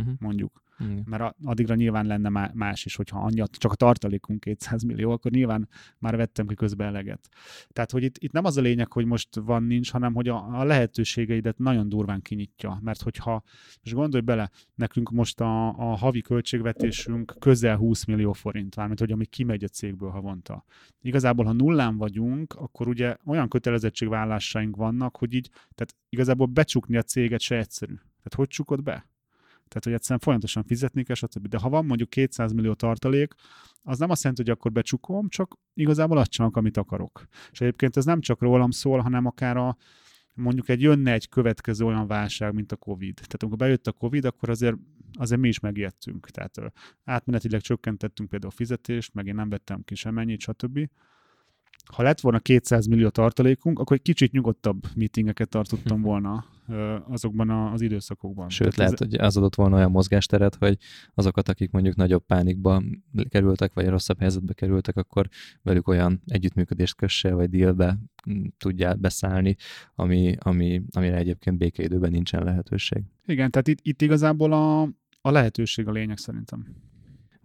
Uh-huh. 0.00 0.14
mondjuk. 0.18 0.62
Igen. 0.80 1.02
Mert 1.06 1.34
addigra 1.44 1.74
nyilván 1.74 2.06
lenne 2.06 2.28
má- 2.28 2.54
más 2.54 2.84
is, 2.84 2.96
hogyha 2.96 3.18
annyi, 3.18 3.42
csak 3.50 3.72
a 3.72 3.74
tartalékunk 3.74 4.40
200 4.40 4.82
millió, 4.82 5.10
akkor 5.10 5.30
nyilván 5.30 5.68
már 5.98 6.16
vettem 6.16 6.46
ki 6.46 6.54
közben 6.54 6.86
eleget. 6.86 7.28
Tehát, 7.68 7.90
hogy 7.90 8.02
itt, 8.02 8.18
itt 8.18 8.32
nem 8.32 8.44
az 8.44 8.56
a 8.56 8.60
lényeg, 8.60 8.92
hogy 8.92 9.04
most 9.04 9.28
van, 9.34 9.62
nincs, 9.62 9.90
hanem 9.90 10.14
hogy 10.14 10.28
a, 10.28 10.58
a 10.60 10.64
lehetőségeidet 10.64 11.58
nagyon 11.58 11.88
durván 11.88 12.22
kinyitja. 12.22 12.78
Mert 12.82 13.02
hogyha, 13.02 13.42
most 13.82 13.94
gondolj 13.94 14.22
bele, 14.22 14.50
nekünk 14.74 15.10
most 15.10 15.40
a, 15.40 15.68
a 15.68 15.96
havi 15.96 16.20
költségvetésünk 16.20 17.34
közel 17.38 17.76
20 17.76 18.04
millió 18.04 18.32
forint, 18.32 18.76
mármint 18.76 18.98
hogy 18.98 19.12
ami 19.12 19.26
kimegy 19.26 19.64
a 19.64 19.68
cégből 19.68 20.10
havonta. 20.10 20.64
Igazából, 21.02 21.44
ha 21.44 21.52
nullán 21.52 21.96
vagyunk, 21.96 22.54
akkor 22.54 22.88
ugye 22.88 23.16
olyan 23.24 23.48
kötelezettségvállásaink 23.48 24.76
vannak, 24.76 25.16
hogy 25.16 25.34
így, 25.34 25.50
tehát 25.50 25.96
igazából 26.08 26.46
becsukni 26.46 26.96
a 26.96 27.02
céget 27.02 27.40
se 27.40 27.56
egyszerű. 27.56 27.94
Tehát 27.94 28.34
hogy 28.34 28.48
csukod 28.48 28.82
be? 28.82 29.09
Tehát, 29.70 29.84
hogy 29.84 29.92
egyszerűen 29.92 30.20
folyamatosan 30.20 30.64
fizetni 30.64 31.02
kell, 31.02 31.14
stb. 31.14 31.46
De 31.46 31.58
ha 31.58 31.68
van 31.68 31.84
mondjuk 31.84 32.10
200 32.10 32.52
millió 32.52 32.74
tartalék, 32.74 33.34
az 33.82 33.98
nem 33.98 34.10
azt 34.10 34.22
jelenti, 34.22 34.42
hogy 34.42 34.50
akkor 34.50 34.72
becsukom, 34.72 35.28
csak 35.28 35.56
igazából 35.74 36.18
azt 36.18 36.30
csinálok, 36.30 36.56
amit 36.56 36.76
akarok. 36.76 37.26
És 37.50 37.60
egyébként 37.60 37.96
ez 37.96 38.04
nem 38.04 38.20
csak 38.20 38.40
rólam 38.40 38.70
szól, 38.70 39.00
hanem 39.00 39.26
akár 39.26 39.56
a, 39.56 39.76
mondjuk 40.34 40.68
egy 40.68 40.80
jönne 40.80 41.12
egy 41.12 41.28
következő 41.28 41.84
olyan 41.84 42.06
válság, 42.06 42.54
mint 42.54 42.72
a 42.72 42.76
Covid. 42.76 43.14
Tehát 43.14 43.42
amikor 43.42 43.58
bejött 43.58 43.86
a 43.86 43.92
Covid, 43.92 44.24
akkor 44.24 44.48
azért, 44.48 44.76
azért 45.12 45.40
mi 45.40 45.48
is 45.48 45.60
megijedtünk. 45.60 46.30
Tehát 46.30 46.72
átmenetileg 47.04 47.60
csökkentettünk 47.60 48.28
például 48.28 48.52
a 48.52 48.56
fizetést, 48.56 49.14
meg 49.14 49.26
én 49.26 49.34
nem 49.34 49.48
vettem 49.48 49.82
ki 49.84 49.94
semennyit, 49.94 50.40
stb. 50.40 50.88
Ha 51.94 52.02
lett 52.02 52.20
volna 52.20 52.38
200 52.38 52.86
millió 52.86 53.08
tartalékunk, 53.08 53.78
akkor 53.78 53.96
egy 53.96 54.02
kicsit 54.02 54.32
nyugodtabb 54.32 54.86
meetingeket 54.94 55.48
tartottam 55.48 56.00
volna 56.00 56.44
azokban 57.08 57.50
az 57.50 57.80
időszakokban. 57.80 58.48
Sőt, 58.48 58.74
Tehát 58.74 58.76
lehet, 58.76 58.98
hogy 58.98 59.26
az 59.26 59.36
adott 59.36 59.54
volna 59.54 59.76
olyan 59.76 59.90
mozgásteret, 59.90 60.54
hogy 60.54 60.78
azokat, 61.14 61.48
akik 61.48 61.70
mondjuk 61.70 61.94
nagyobb 61.96 62.26
pánikba 62.26 62.82
kerültek, 63.28 63.72
vagy 63.74 63.88
rosszabb 63.88 64.18
helyzetbe 64.18 64.52
kerültek, 64.52 64.96
akkor 64.96 65.28
velük 65.62 65.88
olyan 65.88 66.22
együttműködést 66.26 66.94
kösse, 66.94 67.34
vagy 67.34 67.50
dealbe 67.50 67.98
mm, 68.30 68.44
tudjál 68.58 68.94
beszállni, 68.94 69.56
ami, 69.94 70.36
ami, 70.38 70.82
amire 70.90 71.16
egyébként 71.16 71.58
békeidőben 71.58 72.10
nincsen 72.10 72.44
lehetőség. 72.44 73.02
Igen, 73.26 73.50
tehát 73.50 73.68
itt, 73.68 73.78
itt 73.82 74.02
igazából 74.02 74.52
a, 74.52 74.82
a 75.20 75.30
lehetőség 75.30 75.88
a 75.88 75.92
lényeg 75.92 76.18
szerintem. 76.18 76.66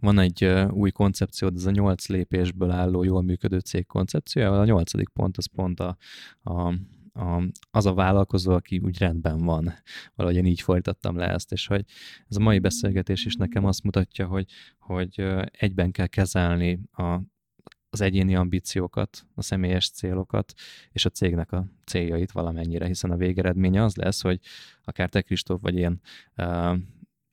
Van 0.06 0.18
egy 0.18 0.44
új 0.70 0.90
koncepció, 0.90 1.50
ez 1.54 1.66
a 1.66 1.70
nyolc 1.70 2.08
lépésből 2.08 2.70
álló, 2.70 3.02
jól 3.02 3.22
működő 3.22 3.58
cég 3.58 3.86
koncepciója. 3.86 4.60
A 4.60 4.64
nyolcadik 4.64 5.08
pont 5.08 5.36
az 5.36 5.46
pont 5.46 5.80
a, 5.80 5.96
a, 6.42 6.68
a, 7.12 7.42
az 7.70 7.86
a 7.86 7.94
vállalkozó, 7.94 8.52
aki 8.52 8.78
úgy 8.78 8.98
rendben 8.98 9.44
van. 9.44 9.74
Valahogy 10.14 10.38
én 10.38 10.46
így 10.46 10.60
folytattam 10.60 11.16
le 11.16 11.28
ezt, 11.28 11.52
és 11.52 11.66
hogy 11.66 11.84
ez 12.28 12.36
a 12.36 12.40
mai 12.40 12.58
beszélgetés 12.58 13.24
is 13.24 13.34
nekem 13.34 13.64
azt 13.64 13.82
mutatja, 13.82 14.26
hogy, 14.26 14.46
hogy 14.78 15.26
egyben 15.50 15.90
kell 15.90 16.06
kezelni 16.06 16.80
a, 16.92 17.20
az 17.90 18.00
egyéni 18.00 18.34
ambíciókat, 18.34 19.26
a 19.34 19.42
személyes 19.42 19.90
célokat, 19.90 20.52
és 20.92 21.04
a 21.04 21.10
cégnek 21.10 21.52
a 21.52 21.66
céljait 21.84 22.32
valamennyire, 22.32 22.86
hiszen 22.86 23.10
a 23.10 23.16
végeredménye 23.16 23.82
az 23.82 23.96
lesz, 23.96 24.22
hogy 24.22 24.40
akár 24.84 25.08
te 25.08 25.22
Kristóf, 25.22 25.60
vagy 25.60 25.74
én 25.76 26.00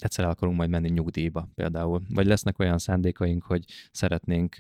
egyszer 0.04 0.26
el 0.26 0.32
akarunk 0.32 0.58
majd 0.58 0.70
menni 0.70 0.90
nyugdíjba 0.90 1.50
például, 1.56 2.02
vagy 2.10 2.26
lesznek 2.26 2.60
olyan 2.60 2.78
szándékaink, 2.78 3.44
hogy 3.44 3.66
szeretnénk 3.92 4.56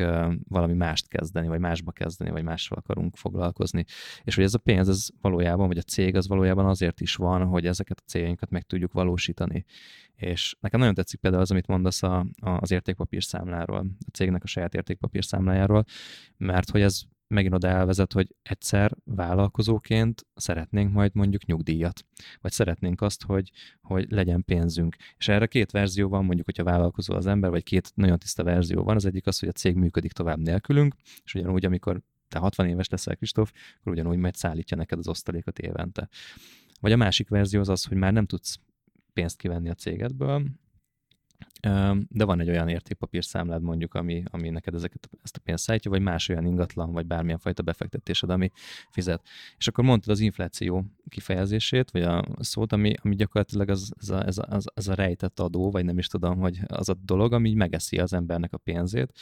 valami 0.47 0.73
mást 0.73 1.07
kezdeni, 1.07 1.47
vagy 1.47 1.59
másba 1.59 1.91
kezdeni, 1.91 2.31
vagy 2.31 2.43
mással 2.43 2.77
akarunk 2.77 3.15
foglalkozni. 3.15 3.85
És 4.23 4.35
hogy 4.35 4.43
ez 4.43 4.53
a 4.53 4.57
pénz, 4.57 4.89
ez 4.89 5.07
valójában, 5.21 5.67
vagy 5.67 5.77
a 5.77 5.81
cég 5.81 6.15
az 6.15 6.27
valójában 6.27 6.65
azért 6.65 7.01
is 7.01 7.15
van, 7.15 7.45
hogy 7.45 7.65
ezeket 7.65 7.99
a 7.99 8.07
céljainkat 8.07 8.49
meg 8.49 8.63
tudjuk 8.63 8.91
valósítani. 8.91 9.65
És 10.15 10.55
nekem 10.59 10.79
nagyon 10.79 10.93
tetszik 10.93 11.19
például 11.19 11.41
az, 11.41 11.51
amit 11.51 11.67
mondasz 11.67 12.03
a, 12.03 12.25
a, 12.39 12.49
az 12.49 12.71
értékpapír 12.71 13.23
számláról, 13.23 13.77
a 13.77 14.11
cégnek 14.11 14.43
a 14.43 14.47
saját 14.47 14.73
értékpapír 14.73 15.25
számlájáról, 15.25 15.85
mert 16.37 16.69
hogy 16.69 16.81
ez 16.81 17.01
megint 17.33 17.53
oda 17.53 17.67
elvezet, 17.67 18.13
hogy 18.13 18.35
egyszer 18.41 18.91
vállalkozóként 19.03 20.25
szeretnénk 20.35 20.93
majd 20.93 21.15
mondjuk 21.15 21.45
nyugdíjat, 21.45 22.05
vagy 22.41 22.51
szeretnénk 22.51 23.01
azt, 23.01 23.23
hogy, 23.23 23.51
hogy 23.81 24.11
legyen 24.11 24.43
pénzünk. 24.43 24.95
És 25.17 25.27
erre 25.27 25.45
két 25.45 25.71
verzió 25.71 26.09
van, 26.09 26.25
mondjuk, 26.25 26.45
hogyha 26.45 26.63
vállalkozó 26.63 27.13
az 27.13 27.25
ember, 27.25 27.49
vagy 27.49 27.63
két 27.63 27.91
nagyon 27.95 28.19
tiszta 28.19 28.43
verzió 28.43 28.83
van. 28.83 28.95
Az 28.95 29.05
egyik 29.05 29.27
az, 29.27 29.39
hogy 29.39 29.49
a 29.49 29.51
cég 29.51 29.75
működik 29.75 30.11
tovább 30.11 30.39
nélkülünk, 30.39 30.95
és 31.23 31.33
ugyanúgy, 31.33 31.65
amikor 31.65 32.01
te 32.27 32.39
60 32.39 32.67
éves 32.67 32.89
leszel, 32.89 33.15
Kristóf, 33.15 33.51
akkor 33.79 33.91
ugyanúgy 33.91 34.17
majd 34.17 34.35
szállítja 34.35 34.77
neked 34.77 34.97
az 34.99 35.07
osztalékot 35.07 35.59
évente. 35.59 36.09
Vagy 36.79 36.91
a 36.91 36.97
másik 36.97 37.29
verzió 37.29 37.59
az 37.59 37.69
az, 37.69 37.85
hogy 37.85 37.97
már 37.97 38.13
nem 38.13 38.25
tudsz 38.25 38.59
pénzt 39.13 39.37
kivenni 39.37 39.69
a 39.69 39.73
cégedből, 39.73 40.43
de 42.09 42.25
van 42.25 42.39
egy 42.39 42.49
olyan 42.49 42.67
értékpapír 42.67 43.23
számlád 43.23 43.61
mondjuk, 43.61 43.93
ami, 43.93 44.23
ami 44.31 44.49
neked 44.49 44.73
ezeket, 44.73 45.09
ezt 45.23 45.35
a 45.35 45.39
pénzt 45.43 45.63
szállítja, 45.63 45.91
vagy 45.91 46.01
más 46.01 46.29
olyan 46.29 46.45
ingatlan, 46.45 46.91
vagy 46.91 47.05
bármilyen 47.05 47.37
fajta 47.37 47.61
befektetésed, 47.61 48.29
ami 48.29 48.51
fizet. 48.89 49.27
És 49.57 49.67
akkor 49.67 49.83
mondtad 49.83 50.11
az 50.11 50.19
infláció 50.19 50.85
kifejezését, 51.09 51.91
vagy 51.91 52.01
a 52.01 52.25
szót, 52.39 52.73
ami, 52.73 52.93
ami 53.01 53.15
gyakorlatilag 53.15 53.69
az, 53.69 53.93
ez, 53.99 54.09
a, 54.09 54.25
ez, 54.25 54.37
a, 54.37 54.45
az, 54.49 54.65
az 54.73 54.87
a 54.87 54.93
rejtett 54.93 55.39
adó, 55.39 55.71
vagy 55.71 55.85
nem 55.85 55.97
is 55.97 56.07
tudom, 56.07 56.39
hogy 56.39 56.59
az 56.67 56.89
a 56.89 56.93
dolog, 57.05 57.33
ami 57.33 57.53
megeszi 57.53 57.97
az 57.99 58.13
embernek 58.13 58.53
a 58.53 58.57
pénzét. 58.57 59.19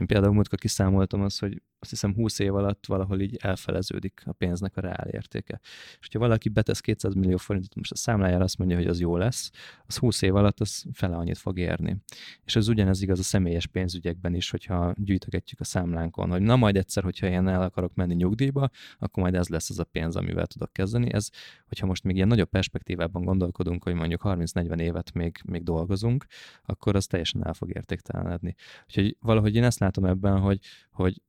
Én 0.00 0.06
például 0.06 0.34
múltkor 0.34 0.58
kiszámoltam 0.58 1.22
azt, 1.22 1.40
hogy 1.40 1.62
azt 1.84 1.92
hiszem 1.92 2.14
20 2.14 2.38
év 2.38 2.54
alatt 2.54 2.86
valahol 2.86 3.20
így 3.20 3.36
elfeleződik 3.40 4.22
a 4.24 4.32
pénznek 4.32 4.76
a 4.76 4.80
reál 4.80 5.08
értéke. 5.08 5.60
És 5.62 5.98
hogyha 6.00 6.18
valaki 6.18 6.48
betesz 6.48 6.80
200 6.80 7.14
millió 7.14 7.36
forintot, 7.36 7.74
most 7.74 7.92
a 7.92 7.96
számlájára 7.96 8.44
azt 8.44 8.58
mondja, 8.58 8.76
hogy 8.76 8.86
az 8.86 9.00
jó 9.00 9.16
lesz, 9.16 9.50
az 9.86 9.96
20 9.96 10.22
év 10.22 10.34
alatt 10.34 10.60
az 10.60 10.84
fele 10.92 11.16
annyit 11.16 11.38
fog 11.38 11.58
érni. 11.58 11.96
És 12.44 12.56
ez 12.56 12.68
ugyanez 12.68 13.02
igaz 13.02 13.18
a 13.18 13.22
személyes 13.22 13.66
pénzügyekben 13.66 14.34
is, 14.34 14.50
hogyha 14.50 14.94
gyűjtögetjük 14.96 15.60
a 15.60 15.64
számlánkon, 15.64 16.30
hogy 16.30 16.42
na 16.42 16.56
majd 16.56 16.76
egyszer, 16.76 17.02
hogyha 17.02 17.26
én 17.26 17.48
el 17.48 17.62
akarok 17.62 17.94
menni 17.94 18.14
nyugdíjba, 18.14 18.70
akkor 18.98 19.22
majd 19.22 19.34
ez 19.34 19.48
lesz 19.48 19.70
az 19.70 19.78
a 19.78 19.84
pénz, 19.84 20.16
amivel 20.16 20.46
tudok 20.46 20.72
kezdeni. 20.72 21.12
Ez, 21.12 21.28
hogyha 21.66 21.86
most 21.86 22.04
még 22.04 22.16
ilyen 22.16 22.28
nagyobb 22.28 22.48
perspektívában 22.48 23.24
gondolkodunk, 23.24 23.82
hogy 23.82 23.94
mondjuk 23.94 24.20
30-40 24.24 24.80
évet 24.80 25.12
még, 25.12 25.40
még 25.44 25.62
dolgozunk, 25.62 26.26
akkor 26.62 26.96
az 26.96 27.06
teljesen 27.06 27.46
el 27.46 27.54
fog 27.54 27.70
értéktelenedni. 27.74 28.54
Úgyhogy 28.84 29.16
valahogy 29.20 29.54
én 29.54 29.64
ezt 29.64 29.78
látom 29.78 30.04
ebben, 30.04 30.38
hogy, 30.40 30.58
hogy 30.92 31.22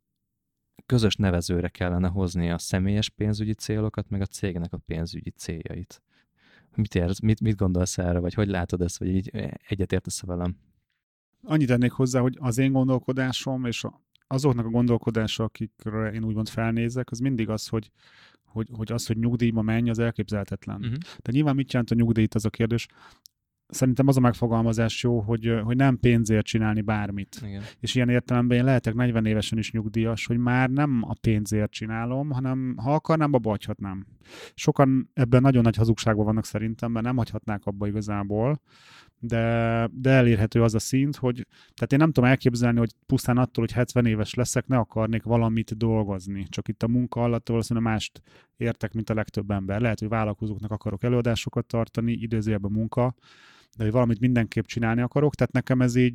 közös 0.85 1.15
nevezőre 1.15 1.67
kellene 1.67 2.07
hozni 2.07 2.51
a 2.51 2.57
személyes 2.57 3.09
pénzügyi 3.09 3.53
célokat, 3.53 4.09
meg 4.09 4.21
a 4.21 4.25
cégnek 4.25 4.73
a 4.73 4.77
pénzügyi 4.77 5.29
céljait. 5.29 6.01
Mit, 6.75 6.95
érsz, 6.95 7.19
mit, 7.19 7.41
mit 7.41 7.55
gondolsz 7.55 7.97
erre, 7.97 8.19
vagy 8.19 8.33
hogy 8.33 8.47
látod 8.47 8.81
ezt, 8.81 8.97
vagy 8.97 9.07
így 9.07 9.31
egyetértesz 9.67 10.21
velem? 10.21 10.57
Annyit 11.43 11.67
tennék 11.67 11.91
hozzá, 11.91 12.19
hogy 12.19 12.37
az 12.39 12.57
én 12.57 12.71
gondolkodásom, 12.71 13.65
és 13.65 13.83
azoknak 14.27 14.65
a 14.65 14.69
gondolkodása, 14.69 15.43
akikre 15.43 16.11
én 16.11 16.23
úgymond 16.23 16.49
felnézek, 16.49 17.11
az 17.11 17.19
mindig 17.19 17.49
az, 17.49 17.67
hogy, 17.67 17.91
hogy, 18.43 18.67
hogy 18.71 18.91
az, 18.91 19.05
hogy 19.05 19.17
nyugdíjba 19.17 19.61
menj, 19.61 19.89
az 19.89 19.99
elképzelhetetlen. 19.99 20.75
Uh-huh. 20.75 20.95
De 21.23 21.31
nyilván 21.31 21.55
mit 21.55 21.71
jelent 21.71 21.91
a 21.91 21.95
nyugdíjt, 21.95 22.35
az 22.35 22.45
a 22.45 22.49
kérdés 22.49 22.87
szerintem 23.67 24.07
az 24.07 24.17
a 24.17 24.19
megfogalmazás 24.19 25.03
jó, 25.03 25.19
hogy, 25.19 25.59
hogy 25.63 25.75
nem 25.75 25.99
pénzért 25.99 26.45
csinálni 26.45 26.81
bármit. 26.81 27.41
Igen. 27.45 27.61
És 27.79 27.95
ilyen 27.95 28.09
értelemben 28.09 28.57
én 28.57 28.63
lehetek 28.63 28.93
40 28.93 29.25
évesen 29.25 29.57
is 29.57 29.71
nyugdíjas, 29.71 30.25
hogy 30.25 30.37
már 30.37 30.69
nem 30.69 30.99
a 31.07 31.13
pénzért 31.21 31.71
csinálom, 31.71 32.29
hanem 32.29 32.75
ha 32.77 32.93
akarnám, 32.93 33.33
abba 33.33 33.49
hagyhatnám. 33.49 34.05
Sokan 34.53 35.09
ebben 35.13 35.41
nagyon 35.41 35.63
nagy 35.63 35.75
hazugságban 35.75 36.25
vannak 36.25 36.45
szerintem, 36.45 36.91
mert 36.91 37.05
nem 37.05 37.17
hagyhatnák 37.17 37.65
abba 37.65 37.87
igazából, 37.87 38.61
de, 39.19 39.89
de 39.93 40.09
elérhető 40.09 40.63
az 40.63 40.75
a 40.75 40.79
szint, 40.79 41.15
hogy 41.15 41.47
tehát 41.73 41.91
én 41.91 41.99
nem 41.99 42.11
tudom 42.11 42.29
elképzelni, 42.29 42.77
hogy 42.77 42.91
pusztán 43.05 43.37
attól, 43.37 43.63
hogy 43.63 43.71
70 43.71 44.05
éves 44.05 44.33
leszek, 44.33 44.67
ne 44.67 44.77
akarnék 44.77 45.23
valamit 45.23 45.77
dolgozni. 45.77 46.45
Csak 46.49 46.67
itt 46.67 46.83
a 46.83 46.87
munka 46.87 47.21
alatt 47.23 47.49
valószínűleg 47.49 47.91
mást 47.91 48.21
értek, 48.57 48.93
mint 48.93 49.09
a 49.09 49.13
legtöbb 49.13 49.51
ember. 49.51 49.81
Lehet, 49.81 49.99
hogy 49.99 50.09
vállalkozóknak 50.09 50.71
akarok 50.71 51.03
előadásokat 51.03 51.65
tartani, 51.65 52.11
időzőjebb 52.11 52.63
a 52.63 52.69
munka, 52.69 53.15
de 53.75 53.83
hogy 53.83 53.91
valamit 53.91 54.19
mindenképp 54.19 54.65
csinálni 54.65 55.01
akarok, 55.01 55.35
tehát 55.35 55.53
nekem 55.53 55.81
ez 55.81 55.95
így, 55.95 56.13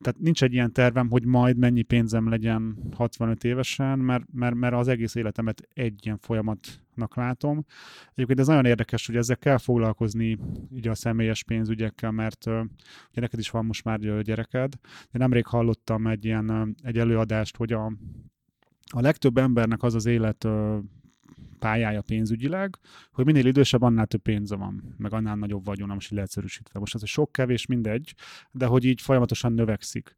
tehát 0.00 0.18
nincs 0.18 0.42
egy 0.42 0.52
ilyen 0.52 0.72
tervem, 0.72 1.08
hogy 1.10 1.24
majd 1.24 1.56
mennyi 1.56 1.82
pénzem 1.82 2.28
legyen 2.28 2.76
65 2.92 3.44
évesen, 3.44 3.98
mert, 3.98 4.24
mert, 4.32 4.54
mert 4.54 4.74
az 4.74 4.88
egész 4.88 5.14
életemet 5.14 5.68
egy 5.74 6.04
ilyen 6.04 6.18
folyamatnak 6.18 7.16
látom. 7.16 7.64
Egyébként 8.14 8.40
ez 8.40 8.46
nagyon 8.46 8.64
érdekes, 8.64 9.06
hogy 9.06 9.16
ezzel 9.16 9.36
kell 9.36 9.58
foglalkozni 9.58 10.38
így 10.74 10.88
a 10.88 10.94
személyes 10.94 11.44
pénzügyekkel, 11.44 12.10
mert 12.10 12.46
ugye 12.46 13.20
neked 13.20 13.38
is 13.38 13.50
van 13.50 13.64
most 13.64 13.84
már 13.84 14.22
gyereked. 14.22 14.72
Én 14.84 15.10
nemrég 15.10 15.46
hallottam 15.46 16.06
egy 16.06 16.24
ilyen 16.24 16.76
egy 16.82 16.98
előadást, 16.98 17.56
hogy 17.56 17.72
a, 17.72 17.92
a 18.92 19.00
legtöbb 19.00 19.36
embernek 19.36 19.82
az 19.82 19.94
az 19.94 20.06
élet 20.06 20.46
pályája 21.58 22.02
pénzügyileg, 22.02 22.78
hogy 23.12 23.24
minél 23.24 23.46
idősebb, 23.46 23.82
annál 23.82 24.06
több 24.06 24.22
pénze 24.22 24.56
van, 24.56 24.94
meg 24.98 25.12
annál 25.12 25.36
nagyobb 25.36 25.64
vagyon, 25.64 25.88
most 25.88 26.10
így 26.10 26.16
leegyszerűsítve. 26.16 26.78
Most 26.78 26.94
az, 26.94 27.00
hogy 27.00 27.08
sok, 27.08 27.32
kevés, 27.32 27.66
mindegy, 27.66 28.14
de 28.50 28.66
hogy 28.66 28.84
így 28.84 29.00
folyamatosan 29.00 29.52
növekszik. 29.52 30.14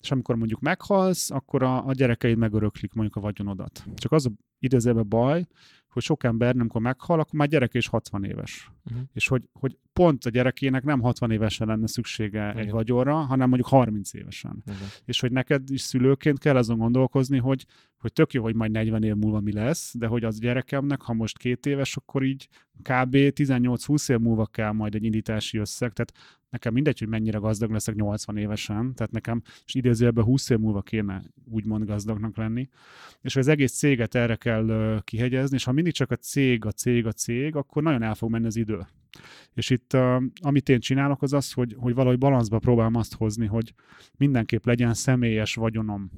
És 0.00 0.10
amikor 0.10 0.36
mondjuk 0.36 0.60
meghalsz, 0.60 1.30
akkor 1.30 1.62
a, 1.62 1.86
a 1.86 1.92
gyerekeid 1.92 2.38
megöröklik 2.38 2.92
mondjuk 2.92 3.16
a 3.16 3.20
vagyonodat. 3.20 3.84
Csak 3.94 4.12
az 4.12 4.30
idézőben 4.58 5.08
baj, 5.08 5.46
hogy 5.88 6.02
sok 6.02 6.24
ember, 6.24 6.54
amikor 6.58 6.80
meghal, 6.80 7.20
akkor 7.20 7.38
már 7.38 7.48
gyereke 7.48 7.78
is 7.78 7.86
60 7.86 8.24
éves. 8.24 8.70
Uh-huh. 8.84 9.02
És 9.12 9.28
hogy, 9.28 9.48
hogy 9.52 9.78
pont 10.00 10.24
a 10.24 10.30
gyerekének 10.30 10.84
nem 10.84 11.00
60 11.00 11.30
évesen 11.30 11.66
lenne 11.66 11.86
szüksége 11.86 12.50
Igen. 12.50 12.56
egy 12.56 12.70
vagyonra, 12.70 13.14
hanem 13.14 13.48
mondjuk 13.48 13.68
30 13.68 14.14
évesen. 14.14 14.62
Igen. 14.66 14.88
És 15.04 15.20
hogy 15.20 15.32
neked 15.32 15.70
is 15.70 15.80
szülőként 15.80 16.38
kell 16.38 16.56
azon 16.56 16.78
gondolkozni, 16.78 17.38
hogy, 17.38 17.64
hogy 17.98 18.12
tök 18.12 18.32
jó, 18.32 18.42
hogy 18.42 18.54
majd 18.54 18.70
40 18.70 19.02
év 19.02 19.14
múlva 19.14 19.40
mi 19.40 19.52
lesz, 19.52 19.94
de 19.98 20.06
hogy 20.06 20.24
az 20.24 20.38
gyerekemnek, 20.38 21.00
ha 21.00 21.12
most 21.12 21.38
két 21.38 21.66
éves, 21.66 21.96
akkor 21.96 22.22
így 22.22 22.48
kb. 22.82 23.14
18-20 23.14 24.10
év 24.10 24.18
múlva 24.18 24.46
kell 24.46 24.72
majd 24.72 24.94
egy 24.94 25.04
indítási 25.04 25.58
összeg, 25.58 25.92
tehát 25.92 26.40
nekem 26.50 26.72
mindegy, 26.72 26.98
hogy 26.98 27.08
mennyire 27.08 27.38
gazdag 27.38 27.70
leszek 27.70 27.94
80 27.94 28.36
évesen, 28.36 28.94
tehát 28.94 29.12
nekem 29.12 29.42
és 29.66 29.74
idézőjelben 29.74 30.24
20 30.24 30.50
év 30.50 30.58
múlva 30.58 30.82
kéne 30.82 31.22
úgymond 31.50 31.84
gazdagnak 31.84 32.36
lenni, 32.36 32.68
és 33.20 33.32
hogy 33.32 33.42
az 33.42 33.48
egész 33.48 33.72
céget 33.72 34.14
erre 34.14 34.36
kell 34.36 35.00
kihegyezni, 35.04 35.56
és 35.56 35.64
ha 35.64 35.72
mindig 35.72 35.92
csak 35.92 36.10
a 36.10 36.16
cég, 36.16 36.64
a 36.64 36.72
cég, 36.72 37.06
a 37.06 37.12
cég, 37.12 37.56
akkor 37.56 37.82
nagyon 37.82 38.02
el 38.02 38.14
fog 38.14 38.30
menni 38.30 38.46
az 38.46 38.56
idő. 38.56 38.86
És 39.52 39.70
itt, 39.70 39.96
amit 40.40 40.68
én 40.68 40.80
csinálok, 40.80 41.22
az 41.22 41.32
az, 41.32 41.52
hogy, 41.52 41.74
hogy 41.78 41.94
valahogy 41.94 42.18
balanszba 42.18 42.58
próbálom 42.58 42.94
azt 42.94 43.14
hozni, 43.14 43.46
hogy 43.46 43.74
mindenképp 44.16 44.64
legyen 44.64 44.94
személyes 44.94 45.54
vagyonom. 45.54 46.10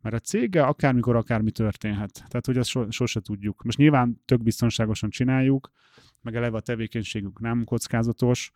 Mert 0.00 0.14
a 0.14 0.18
céggel 0.18 0.68
akármikor 0.68 1.16
akármi 1.16 1.50
történhet. 1.50 2.12
Tehát, 2.12 2.46
hogy 2.46 2.58
azt 2.58 2.68
so, 2.68 2.90
sose 2.90 3.20
tudjuk. 3.20 3.62
Most 3.62 3.78
nyilván 3.78 4.22
tök 4.24 4.42
biztonságosan 4.42 5.10
csináljuk, 5.10 5.70
meg 6.22 6.34
eleve 6.36 6.56
a 6.56 6.60
tevékenységünk 6.60 7.40
nem 7.40 7.64
kockázatos, 7.64 8.52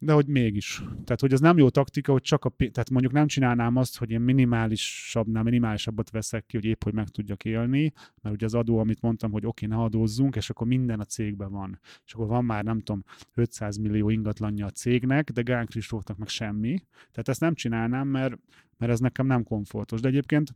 de 0.00 0.12
hogy 0.12 0.26
mégis. 0.26 0.76
Tehát, 0.76 1.20
hogy 1.20 1.32
ez 1.32 1.40
nem 1.40 1.58
jó 1.58 1.68
taktika, 1.68 2.12
hogy 2.12 2.22
csak 2.22 2.44
a, 2.44 2.50
tehát 2.56 2.90
mondjuk 2.90 3.12
nem 3.12 3.26
csinálnám 3.26 3.76
azt, 3.76 3.98
hogy 3.98 4.10
én 4.10 4.20
minimálisabbnál 4.20 5.42
minimálisabbat 5.42 6.10
veszek 6.10 6.46
ki, 6.46 6.56
hogy 6.56 6.66
épp 6.66 6.82
hogy 6.82 6.92
meg 6.92 7.08
tudjak 7.08 7.44
élni, 7.44 7.92
mert 8.22 8.34
ugye 8.34 8.46
az 8.46 8.54
adó, 8.54 8.78
amit 8.78 9.00
mondtam, 9.00 9.30
hogy 9.30 9.46
oké, 9.46 9.66
okay, 9.66 9.78
ne 9.78 9.84
adózzunk, 9.84 10.36
és 10.36 10.50
akkor 10.50 10.66
minden 10.66 11.00
a 11.00 11.04
cégben 11.04 11.50
van. 11.50 11.80
És 12.06 12.12
akkor 12.12 12.26
van 12.26 12.44
már, 12.44 12.64
nem 12.64 12.80
tudom, 12.80 13.04
500 13.34 13.76
millió 13.76 14.08
ingatlanja 14.08 14.66
a 14.66 14.70
cégnek, 14.70 15.30
de 15.30 15.42
Gán 15.42 15.66
Kristófnak 15.66 16.16
meg 16.18 16.28
semmi. 16.28 16.82
Tehát 17.10 17.28
ezt 17.28 17.40
nem 17.40 17.54
csinálnám, 17.54 18.08
mert, 18.08 18.38
mert 18.76 18.92
ez 18.92 19.00
nekem 19.00 19.26
nem 19.26 19.42
komfortos. 19.42 20.00
De 20.00 20.08
egyébként 20.08 20.54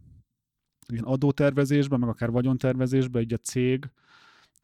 ilyen 0.89 1.05
adótervezésben, 1.05 1.99
meg 1.99 2.09
akár 2.09 2.31
vagyontervezésben, 2.31 3.23
így 3.23 3.33
a 3.33 3.37
cég, 3.37 3.91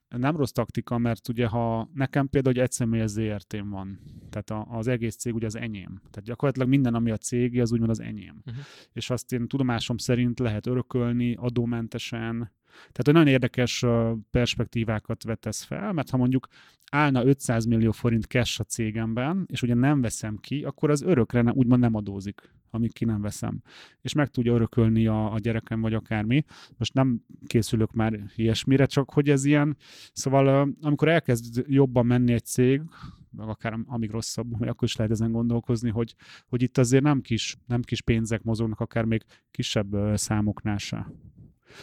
nem 0.09 0.37
rossz 0.37 0.51
taktika, 0.51 0.99
mert 0.99 1.29
ugye 1.29 1.47
ha 1.47 1.91
nekem 1.95 2.29
például 2.29 2.55
egy 2.55 2.63
egyszemélyes 2.63 3.11
zrt 3.11 3.57
van, 3.65 3.99
tehát 4.31 4.67
az 4.71 4.87
egész 4.87 5.17
cég 5.17 5.35
ugye 5.35 5.47
az 5.47 5.57
enyém. 5.57 6.01
Tehát 6.11 6.23
gyakorlatilag 6.23 6.69
minden, 6.69 6.95
ami 6.95 7.11
a 7.11 7.17
cég, 7.17 7.61
az 7.61 7.73
úgymond 7.73 7.91
az 7.91 8.01
enyém. 8.01 8.43
Uh-huh. 8.47 8.65
És 8.93 9.11
azt 9.11 9.33
én 9.33 9.49
tudomásom 9.49 9.97
szerint 9.97 10.39
lehet 10.39 10.67
örökölni 10.67 11.35
adómentesen, 11.35 12.53
tehát 12.81 13.13
nagyon 13.13 13.27
érdekes 13.27 13.85
perspektívákat 14.31 15.23
vetesz 15.23 15.63
fel, 15.63 15.93
mert 15.93 16.11
ha 16.11 16.17
mondjuk 16.17 16.49
állna 16.91 17.25
500 17.25 17.65
millió 17.65 17.91
forint 17.91 18.25
cash 18.25 18.61
a 18.61 18.65
cégemben, 18.65 19.47
és 19.47 19.63
ugye 19.63 19.75
nem 19.75 20.01
veszem 20.01 20.37
ki, 20.37 20.65
akkor 20.65 20.91
az 20.91 21.03
örökre 21.03 21.43
ne, 21.43 21.53
úgymond 21.53 21.81
nem 21.81 21.95
adózik, 21.95 22.53
amíg 22.71 22.93
ki 22.93 23.05
nem 23.05 23.21
veszem. 23.21 23.63
És 24.01 24.13
meg 24.13 24.29
tudja 24.29 24.55
örökölni 24.55 25.07
a, 25.07 25.33
a 25.33 25.39
gyerekem, 25.39 25.81
vagy 25.81 25.95
akármi. 25.95 26.45
Most 26.77 26.95
nem 26.95 27.21
készülök 27.47 27.93
már 27.93 28.21
ilyesmire, 28.37 28.87
csak 28.87 29.11
hogy 29.11 29.29
ez 29.29 29.45
ilyen, 29.45 29.77
szóval 30.13 30.75
amikor 30.81 31.09
elkezd 31.09 31.65
jobban 31.67 32.07
menni 32.07 32.33
egy 32.33 32.45
cég, 32.45 32.83
meg 33.31 33.49
akár 33.49 33.79
amíg 33.87 34.11
rosszabb, 34.11 34.57
hogy 34.57 34.69
akkor 34.69 34.89
is 34.89 34.97
lehet 34.97 35.13
ezen 35.13 35.33
gondolkozni, 35.33 35.91
hogy, 35.91 36.15
hogy 36.47 36.63
itt 36.63 36.79
azért 36.79 37.03
nem 37.03 37.21
kis, 37.21 37.57
nem 37.67 37.83
kis 37.83 38.03
pénzek 38.03 38.43
mozognak, 38.43 38.81
akár 38.81 39.05
még 39.05 39.25
kisebb 39.51 39.97
számoknál 40.15 40.79
se. 40.79 41.13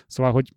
Szóval, 0.08 0.32
hogy 0.32 0.54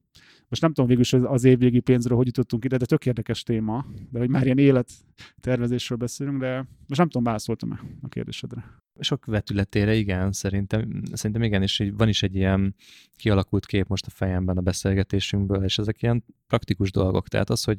most 0.48 0.62
nem 0.62 0.72
tudom 0.72 0.88
végül 0.88 1.02
is 1.02 1.12
az 1.12 1.44
évvégi 1.44 1.80
pénzről 1.80 2.16
hogy 2.16 2.26
jutottunk 2.26 2.64
ide, 2.64 2.76
de 2.76 2.84
tök 2.84 3.06
érdekes 3.06 3.42
téma, 3.42 3.86
de 4.10 4.18
hogy 4.18 4.28
már 4.28 4.44
ilyen 4.44 4.58
élettervezésről 4.58 5.98
beszélünk, 5.98 6.38
de 6.38 6.56
most 6.56 7.00
nem 7.00 7.08
tudom, 7.08 7.22
válaszoltam-e 7.22 7.80
a 8.02 8.08
kérdésedre. 8.08 8.64
Sok 9.00 9.24
vetületére 9.24 9.94
igen, 9.94 10.32
szerintem, 10.32 11.02
szerintem 11.12 11.42
igen, 11.42 11.62
és 11.62 11.90
van 11.96 12.08
is 12.08 12.22
egy 12.22 12.34
ilyen 12.34 12.74
kialakult 13.16 13.66
kép 13.66 13.86
most 13.86 14.06
a 14.06 14.10
fejemben 14.10 14.56
a 14.56 14.60
beszélgetésünkből, 14.60 15.64
és 15.64 15.78
ezek 15.78 16.02
ilyen 16.02 16.24
praktikus 16.46 16.90
dolgok. 16.90 17.28
Tehát 17.28 17.50
az, 17.50 17.64
hogy 17.64 17.78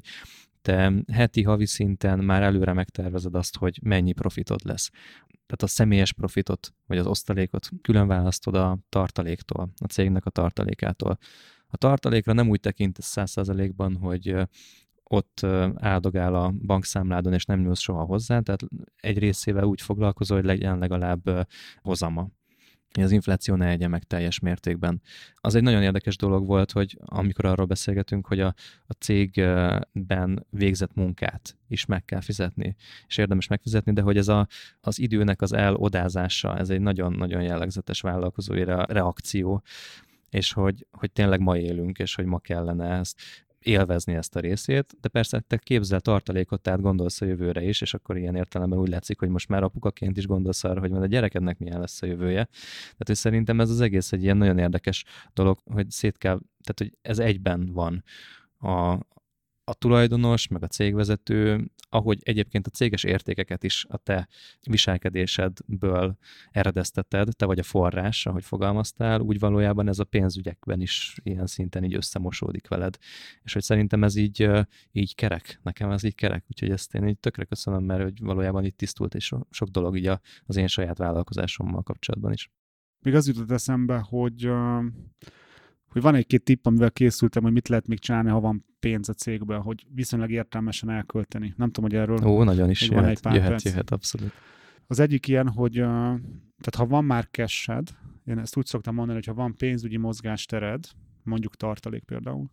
te 0.61 0.93
heti, 1.11 1.43
havi 1.43 1.65
szinten 1.65 2.19
már 2.19 2.41
előre 2.41 2.73
megtervezed 2.73 3.35
azt, 3.35 3.57
hogy 3.57 3.79
mennyi 3.83 4.13
profitod 4.13 4.59
lesz. 4.63 4.91
Tehát 5.49 5.63
a 5.63 5.67
személyes 5.67 6.13
profitot, 6.13 6.73
vagy 6.87 6.97
az 6.97 7.05
osztalékot 7.05 7.69
külön 7.81 8.07
választod 8.07 8.55
a 8.55 8.77
tartaléktól, 8.89 9.69
a 9.81 9.85
cégnek 9.85 10.25
a 10.25 10.29
tartalékától. 10.29 11.17
A 11.67 11.77
tartalékra 11.77 12.33
nem 12.33 12.49
úgy 12.49 12.59
tekintesz 12.59 13.05
száz 13.05 13.31
százalékban, 13.31 13.95
hogy 13.95 14.35
ott 15.03 15.45
áldogál 15.75 16.35
a 16.35 16.53
bankszámládon, 16.65 17.33
és 17.33 17.45
nem 17.45 17.59
nyúlsz 17.59 17.79
soha 17.79 18.03
hozzá, 18.03 18.39
tehát 18.39 18.61
egy 18.95 19.17
részével 19.17 19.63
úgy 19.63 19.81
foglalkozol, 19.81 20.37
hogy 20.37 20.45
legyen 20.45 20.77
legalább 20.77 21.47
hozama. 21.81 22.27
Hogy 22.93 23.03
az 23.03 23.11
infláció 23.11 23.55
ne 23.55 23.67
egye 23.67 23.87
meg 23.87 24.03
teljes 24.03 24.39
mértékben. 24.39 25.01
Az 25.35 25.55
egy 25.55 25.63
nagyon 25.63 25.81
érdekes 25.81 26.17
dolog 26.17 26.45
volt, 26.45 26.71
hogy 26.71 26.97
amikor 27.05 27.45
arról 27.45 27.65
beszélgetünk, 27.65 28.27
hogy 28.27 28.39
a, 28.39 28.53
a 28.87 28.93
cégben 28.93 30.45
végzett 30.49 30.93
munkát 30.93 31.57
is 31.67 31.85
meg 31.85 32.05
kell 32.05 32.21
fizetni, 32.21 32.75
és 33.07 33.17
érdemes 33.17 33.47
megfizetni, 33.47 33.93
de 33.93 34.01
hogy 34.01 34.17
ez 34.17 34.27
a, 34.27 34.47
az 34.81 34.99
időnek 34.99 35.41
az 35.41 35.53
elodázása, 35.53 36.57
ez 36.57 36.69
egy 36.69 36.81
nagyon-nagyon 36.81 37.41
jellegzetes 37.41 38.01
vállalkozói 38.01 38.63
reakció, 38.63 39.63
és 40.29 40.53
hogy, 40.53 40.87
hogy 40.91 41.11
tényleg 41.11 41.39
ma 41.39 41.57
élünk, 41.57 41.97
és 41.97 42.15
hogy 42.15 42.25
ma 42.25 42.39
kellene 42.39 42.89
ezt 42.89 43.21
élvezni 43.59 44.13
ezt 44.13 44.35
a 44.35 44.39
részét, 44.39 44.95
de 45.01 45.09
persze 45.09 45.39
te 45.39 45.57
képzel 45.57 45.99
tartalékot, 45.99 46.61
tehát 46.61 46.81
gondolsz 46.81 47.21
a 47.21 47.25
jövőre 47.25 47.63
is, 47.63 47.81
és 47.81 47.93
akkor 47.93 48.17
ilyen 48.17 48.35
értelemben 48.35 48.79
úgy 48.79 48.89
látszik, 48.89 49.19
hogy 49.19 49.29
most 49.29 49.49
már 49.49 49.63
apukaként 49.63 50.17
is 50.17 50.27
gondolsz 50.27 50.63
arra, 50.63 50.79
hogy 50.79 50.91
majd 50.91 51.03
a 51.03 51.07
gyerekednek 51.07 51.59
milyen 51.59 51.79
lesz 51.79 52.01
a 52.01 52.05
jövője. 52.05 52.43
Tehát, 52.81 53.03
hogy 53.05 53.15
szerintem 53.15 53.59
ez 53.59 53.69
az 53.69 53.81
egész 53.81 54.11
egy 54.11 54.23
ilyen 54.23 54.37
nagyon 54.37 54.57
érdekes 54.57 55.03
dolog, 55.33 55.59
hogy 55.65 55.89
szét 55.89 56.17
kell, 56.17 56.39
tehát, 56.63 56.77
hogy 56.77 56.97
ez 57.01 57.19
egyben 57.19 57.69
van 57.73 58.03
a, 58.59 58.97
a 59.69 59.73
tulajdonos, 59.73 60.47
meg 60.47 60.63
a 60.63 60.67
cégvezető, 60.67 61.71
ahogy 61.89 62.19
egyébként 62.23 62.67
a 62.67 62.69
céges 62.69 63.03
értékeket 63.03 63.63
is 63.63 63.85
a 63.89 63.97
te 63.97 64.27
viselkedésedből 64.69 66.17
eredezteted, 66.51 67.35
te 67.35 67.45
vagy 67.45 67.59
a 67.59 67.63
forrás, 67.63 68.25
ahogy 68.25 68.43
fogalmaztál, 68.43 69.19
úgy 69.19 69.39
valójában 69.39 69.87
ez 69.87 69.99
a 69.99 70.03
pénzügyekben 70.03 70.81
is 70.81 71.17
ilyen 71.23 71.45
szinten 71.45 71.83
így 71.83 71.95
összemosódik 71.95 72.67
veled. 72.67 72.97
És 73.43 73.53
hogy 73.53 73.63
szerintem 73.63 74.03
ez 74.03 74.15
így, 74.15 74.49
így 74.91 75.15
kerek, 75.15 75.59
nekem 75.63 75.91
ez 75.91 76.03
így 76.03 76.15
kerek, 76.15 76.45
úgyhogy 76.47 76.69
ezt 76.71 76.95
én 76.95 77.07
így 77.07 77.19
tökre 77.19 77.43
köszönöm, 77.43 77.83
mert 77.83 78.03
hogy 78.03 78.19
valójában 78.19 78.65
itt 78.65 78.77
tisztult, 78.77 79.15
és 79.15 79.33
sok 79.49 79.69
dolog 79.69 79.97
így 79.97 80.11
az 80.45 80.55
én 80.55 80.67
saját 80.67 80.97
vállalkozásommal 80.97 81.83
kapcsolatban 81.83 82.31
is. 82.31 82.51
Még 83.01 83.15
az 83.15 83.27
jutott 83.27 83.51
eszembe, 83.51 83.97
hogy 84.09 84.49
hogy 85.89 86.01
van 86.01 86.15
egy-két 86.15 86.43
tipp, 86.43 86.65
amivel 86.65 86.91
készültem, 86.91 87.43
hogy 87.43 87.51
mit 87.51 87.67
lehet 87.67 87.87
még 87.87 87.99
csinálni, 87.99 88.29
ha 88.29 88.39
van 88.39 88.65
pénz 88.79 89.09
a 89.09 89.13
cégben, 89.13 89.61
hogy 89.61 89.85
viszonylag 89.93 90.31
értelmesen 90.31 90.89
elkölteni. 90.89 91.53
Nem 91.57 91.71
tudom, 91.71 91.89
hogy 91.89 91.99
erről 91.99 92.25
Ó, 92.25 92.43
nagyon 92.43 92.69
is 92.69 92.81
jöhet, 92.81 92.99
van 92.99 93.09
egy 93.09 93.21
pár 93.21 93.33
jöhet, 93.33 93.49
perc. 93.49 93.63
jöhet, 93.63 93.91
abszolút. 93.91 94.31
Az 94.87 94.99
egyik 94.99 95.27
ilyen, 95.27 95.49
hogy 95.49 95.73
tehát 95.73 96.75
ha 96.75 96.85
van 96.85 97.05
már 97.05 97.27
cashed, 97.31 97.89
én 98.25 98.37
ezt 98.37 98.57
úgy 98.57 98.65
szoktam 98.65 98.95
mondani, 98.95 99.17
hogy 99.17 99.27
ha 99.27 99.41
van 99.41 99.55
pénzügyi 99.55 99.97
mozgástered, 99.97 100.85
mondjuk 101.23 101.55
tartalék 101.55 102.03
például. 102.03 102.51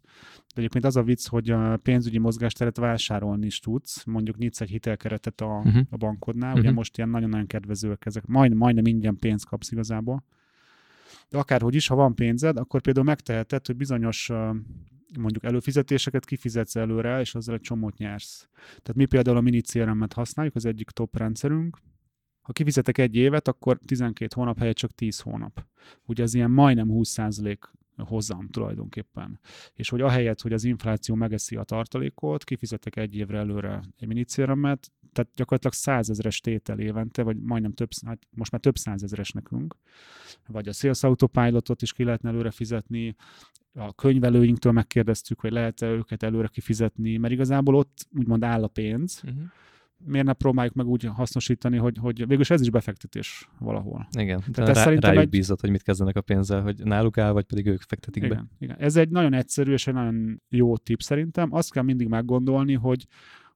De 0.54 0.60
egyébként 0.60 0.84
az 0.84 0.96
a 0.96 1.02
vicc, 1.02 1.28
hogy 1.28 1.50
a 1.50 1.76
pénzügyi 1.76 2.18
mozgásteret 2.18 2.76
vásárolni 2.76 3.46
is 3.46 3.58
tudsz, 3.58 4.04
mondjuk 4.04 4.36
nyitsz 4.36 4.60
egy 4.60 4.70
hitelkeretet 4.70 5.40
a, 5.40 5.62
uh-huh. 5.64 5.82
a 5.90 5.96
bankodnál, 5.96 6.48
uh-huh. 6.48 6.64
ugye 6.64 6.72
most 6.72 6.96
ilyen 6.96 7.08
nagyon-nagyon 7.08 7.46
kedvezőek 7.46 8.06
ezek, 8.06 8.26
majd, 8.26 8.54
majdnem 8.54 8.86
ingyen 8.86 9.16
pénzt 9.16 9.46
kapsz 9.46 9.70
igazából. 9.70 10.24
De 11.28 11.38
akárhogy 11.38 11.74
is, 11.74 11.86
ha 11.86 11.94
van 11.94 12.14
pénzed, 12.14 12.56
akkor 12.56 12.80
például 12.80 13.06
megteheted, 13.06 13.66
hogy 13.66 13.76
bizonyos 13.76 14.30
mondjuk 15.18 15.44
előfizetéseket 15.44 16.24
kifizetsz 16.24 16.76
előre, 16.76 17.20
és 17.20 17.34
azzal 17.34 17.54
egy 17.54 17.60
csomót 17.60 17.96
nyersz. 17.96 18.48
Tehát 18.64 18.94
mi 18.94 19.04
például 19.04 19.36
a 19.36 19.40
mini 19.40 19.60
CRM-et 19.60 20.12
használjuk, 20.12 20.54
az 20.54 20.64
egyik 20.64 20.90
top 20.90 21.16
rendszerünk, 21.16 21.78
ha 22.46 22.52
kifizetek 22.52 22.98
egy 22.98 23.16
évet, 23.16 23.48
akkor 23.48 23.80
12 23.84 24.34
hónap 24.34 24.58
helyett 24.58 24.76
csak 24.76 24.90
10 24.90 25.20
hónap. 25.20 25.66
Ugye 26.04 26.22
ez 26.22 26.34
ilyen 26.34 26.50
majdnem 26.50 26.88
20% 26.90 27.58
hozzám 27.96 28.48
tulajdonképpen. 28.48 29.40
És 29.74 29.88
hogy 29.88 30.00
ahelyett, 30.00 30.40
hogy 30.40 30.52
az 30.52 30.64
infláció 30.64 31.14
megeszi 31.14 31.56
a 31.56 31.62
tartalékot, 31.62 32.44
kifizetek 32.44 32.96
egy 32.96 33.14
évre 33.14 33.38
előre 33.38 33.82
egy 33.98 34.06
minicéremet, 34.06 34.92
tehát 35.16 35.30
gyakorlatilag 35.34 35.74
százezres 35.74 36.40
tétel 36.40 36.78
évente, 36.78 37.22
vagy 37.22 37.36
majdnem 37.36 37.72
több, 37.72 37.88
hát 38.06 38.26
most 38.30 38.50
már 38.50 38.60
több 38.60 38.76
százezres 38.76 39.30
nekünk, 39.30 39.76
vagy 40.46 40.68
a 40.68 40.72
Sales 40.72 41.02
Autopilotot 41.02 41.82
is 41.82 41.92
ki 41.92 42.04
lehetne 42.04 42.28
előre 42.28 42.50
fizetni, 42.50 43.16
a 43.74 43.94
könyvelőinktől 43.94 44.72
megkérdeztük, 44.72 45.40
hogy 45.40 45.52
lehet-e 45.52 45.86
őket 45.86 46.22
előre 46.22 46.48
kifizetni, 46.48 47.16
mert 47.16 47.32
igazából 47.32 47.74
ott 47.74 48.06
úgymond 48.18 48.44
áll 48.44 48.62
a 48.62 48.68
pénz, 48.68 49.20
uh-huh 49.24 49.44
miért 50.04 50.26
ne 50.26 50.32
próbáljuk 50.32 50.74
meg 50.74 50.86
úgy 50.86 51.04
hasznosítani, 51.04 51.76
hogy, 51.76 51.98
hogy 51.98 52.16
végülis 52.16 52.50
ez 52.50 52.60
is 52.60 52.70
befektetés 52.70 53.48
valahol. 53.58 54.08
Igen, 54.18 54.42
tehát 54.52 54.74
rá, 54.74 54.82
szerintem 54.82 55.10
rájuk 55.10 55.24
egy... 55.24 55.30
bízott, 55.30 55.60
hogy 55.60 55.70
mit 55.70 55.82
kezdenek 55.82 56.16
a 56.16 56.20
pénzzel, 56.20 56.62
hogy 56.62 56.84
náluk 56.84 57.18
áll, 57.18 57.32
vagy 57.32 57.44
pedig 57.44 57.66
ők 57.66 57.80
fektetik 57.80 58.22
igen, 58.22 58.36
be. 58.36 58.64
Igen. 58.64 58.76
Ez 58.78 58.96
egy 58.96 59.08
nagyon 59.08 59.32
egyszerű 59.32 59.72
és 59.72 59.86
egy 59.86 59.94
nagyon 59.94 60.42
jó 60.48 60.76
tip 60.76 61.02
szerintem. 61.02 61.52
Azt 61.52 61.72
kell 61.72 61.82
mindig 61.82 62.08
meggondolni, 62.08 62.74
hogy, 62.74 63.06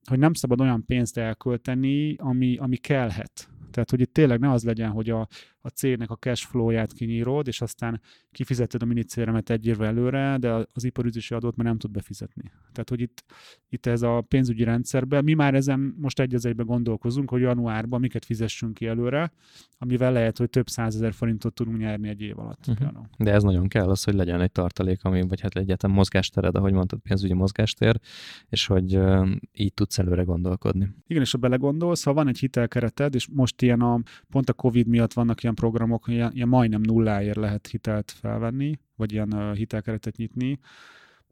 hogy 0.09 0.19
nem 0.19 0.35
szabad 0.35 0.61
olyan 0.61 0.85
pénzt 0.85 1.19
elkölteni, 1.19 2.17
ami, 2.17 2.57
ami 2.57 2.77
kellhet. 2.77 3.49
Tehát, 3.71 3.91
hogy 3.91 4.01
itt 4.01 4.13
tényleg 4.13 4.39
ne 4.39 4.51
az 4.51 4.65
legyen, 4.65 4.91
hogy 4.91 5.11
a, 5.11 5.29
a 5.61 5.69
cégnek 5.69 6.11
a 6.11 6.17
cash 6.17 6.47
flow-ját 6.47 6.93
kinyírod, 6.93 7.47
és 7.47 7.61
aztán 7.61 8.01
kifizeted 8.31 8.83
a 8.83 8.85
minicéremet 8.85 9.51
egy 9.51 9.67
évvel 9.67 9.87
előre, 9.87 10.37
de 10.39 10.67
az 10.73 10.85
iparüzési 10.85 11.35
adót 11.35 11.57
már 11.57 11.67
nem 11.67 11.79
tud 11.79 11.91
befizetni. 11.91 12.43
Tehát, 12.73 12.89
hogy 12.89 13.01
itt, 13.01 13.25
itt 13.69 13.87
ez 13.87 14.03
a 14.03 14.21
pénzügyi 14.21 14.65
rendszerben, 14.65 15.25
mi 15.25 15.35
már 15.35 15.55
ezen 15.55 15.95
most 15.99 16.21
egy 16.21 16.35
az 16.35 16.47
egyben 16.47 16.67
gondolkozunk, 16.67 17.31
hogy 17.31 17.41
januárban 17.41 18.01
miket 18.01 18.25
fizessünk 18.25 18.75
ki 18.75 18.87
előre, 18.87 19.33
amivel 19.79 20.13
lehet, 20.13 20.39
hogy 20.39 20.51
több 20.51 20.69
százezer 20.69 21.13
forintot 21.13 21.55
tudunk 21.55 21.79
nyerni 21.79 22.09
egy 22.09 22.21
év 22.21 22.39
alatt. 22.39 22.67
Uh-huh. 22.69 23.05
De 23.19 23.33
ez 23.33 23.43
nagyon 23.43 23.69
kell 23.69 23.89
az, 23.89 24.05
hogy 24.05 24.15
legyen 24.15 24.41
egy 24.41 24.53
tartalék, 24.53 25.05
ami, 25.05 25.23
vagy 25.23 25.41
hát 25.41 25.57
egyetem 25.57 25.91
mozgástered, 25.91 26.57
ahogy 26.57 26.73
mondtad, 26.73 26.99
pénzügyi 26.99 27.33
mozgástér, 27.33 28.01
és 28.49 28.67
hogy 28.67 28.97
uh, 28.97 29.31
így 29.53 29.75
tudsz 29.75 29.99
előre 29.99 30.23
gondolkodni. 30.23 30.89
Igen, 31.07 31.23
és 31.23 31.31
ha 31.31 31.39
belegondolsz, 31.39 32.05
ha 32.05 32.13
van 32.13 32.29
egy 32.29 32.39
hitelkereted, 32.39 33.15
és 33.15 33.29
most 33.33 33.63
ilyen 33.63 33.81
a, 33.81 34.01
pont 34.31 34.49
a 34.49 34.53
Covid 34.53 34.87
miatt 34.87 35.13
vannak 35.13 35.43
ilyen 35.43 35.50
programok, 35.55 36.09
ilyen, 36.09 36.31
ilyen 36.35 36.49
majdnem 36.49 36.81
nulláért 36.81 37.37
lehet 37.37 37.67
hitelt 37.67 38.11
felvenni, 38.11 38.79
vagy 38.97 39.13
ilyen 39.13 39.33
uh, 39.35 39.55
hitelkeretet 39.55 40.17
nyitni, 40.17 40.59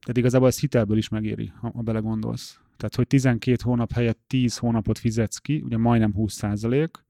tehát 0.01 0.17
igazából 0.17 0.49
ez 0.49 0.61
hitelből 0.61 0.97
is 0.97 1.09
megéri, 1.09 1.53
ha, 1.61 1.71
ha 1.75 1.83
belegondolsz. 1.83 2.61
Tehát, 2.77 2.95
hogy 2.95 3.07
12 3.07 3.57
hónap 3.63 3.93
helyett 3.93 4.21
10 4.27 4.57
hónapot 4.57 4.99
fizetsz 4.99 5.39
ki, 5.39 5.61
ugye 5.65 5.77
majdnem 5.77 6.13
20 6.13 6.33
százalék, 6.33 7.05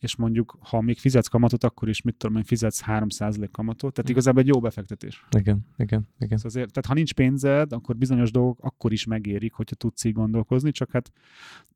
és 0.00 0.16
mondjuk, 0.16 0.58
ha 0.60 0.80
még 0.80 0.98
fizetsz 0.98 1.26
kamatot, 1.26 1.64
akkor 1.64 1.88
is, 1.88 2.02
mit 2.02 2.14
tudom 2.14 2.36
én, 2.36 2.44
fizetsz 2.44 2.82
3% 2.86 3.48
kamatot, 3.52 3.94
tehát 3.94 4.10
igazából 4.10 4.40
egy 4.40 4.46
jó 4.46 4.60
befektetés. 4.60 5.24
Igen, 5.36 5.66
igen, 5.76 6.08
igen. 6.18 6.38
Szóval 6.38 6.50
azért, 6.50 6.72
tehát 6.72 6.86
ha 6.86 6.94
nincs 6.94 7.14
pénzed, 7.14 7.72
akkor 7.72 7.96
bizonyos 7.96 8.30
dolgok 8.30 8.58
akkor 8.60 8.92
is 8.92 9.04
megérik, 9.04 9.52
hogyha 9.52 9.76
tudsz 9.76 10.04
így 10.04 10.12
gondolkozni, 10.12 10.70
csak 10.70 10.90
hát 10.90 11.12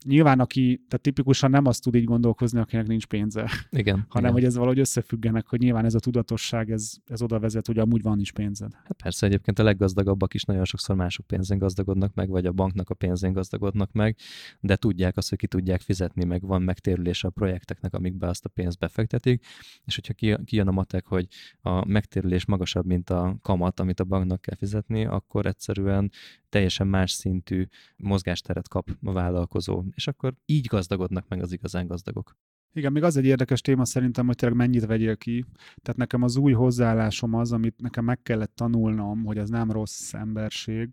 nyilván 0.04 0.40
aki, 0.40 0.84
tehát 0.88 1.00
tipikusan 1.02 1.50
nem 1.50 1.66
azt 1.66 1.82
tud 1.82 1.94
így 1.94 2.04
gondolkozni, 2.04 2.60
akinek 2.60 2.86
nincs 2.86 3.06
pénze. 3.06 3.50
Igen. 3.70 4.06
hanem, 4.08 4.30
igen. 4.30 4.32
hogy 4.32 4.44
ez 4.44 4.56
valahogy 4.56 4.78
összefüggenek, 4.78 5.46
hogy 5.46 5.58
nyilván 5.58 5.84
ez 5.84 5.94
a 5.94 6.00
tudatosság, 6.00 6.70
ez, 6.70 6.92
ez 7.06 7.22
oda 7.22 7.38
vezet, 7.38 7.66
hogy 7.66 7.78
amúgy 7.78 8.02
van 8.02 8.20
is 8.20 8.32
pénzed. 8.32 8.72
Hát 8.72 8.96
persze, 9.02 9.26
egyébként 9.26 9.58
a 9.58 9.62
leggazdagabbak 9.62 10.34
is 10.34 10.42
nagyon 10.42 10.64
sokszor 10.64 10.96
mások 10.96 11.26
pénzén 11.26 11.58
gazdagodnak 11.58 12.14
meg, 12.14 12.28
vagy 12.28 12.46
a 12.46 12.52
banknak 12.52 12.90
a 12.90 12.94
pénzén 12.94 13.32
gazdagodnak 13.32 13.92
meg, 13.92 14.16
de 14.60 14.76
tudják 14.76 15.16
azt, 15.16 15.28
hogy 15.28 15.38
ki 15.38 15.46
tudják 15.46 15.80
fizetni, 15.80 16.24
meg 16.24 16.42
van 16.42 16.62
megtérülése 16.62 17.28
a 17.28 17.30
projekteknek, 17.30 17.94
amik 17.94 18.13
be 18.18 18.28
azt 18.28 18.44
a 18.44 18.48
pénzt 18.48 18.78
befektetik, 18.78 19.44
és 19.84 19.94
hogyha 19.94 20.38
kijön 20.44 20.68
a 20.68 20.70
matek, 20.70 21.06
hogy 21.06 21.26
a 21.60 21.86
megtérülés 21.86 22.44
magasabb, 22.44 22.86
mint 22.86 23.10
a 23.10 23.36
kamat, 23.42 23.80
amit 23.80 24.00
a 24.00 24.04
banknak 24.04 24.40
kell 24.40 24.56
fizetni, 24.56 25.04
akkor 25.04 25.46
egyszerűen 25.46 26.10
teljesen 26.48 26.86
más 26.86 27.12
szintű 27.12 27.66
mozgásteret 27.96 28.68
kap 28.68 28.90
a 29.02 29.12
vállalkozó, 29.12 29.84
és 29.94 30.06
akkor 30.06 30.34
így 30.46 30.66
gazdagodnak 30.66 31.28
meg 31.28 31.42
az 31.42 31.52
igazán 31.52 31.86
gazdagok. 31.86 32.36
Igen, 32.76 32.92
még 32.92 33.02
az 33.02 33.16
egy 33.16 33.24
érdekes 33.24 33.60
téma 33.60 33.84
szerintem, 33.84 34.26
hogy 34.26 34.36
tényleg 34.36 34.58
mennyit 34.58 34.86
vegyél 34.86 35.16
ki. 35.16 35.44
Tehát 35.82 35.96
nekem 35.96 36.22
az 36.22 36.36
új 36.36 36.52
hozzáállásom 36.52 37.34
az, 37.34 37.52
amit 37.52 37.80
nekem 37.80 38.04
meg 38.04 38.22
kellett 38.22 38.54
tanulnom, 38.54 39.24
hogy 39.24 39.38
ez 39.38 39.48
nem 39.48 39.70
rossz 39.70 40.12
emberség, 40.14 40.88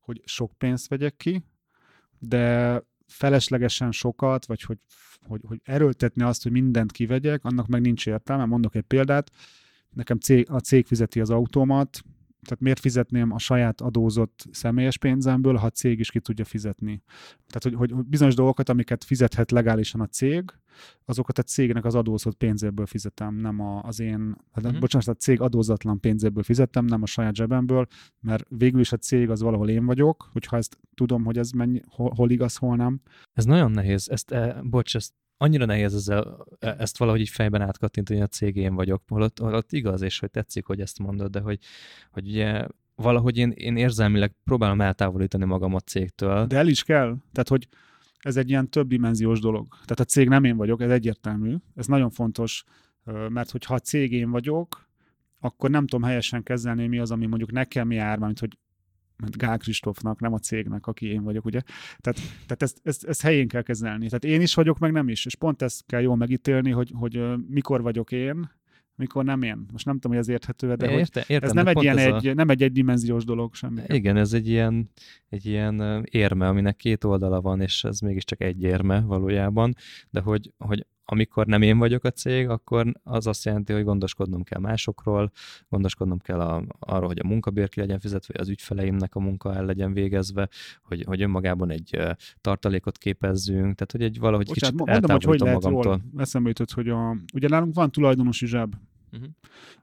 hogy 0.00 0.22
sok 0.24 0.52
pénzt 0.58 0.88
vegyek 0.88 1.16
ki, 1.16 1.44
de 2.18 2.82
feleslegesen 3.06 3.92
sokat, 3.92 4.46
vagy 4.46 4.62
hogy, 4.62 4.78
hogy, 5.26 5.40
hogy 5.46 5.60
erőltetni 5.64 6.22
azt, 6.22 6.42
hogy 6.42 6.52
mindent 6.52 6.92
kivegyek, 6.92 7.44
annak 7.44 7.66
meg 7.66 7.80
nincs 7.80 8.06
értelme. 8.06 8.44
Mondok 8.44 8.74
egy 8.74 8.82
példát, 8.82 9.30
nekem 9.90 10.18
cég, 10.18 10.50
a 10.50 10.60
cég 10.60 10.86
fizeti 10.86 11.20
az 11.20 11.30
autómat, 11.30 12.00
tehát 12.42 12.60
miért 12.60 12.80
fizetném 12.80 13.32
a 13.32 13.38
saját 13.38 13.80
adózott 13.80 14.46
személyes 14.50 14.98
pénzemből, 14.98 15.54
ha 15.54 15.66
a 15.66 15.70
cég 15.70 15.98
is 15.98 16.10
ki 16.10 16.20
tudja 16.20 16.44
fizetni. 16.44 17.02
Tehát, 17.46 17.78
hogy, 17.78 17.90
hogy 17.90 18.06
bizonyos 18.06 18.34
dolgokat, 18.34 18.68
amiket 18.68 19.04
fizethet 19.04 19.50
legálisan 19.50 20.00
a 20.00 20.06
cég, 20.06 20.52
azokat 21.04 21.38
a 21.38 21.42
cégnek 21.42 21.84
az 21.84 21.94
adózott 21.94 22.36
pénzéből 22.36 22.86
fizetem, 22.86 23.34
nem 23.34 23.60
a, 23.60 23.82
az 23.82 24.00
én, 24.00 24.36
uh-huh. 24.54 24.78
bocsánat, 24.78 25.08
a 25.08 25.14
cég 25.14 25.40
adózatlan 25.40 26.00
pénzéből 26.00 26.42
fizetem, 26.42 26.84
nem 26.84 27.02
a 27.02 27.06
saját 27.06 27.34
zsebemből, 27.34 27.86
mert 28.20 28.44
végül 28.48 28.80
is 28.80 28.92
a 28.92 28.96
cég 28.96 29.30
az 29.30 29.40
valahol 29.40 29.68
én 29.68 29.86
vagyok, 29.86 30.28
hogyha 30.32 30.56
ezt 30.56 30.78
tudom, 30.94 31.24
hogy 31.24 31.38
ez 31.38 31.50
mennyi, 31.50 31.80
hol, 31.88 32.12
hol 32.16 32.30
igaz, 32.30 32.56
hol 32.56 32.76
nem. 32.76 33.00
Ez 33.32 33.44
nagyon 33.44 33.70
nehéz, 33.70 34.10
ezt, 34.10 34.30
e, 34.30 34.60
bocs, 34.62 34.94
ezt 34.94 35.12
annyira 35.36 35.64
nehéz 35.64 35.94
ezzel, 35.94 36.46
e, 36.58 36.76
ezt 36.78 36.98
valahogy 36.98 37.20
így 37.20 37.28
fejben 37.28 37.62
átkattintani, 37.62 38.18
hogy 38.18 38.28
a 38.32 38.36
cég 38.36 38.56
én 38.56 38.74
vagyok, 38.74 39.02
holott, 39.08 39.38
holott 39.38 39.72
igaz, 39.72 40.02
és 40.02 40.18
hogy 40.18 40.30
tetszik, 40.30 40.66
hogy 40.66 40.80
ezt 40.80 40.98
mondod, 40.98 41.30
de 41.30 41.40
hogy, 41.40 41.58
hogy 42.10 42.28
ugye 42.28 42.66
valahogy 42.94 43.36
én, 43.36 43.50
én 43.50 43.76
érzelmileg 43.76 44.34
próbálom 44.44 44.80
eltávolítani 44.80 45.44
magam 45.44 45.74
a 45.74 45.80
cégtől. 45.80 46.46
De 46.46 46.56
el 46.56 46.68
is 46.68 46.82
kell. 46.82 47.16
Tehát, 47.32 47.48
hogy 47.48 47.68
ez 48.26 48.36
egy 48.36 48.48
ilyen 48.48 48.70
több 48.70 48.88
dimenziós 48.88 49.40
dolog. 49.40 49.66
Tehát 49.68 50.00
a 50.00 50.04
cég 50.04 50.28
nem 50.28 50.44
én 50.44 50.56
vagyok, 50.56 50.80
ez 50.80 50.90
egyértelmű. 50.90 51.54
Ez 51.74 51.86
nagyon 51.86 52.10
fontos 52.10 52.64
mert 53.28 53.50
hogyha 53.50 53.74
a 53.74 53.78
cégén 53.78 54.30
vagyok, 54.30 54.88
akkor 55.40 55.70
nem 55.70 55.86
tudom 55.86 56.06
helyesen 56.06 56.42
kezelni, 56.42 56.86
mi 56.86 56.98
az, 56.98 57.10
ami 57.10 57.26
mondjuk 57.26 57.52
nekem 57.52 57.90
jár, 57.90 58.18
mint 58.18 58.38
hogy 58.38 58.58
mint 59.16 59.36
Gál 59.36 59.58
Kristófnak, 59.58 60.20
nem 60.20 60.32
a 60.32 60.38
cégnek, 60.38 60.86
aki 60.86 61.06
én 61.06 61.22
vagyok, 61.22 61.44
ugye? 61.44 61.60
Tehát, 61.98 62.20
tehát 62.20 62.62
ezt, 62.62 62.80
ezt, 62.82 63.04
ezt 63.04 63.20
helyén 63.20 63.48
kell 63.48 63.62
kezelni. 63.62 64.06
Tehát 64.06 64.24
én 64.24 64.40
is 64.40 64.54
vagyok, 64.54 64.78
meg 64.78 64.92
nem 64.92 65.08
is. 65.08 65.26
És 65.26 65.36
pont 65.36 65.62
ezt 65.62 65.84
kell 65.86 66.00
jól 66.00 66.16
megítélni, 66.16 66.70
hogy, 66.70 66.92
hogy 66.94 67.22
mikor 67.48 67.82
vagyok 67.82 68.12
én, 68.12 68.50
mikor 68.96 69.24
nem 69.24 69.42
én. 69.42 69.66
Most 69.72 69.84
nem 69.84 69.94
tudom, 69.94 70.16
hogy 70.16 70.20
ez 70.20 70.28
érthető, 70.28 70.74
de 70.74 70.90
Érte, 70.90 71.20
hogy 71.20 71.30
értem, 71.30 71.48
ez 71.48 71.54
nem 71.54 71.66
egy, 71.66 71.82
ilyen 71.82 71.98
egy, 71.98 72.26
a... 72.26 72.34
nem 72.34 72.48
egy 72.48 72.62
egydimenziós 72.62 73.24
dolog 73.24 73.54
semmi. 73.54 73.80
Igen, 73.86 74.16
ez 74.16 74.32
egy 74.32 74.48
ilyen, 74.48 74.90
egy 75.28 75.46
ilyen 75.46 76.06
érme, 76.10 76.48
aminek 76.48 76.76
két 76.76 77.04
oldala 77.04 77.40
van, 77.40 77.60
és 77.60 77.84
ez 77.84 78.00
mégiscsak 78.00 78.40
egy 78.40 78.62
érme 78.62 79.00
valójában, 79.00 79.74
de 80.10 80.20
hogy, 80.20 80.52
hogy 80.58 80.86
amikor 81.08 81.46
nem 81.46 81.62
én 81.62 81.78
vagyok 81.78 82.04
a 82.04 82.10
cég, 82.10 82.48
akkor 82.48 82.92
az 83.02 83.26
azt 83.26 83.44
jelenti, 83.44 83.72
hogy 83.72 83.84
gondoskodnom 83.84 84.42
kell 84.42 84.60
másokról, 84.60 85.30
gondoskodnom 85.68 86.18
kell 86.18 86.40
a, 86.40 86.64
arról, 86.78 87.06
hogy 87.06 87.18
a 87.18 87.26
munkabér 87.26 87.68
ki 87.68 87.80
legyen 87.80 88.00
fizetve, 88.00 88.32
vagy 88.32 88.40
az 88.40 88.48
ügyfeleimnek 88.48 89.14
a 89.14 89.20
munka 89.20 89.54
el 89.54 89.64
legyen 89.64 89.92
végezve, 89.92 90.48
hogy, 90.82 91.04
hogy 91.06 91.22
önmagában 91.22 91.70
egy 91.70 92.00
tartalékot 92.40 92.98
képezzünk, 92.98 93.74
tehát 93.74 93.92
hogy 93.92 94.02
egy 94.02 94.18
valahogy 94.18 94.46
Bocsánat, 94.46 94.74
kicsit 94.74 94.90
mondom, 94.90 95.10
hogy 95.10 95.24
hogy 95.24 95.40
lehet 95.40 95.62
magamtól. 95.62 96.02
Jól, 96.12 96.22
eszembe 96.22 96.48
jutott, 96.48 96.70
hogy 96.70 96.88
a, 96.88 97.16
ugye 97.34 97.48
nálunk 97.48 97.74
van 97.74 97.90
tulajdonosi 97.90 98.46
zseb. 98.46 98.74
Uh-huh. 99.12 99.28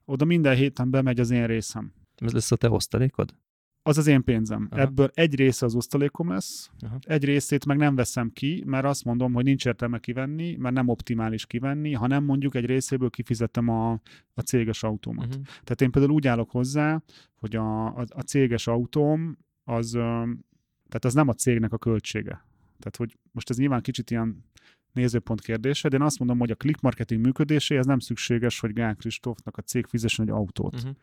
Oda 0.05 0.25
minden 0.25 0.55
héten 0.55 0.89
bemegy 0.89 1.19
az 1.19 1.31
én 1.31 1.45
részem. 1.45 1.93
Ez 2.15 2.31
lesz 2.33 2.51
a 2.51 2.55
te 2.55 2.69
osztalékod? 2.69 3.33
Az 3.85 3.97
az 3.97 4.07
én 4.07 4.23
pénzem. 4.23 4.67
Aha. 4.71 4.81
Ebből 4.81 5.09
egy 5.13 5.35
része 5.35 5.65
az 5.65 5.75
osztalékom 5.75 6.29
lesz, 6.29 6.69
Aha. 6.79 6.97
egy 7.01 7.23
részét 7.23 7.65
meg 7.65 7.77
nem 7.77 7.95
veszem 7.95 8.29
ki, 8.29 8.63
mert 8.65 8.85
azt 8.85 9.03
mondom, 9.03 9.33
hogy 9.33 9.43
nincs 9.43 9.65
értelme 9.65 9.99
kivenni, 9.99 10.55
mert 10.55 10.75
nem 10.75 10.87
optimális 10.87 11.45
kivenni, 11.45 11.93
hanem 11.93 12.23
mondjuk 12.23 12.55
egy 12.55 12.65
részéből 12.65 13.09
kifizetem 13.09 13.69
a, 13.69 13.91
a 14.33 14.41
céges 14.41 14.83
autómat. 14.83 15.27
Uh-huh. 15.27 15.43
Tehát 15.43 15.81
én 15.81 15.91
például 15.91 16.13
úgy 16.13 16.27
állok 16.27 16.51
hozzá, 16.51 17.01
hogy 17.35 17.55
a, 17.55 17.85
a, 17.85 18.05
a 18.07 18.21
céges 18.21 18.67
autóm 18.67 19.37
az, 19.63 19.91
tehát 19.91 21.05
az 21.05 21.13
nem 21.13 21.27
a 21.27 21.33
cégnek 21.33 21.73
a 21.73 21.77
költsége. 21.77 22.45
Tehát, 22.79 22.95
hogy 22.97 23.17
most 23.31 23.49
ez 23.49 23.57
nyilván 23.57 23.81
kicsit 23.81 24.11
ilyen 24.11 24.45
nézőpont 24.91 25.41
kérdése, 25.41 25.87
de 25.87 25.95
én 25.95 26.01
azt 26.01 26.19
mondom, 26.19 26.39
hogy 26.39 26.51
a 26.51 26.55
click 26.55 26.81
marketing 26.81 27.21
működéséhez 27.25 27.85
nem 27.85 27.99
szükséges, 27.99 28.59
hogy 28.59 28.73
Gál 28.73 28.95
Kristófnak 28.95 29.57
a 29.57 29.61
cég 29.61 29.85
fizessen 29.85 30.25
egy 30.25 30.31
autót. 30.31 30.75
Uh-huh. 30.75 30.95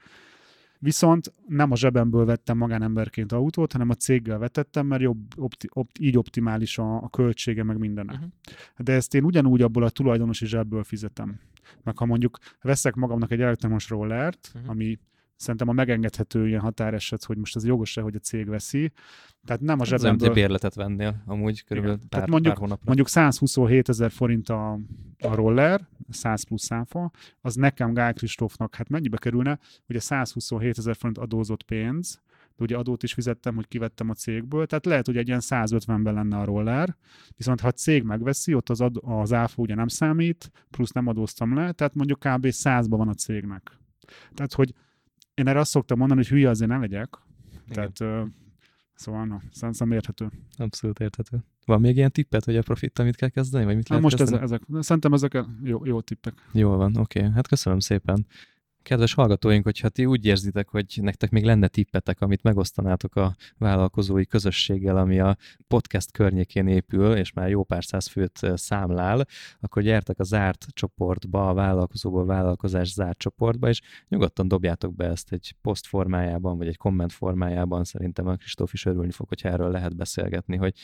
Viszont 0.82 1.32
nem 1.46 1.70
a 1.70 1.76
zsebemből 1.76 2.24
vettem 2.24 2.56
magánemberként 2.56 3.32
autót, 3.32 3.72
hanem 3.72 3.90
a 3.90 3.94
céggel 3.94 4.38
vetettem, 4.38 4.86
mert 4.86 5.02
jobb, 5.02 5.18
opti, 5.36 5.68
opt, 5.72 5.98
így 5.98 6.18
optimális 6.18 6.78
a, 6.78 6.94
a 6.94 7.08
költsége, 7.08 7.62
meg 7.62 7.78
minden. 7.78 8.06
Uh-huh. 8.06 8.28
De 8.76 8.92
ezt 8.92 9.14
én 9.14 9.24
ugyanúgy 9.24 9.62
abból 9.62 9.82
a 9.82 9.90
tulajdonosi 9.90 10.46
zsebből 10.46 10.84
fizetem. 10.84 11.40
Meg 11.82 11.98
ha 11.98 12.04
mondjuk 12.04 12.38
veszek 12.60 12.94
magamnak 12.94 13.30
egy 13.30 13.40
elektromos 13.40 13.88
rollert, 13.88 14.50
uh-huh. 14.54 14.70
ami 14.70 14.98
szerintem 15.36 15.68
a 15.68 15.72
megengedhető 15.72 16.48
ilyen 16.48 16.60
határeset, 16.60 17.24
hogy 17.24 17.36
most 17.36 17.56
ez 17.56 17.64
jogos-e, 17.64 18.00
hogy 18.00 18.14
a 18.14 18.18
cég 18.18 18.48
veszi. 18.48 18.92
Tehát 19.44 19.62
nem 19.62 19.80
a 19.80 19.84
zsebemből... 19.84 20.28
Az 20.28 20.34
bérletet 20.34 20.74
vennél 20.74 21.22
amúgy 21.26 21.64
körülbelül 21.64 21.98
pár, 21.98 22.08
Tehát 22.08 22.28
mondjuk, 22.28 22.52
pár 22.52 22.62
hónapra. 22.62 22.84
Mondjuk 22.86 23.08
127 23.08 23.88
ezer 23.88 24.10
forint 24.10 24.48
a, 24.48 24.72
a 25.18 25.34
roller, 25.34 25.88
100 26.12 26.42
plusz 26.42 26.64
számfa, 26.64 27.10
az 27.40 27.54
nekem 27.54 27.94
Gál 27.94 28.12
Kristófnak, 28.12 28.74
hát 28.74 28.88
mennyibe 28.88 29.16
kerülne? 29.16 29.58
Ugye 29.88 30.00
127 30.00 30.78
ezer 30.78 30.96
forint 30.96 31.18
adózott 31.18 31.62
pénz, 31.62 32.20
de 32.56 32.64
ugye 32.64 32.76
adót 32.76 33.02
is 33.02 33.12
fizettem, 33.12 33.54
hogy 33.54 33.68
kivettem 33.68 34.10
a 34.10 34.14
cégből, 34.14 34.66
tehát 34.66 34.86
lehet, 34.86 35.06
hogy 35.06 35.16
egy 35.16 35.28
ilyen 35.28 35.40
150-ben 35.42 36.14
lenne 36.14 36.36
a 36.36 36.44
roller, 36.44 36.96
viszont 37.36 37.60
ha 37.60 37.68
a 37.68 37.72
cég 37.72 38.02
megveszi, 38.02 38.54
ott 38.54 38.68
az, 38.68 38.80
ad, 38.80 38.96
az 39.00 39.32
áfa 39.32 39.62
ugye 39.62 39.74
nem 39.74 39.88
számít, 39.88 40.50
plusz 40.70 40.90
nem 40.90 41.06
adóztam 41.06 41.54
le, 41.54 41.72
tehát 41.72 41.94
mondjuk 41.94 42.18
kb. 42.18 42.46
100-ban 42.46 42.94
van 42.96 43.08
a 43.08 43.14
cégnek. 43.14 43.78
Tehát, 44.34 44.52
hogy 44.52 44.74
én 45.34 45.46
erre 45.46 45.58
azt 45.58 45.70
szoktam 45.70 45.98
mondani, 45.98 46.20
hogy 46.20 46.28
hülye 46.28 46.48
azért 46.48 46.70
ne 46.70 46.78
legyek. 46.78 47.18
Igen. 47.68 47.92
Tehát, 47.92 48.24
szóval, 49.00 49.26
na, 49.26 49.42
szerintem 49.50 49.92
érthető. 49.92 50.30
Abszolút 50.56 51.00
érthető. 51.00 51.44
Van 51.64 51.80
még 51.80 51.96
ilyen 51.96 52.10
tippet, 52.10 52.44
hogy 52.44 52.56
a 52.56 52.62
profit, 52.62 52.98
amit 52.98 53.16
kell 53.16 53.28
kezdeni, 53.28 53.64
vagy 53.64 53.76
mit 53.76 53.88
lehet 53.88 54.04
most 54.04 54.20
ezek, 54.20 54.42
ezek, 54.42 54.62
szerintem 54.80 55.12
ezek 55.12 55.44
jó, 55.62 55.84
jó 55.84 56.00
tippek. 56.00 56.34
Jól 56.52 56.76
van, 56.76 56.96
oké. 56.96 57.18
Okay. 57.18 57.32
Hát 57.32 57.48
köszönöm 57.48 57.78
szépen. 57.78 58.26
Kedves 58.82 59.14
hallgatóink, 59.14 59.64
hogyha 59.64 59.88
ti 59.88 60.06
úgy 60.06 60.24
érzitek, 60.24 60.68
hogy 60.68 60.98
nektek 61.02 61.30
még 61.30 61.44
lenne 61.44 61.68
tippetek, 61.68 62.20
amit 62.20 62.42
megosztanátok 62.42 63.16
a 63.16 63.36
vállalkozói 63.58 64.26
közösséggel, 64.26 64.96
ami 64.96 65.20
a 65.20 65.36
podcast 65.68 66.12
környékén 66.12 66.66
épül, 66.66 67.16
és 67.16 67.32
már 67.32 67.48
jó 67.48 67.64
pár 67.64 67.84
száz 67.84 68.06
főt 68.06 68.40
számlál, 68.54 69.26
akkor 69.60 69.82
gyertek 69.82 70.18
a 70.18 70.24
zárt 70.24 70.66
csoportba, 70.72 71.48
a 71.48 71.54
vállalkozóból 71.54 72.26
vállalkozás 72.26 72.92
zárt 72.92 73.18
csoportba, 73.18 73.68
és 73.68 73.80
nyugodtan 74.08 74.48
dobjátok 74.48 74.94
be 74.94 75.04
ezt 75.04 75.32
egy 75.32 75.54
poszt 75.62 75.86
formájában, 75.86 76.58
vagy 76.58 76.66
egy 76.66 76.76
komment 76.76 77.12
formájában. 77.12 77.84
Szerintem 77.84 78.26
a 78.26 78.36
Kristóf 78.36 78.72
is 78.72 78.84
örülni 78.84 79.10
fog, 79.10 79.28
hogyha 79.28 79.48
erről 79.48 79.70
lehet 79.70 79.96
beszélgetni, 79.96 80.56
hogy 80.56 80.74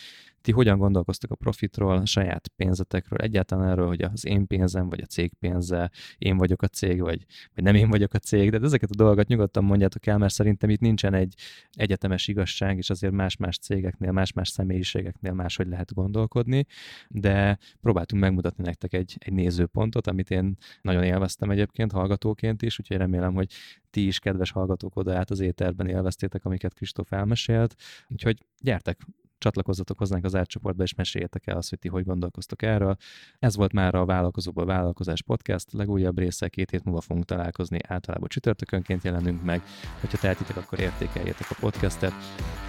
ti 0.47 0.53
hogyan 0.53 0.79
gondolkoztok 0.79 1.31
a 1.31 1.35
profitról, 1.35 1.97
a 1.97 2.07
saját 2.07 2.49
pénzetekről, 2.57 3.19
egyáltalán 3.19 3.69
erről, 3.69 3.87
hogy 3.87 4.03
az 4.03 4.27
én 4.27 4.47
pénzem, 4.47 4.89
vagy 4.89 5.01
a 5.01 5.07
cég 5.07 5.33
pénze, 5.39 5.91
én 6.19 6.37
vagyok 6.37 6.63
a 6.63 6.67
cég, 6.67 7.01
vagy, 7.01 7.25
vagy 7.55 7.65
nem 7.65 7.75
én 7.75 7.89
vagyok 7.89 8.15
a 8.15 8.19
cég, 8.19 8.51
de 8.51 8.59
ezeket 8.63 8.91
a 8.91 8.95
dolgokat 8.95 9.27
nyugodtan 9.27 9.65
mondjátok 9.65 10.07
el, 10.07 10.19
mert 10.19 10.33
szerintem 10.33 10.71
itt 10.71 10.81
nincsen 10.81 11.15
egy 11.15 11.35
egyetemes 11.73 12.29
igazság, 12.29 12.77
és 12.77 12.91
azért 12.91 13.13
más-más 13.13 13.59
cégeknél, 13.59 14.13
más-más 14.13 14.49
személyiségeknél 14.49 15.33
máshogy 15.33 15.67
lehet 15.67 15.95
gondolkodni, 15.95 16.67
de 17.09 17.59
próbáltunk 17.81 18.23
megmutatni 18.23 18.65
nektek 18.65 18.93
egy, 18.93 19.17
egy 19.19 19.33
nézőpontot, 19.33 20.07
amit 20.07 20.31
én 20.31 20.57
nagyon 20.83 21.03
élveztem 21.03 21.51
egyébként 21.51 21.93
hallgatóként 21.93 22.63
is, 22.63 22.79
úgyhogy 22.79 22.97
remélem, 22.97 23.35
hogy 23.35 23.53
ti 23.91 24.07
is, 24.07 24.19
kedves 24.19 24.51
hallgatók, 24.51 24.97
oda 24.97 25.17
át 25.17 25.31
az 25.31 25.41
éterben 25.41 25.89
élveztétek, 25.89 26.45
amiket 26.45 26.75
Kristóf 26.75 27.13
elmesélt. 27.13 27.75
Úgyhogy 28.09 28.39
gyertek, 28.61 29.07
csatlakozzatok 29.39 29.99
hozzánk 29.99 30.25
az 30.25 30.35
átcsoportba, 30.35 30.83
és 30.83 30.95
meséljetek 30.95 31.47
el 31.47 31.57
azt, 31.57 31.69
hogy 31.69 31.79
ti 31.79 31.89
hogy 31.89 32.05
gondolkoztok 32.05 32.63
erről. 32.63 32.97
Ez 33.39 33.57
volt 33.57 33.73
már 33.73 33.95
a 33.95 34.05
Vállalkozóból 34.05 34.65
Vállalkozás 34.65 35.23
Podcast, 35.23 35.73
legújabb 35.73 36.19
része, 36.19 36.49
két 36.49 36.71
hét 36.71 36.85
múlva 36.85 37.01
fogunk 37.01 37.25
találkozni, 37.25 37.79
általában 37.89 38.29
csütörtökönként 38.29 39.05
jelenünk 39.05 39.45
meg. 39.45 39.63
Hogyha 40.01 40.19
tehetitek, 40.19 40.57
akkor 40.57 40.81
értékeljétek 40.81 41.51
a 41.51 41.57
podcastet 41.61 42.13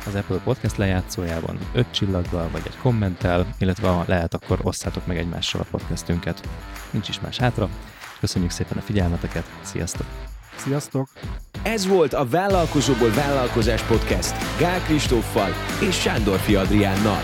az 0.06 0.16
Apple 0.16 0.42
Podcast 0.44 0.78
lejátszójában, 0.78 1.58
öt 1.74 1.92
csillaggal 1.92 2.50
vagy 2.50 2.64
egy 2.66 2.78
kommenttel, 2.78 3.56
illetve 3.60 3.88
ha 3.88 4.04
lehet, 4.08 4.34
akkor 4.34 4.60
osszátok 4.64 5.08
meg 5.08 5.18
egymással 5.18 5.62
a 5.62 5.68
podcastünket. 5.72 6.50
Nincs 6.92 7.10
is 7.10 7.20
más 7.20 7.38
hátra. 7.38 7.70
Köszönjük 8.20 8.52
szépen 8.52 8.78
a 8.78 8.82
figyelmeteket, 8.82 9.46
sziasztok! 9.62 10.37
Sziasztok! 10.58 11.08
Ez 11.64 11.88
volt 11.88 12.14
a 12.14 12.26
Vállalkozóból 12.26 13.10
Vállalkozás 13.10 13.82
Podcast 13.82 14.36
Gál 14.60 14.80
Kristóffal 14.80 15.50
és 15.82 16.02
Sándor 16.02 16.40
Adriánnal. 16.56 17.22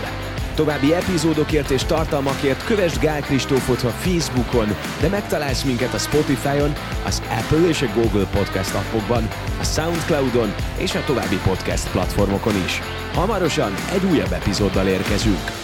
További 0.54 0.94
epizódokért 0.94 1.70
és 1.70 1.84
tartalmakért 1.84 2.64
kövess 2.64 2.98
Gál 2.98 3.20
Kristófot 3.20 3.82
a 3.82 3.88
Facebookon, 3.88 4.66
de 5.00 5.08
megtalálsz 5.08 5.62
minket 5.62 5.94
a 5.94 5.98
Spotify-on, 5.98 6.72
az 7.04 7.22
Apple 7.40 7.68
és 7.68 7.82
a 7.82 7.92
Google 7.94 8.26
Podcast 8.26 8.74
appokban, 8.74 9.28
a 9.60 9.64
Soundcloud-on 9.64 10.54
és 10.78 10.94
a 10.94 11.04
további 11.04 11.36
podcast 11.44 11.90
platformokon 11.90 12.54
is. 12.64 12.80
Hamarosan 13.14 13.72
egy 13.92 14.04
újabb 14.04 14.32
epizóddal 14.32 14.86
érkezünk. 14.86 15.63